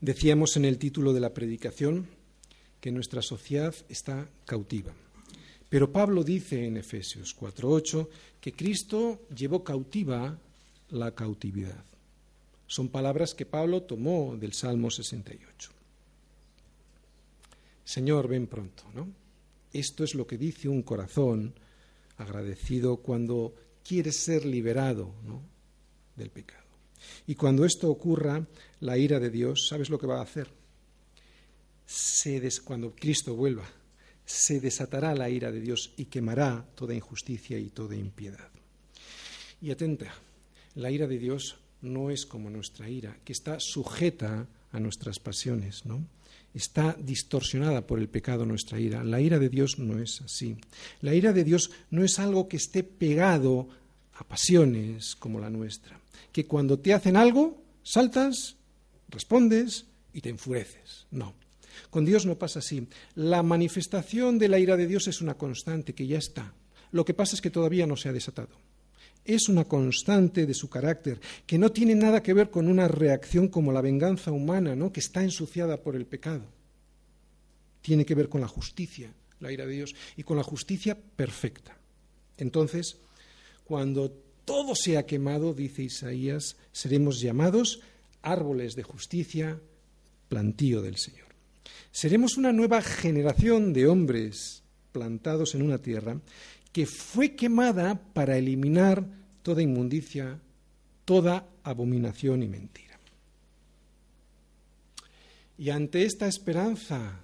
Decíamos 0.00 0.56
en 0.56 0.64
el 0.64 0.78
título 0.78 1.12
de 1.12 1.18
la 1.18 1.34
predicación 1.34 2.06
que 2.80 2.92
nuestra 2.92 3.20
sociedad 3.20 3.74
está 3.88 4.28
cautiva. 4.44 4.92
Pero 5.68 5.92
Pablo 5.92 6.22
dice 6.22 6.66
en 6.66 6.76
Efesios 6.76 7.34
4:8 7.34 8.08
que 8.40 8.52
Cristo 8.52 9.22
llevó 9.34 9.64
cautiva 9.64 10.38
la 10.90 11.14
cautividad. 11.14 11.84
Son 12.68 12.88
palabras 12.88 13.34
que 13.34 13.44
Pablo 13.44 13.82
tomó 13.82 14.36
del 14.36 14.52
Salmo 14.52 14.88
68. 14.88 15.70
Señor, 17.84 18.28
ven 18.28 18.46
pronto, 18.46 18.84
¿no? 18.94 19.08
Esto 19.72 20.04
es 20.04 20.14
lo 20.14 20.26
que 20.26 20.38
dice 20.38 20.68
un 20.68 20.82
corazón 20.82 21.54
agradecido 22.18 22.98
cuando 22.98 23.52
quiere 23.82 24.12
ser 24.12 24.46
liberado 24.46 25.12
del 26.14 26.30
pecado. 26.30 26.67
Y 27.26 27.34
cuando 27.34 27.64
esto 27.64 27.90
ocurra, 27.90 28.46
la 28.80 28.98
ira 28.98 29.18
de 29.20 29.30
Dios, 29.30 29.66
¿sabes 29.68 29.90
lo 29.90 29.98
que 29.98 30.06
va 30.06 30.18
a 30.18 30.22
hacer? 30.22 30.48
Se 31.86 32.40
cuando 32.64 32.94
Cristo 32.94 33.34
vuelva, 33.34 33.64
se 34.24 34.60
desatará 34.60 35.14
la 35.14 35.30
ira 35.30 35.50
de 35.50 35.60
Dios 35.60 35.94
y 35.96 36.04
quemará 36.06 36.66
toda 36.74 36.94
injusticia 36.94 37.58
y 37.58 37.70
toda 37.70 37.96
impiedad. 37.96 38.50
Y 39.60 39.70
atenta, 39.70 40.12
la 40.74 40.90
ira 40.90 41.06
de 41.06 41.18
Dios 41.18 41.56
no 41.80 42.10
es 42.10 42.26
como 42.26 42.50
nuestra 42.50 42.88
ira, 42.88 43.18
que 43.24 43.32
está 43.32 43.58
sujeta 43.58 44.46
a 44.70 44.80
nuestras 44.80 45.18
pasiones, 45.18 45.86
¿no? 45.86 46.04
Está 46.54 46.96
distorsionada 46.98 47.86
por 47.86 47.98
el 47.98 48.08
pecado 48.08 48.44
nuestra 48.44 48.80
ira. 48.80 49.04
La 49.04 49.20
ira 49.20 49.38
de 49.38 49.48
Dios 49.48 49.78
no 49.78 49.98
es 49.98 50.20
así. 50.22 50.56
La 51.00 51.14
ira 51.14 51.32
de 51.32 51.44
Dios 51.44 51.70
no 51.90 52.04
es 52.04 52.18
algo 52.18 52.48
que 52.48 52.56
esté 52.56 52.82
pegado 52.82 53.68
a 54.14 54.24
pasiones 54.24 55.14
como 55.14 55.40
la 55.40 55.50
nuestra, 55.50 56.00
que 56.32 56.46
cuando 56.46 56.78
te 56.78 56.94
hacen 56.94 57.16
algo, 57.16 57.62
saltas, 57.82 58.56
respondes 59.08 59.86
y 60.12 60.20
te 60.20 60.28
enfureces. 60.28 61.06
No. 61.10 61.34
Con 61.90 62.04
Dios 62.04 62.26
no 62.26 62.38
pasa 62.38 62.58
así. 62.58 62.86
La 63.14 63.42
manifestación 63.42 64.38
de 64.38 64.48
la 64.48 64.58
ira 64.58 64.76
de 64.76 64.86
Dios 64.86 65.08
es 65.08 65.20
una 65.20 65.34
constante 65.34 65.94
que 65.94 66.06
ya 66.06 66.18
está. 66.18 66.52
Lo 66.90 67.04
que 67.04 67.14
pasa 67.14 67.34
es 67.34 67.40
que 67.40 67.50
todavía 67.50 67.86
no 67.86 67.96
se 67.96 68.08
ha 68.08 68.12
desatado. 68.12 68.50
Es 69.24 69.48
una 69.48 69.64
constante 69.64 70.46
de 70.46 70.54
su 70.54 70.70
carácter, 70.70 71.20
que 71.46 71.58
no 71.58 71.70
tiene 71.70 71.94
nada 71.94 72.22
que 72.22 72.32
ver 72.32 72.50
con 72.50 72.66
una 72.66 72.88
reacción 72.88 73.48
como 73.48 73.72
la 73.72 73.82
venganza 73.82 74.32
humana, 74.32 74.74
¿no? 74.74 74.92
que 74.92 75.00
está 75.00 75.22
ensuciada 75.22 75.82
por 75.82 75.96
el 75.96 76.06
pecado. 76.06 76.44
Tiene 77.82 78.06
que 78.06 78.14
ver 78.14 78.28
con 78.28 78.40
la 78.40 78.48
justicia, 78.48 79.12
la 79.40 79.52
ira 79.52 79.66
de 79.66 79.74
Dios, 79.74 79.94
y 80.16 80.22
con 80.22 80.36
la 80.36 80.42
justicia 80.42 80.96
perfecta. 80.96 81.76
Entonces, 82.38 82.96
cuando 83.64 84.12
todo 84.48 84.74
sea 84.74 85.04
quemado, 85.04 85.52
dice 85.52 85.82
Isaías, 85.82 86.56
seremos 86.72 87.20
llamados 87.20 87.80
árboles 88.22 88.76
de 88.76 88.82
justicia, 88.82 89.60
plantío 90.30 90.80
del 90.80 90.96
Señor. 90.96 91.28
Seremos 91.92 92.38
una 92.38 92.50
nueva 92.50 92.80
generación 92.80 93.74
de 93.74 93.86
hombres 93.86 94.62
plantados 94.90 95.54
en 95.54 95.60
una 95.60 95.76
tierra 95.76 96.18
que 96.72 96.86
fue 96.86 97.36
quemada 97.36 98.00
para 98.14 98.38
eliminar 98.38 99.04
toda 99.42 99.60
inmundicia, 99.60 100.40
toda 101.04 101.46
abominación 101.62 102.42
y 102.42 102.48
mentira. 102.48 102.98
Y 105.58 105.68
ante 105.68 106.06
esta 106.06 106.26
esperanza, 106.26 107.20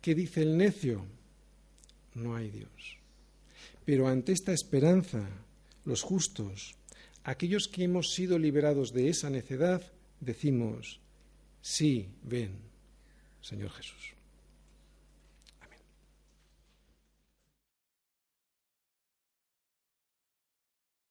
¿qué 0.00 0.16
dice 0.16 0.42
el 0.42 0.56
necio? 0.56 1.04
No 2.14 2.34
hay 2.34 2.50
Dios. 2.50 2.98
Pero 3.84 4.08
ante 4.08 4.32
esta 4.32 4.52
esperanza, 4.52 5.28
los 5.90 6.02
justos, 6.02 6.76
aquellos 7.24 7.68
que 7.68 7.84
hemos 7.84 8.14
sido 8.14 8.38
liberados 8.38 8.92
de 8.92 9.08
esa 9.08 9.28
necedad, 9.28 9.82
decimos, 10.20 11.00
sí, 11.60 12.08
ven, 12.22 12.52
Señor 13.42 13.70
Jesús. 13.70 14.14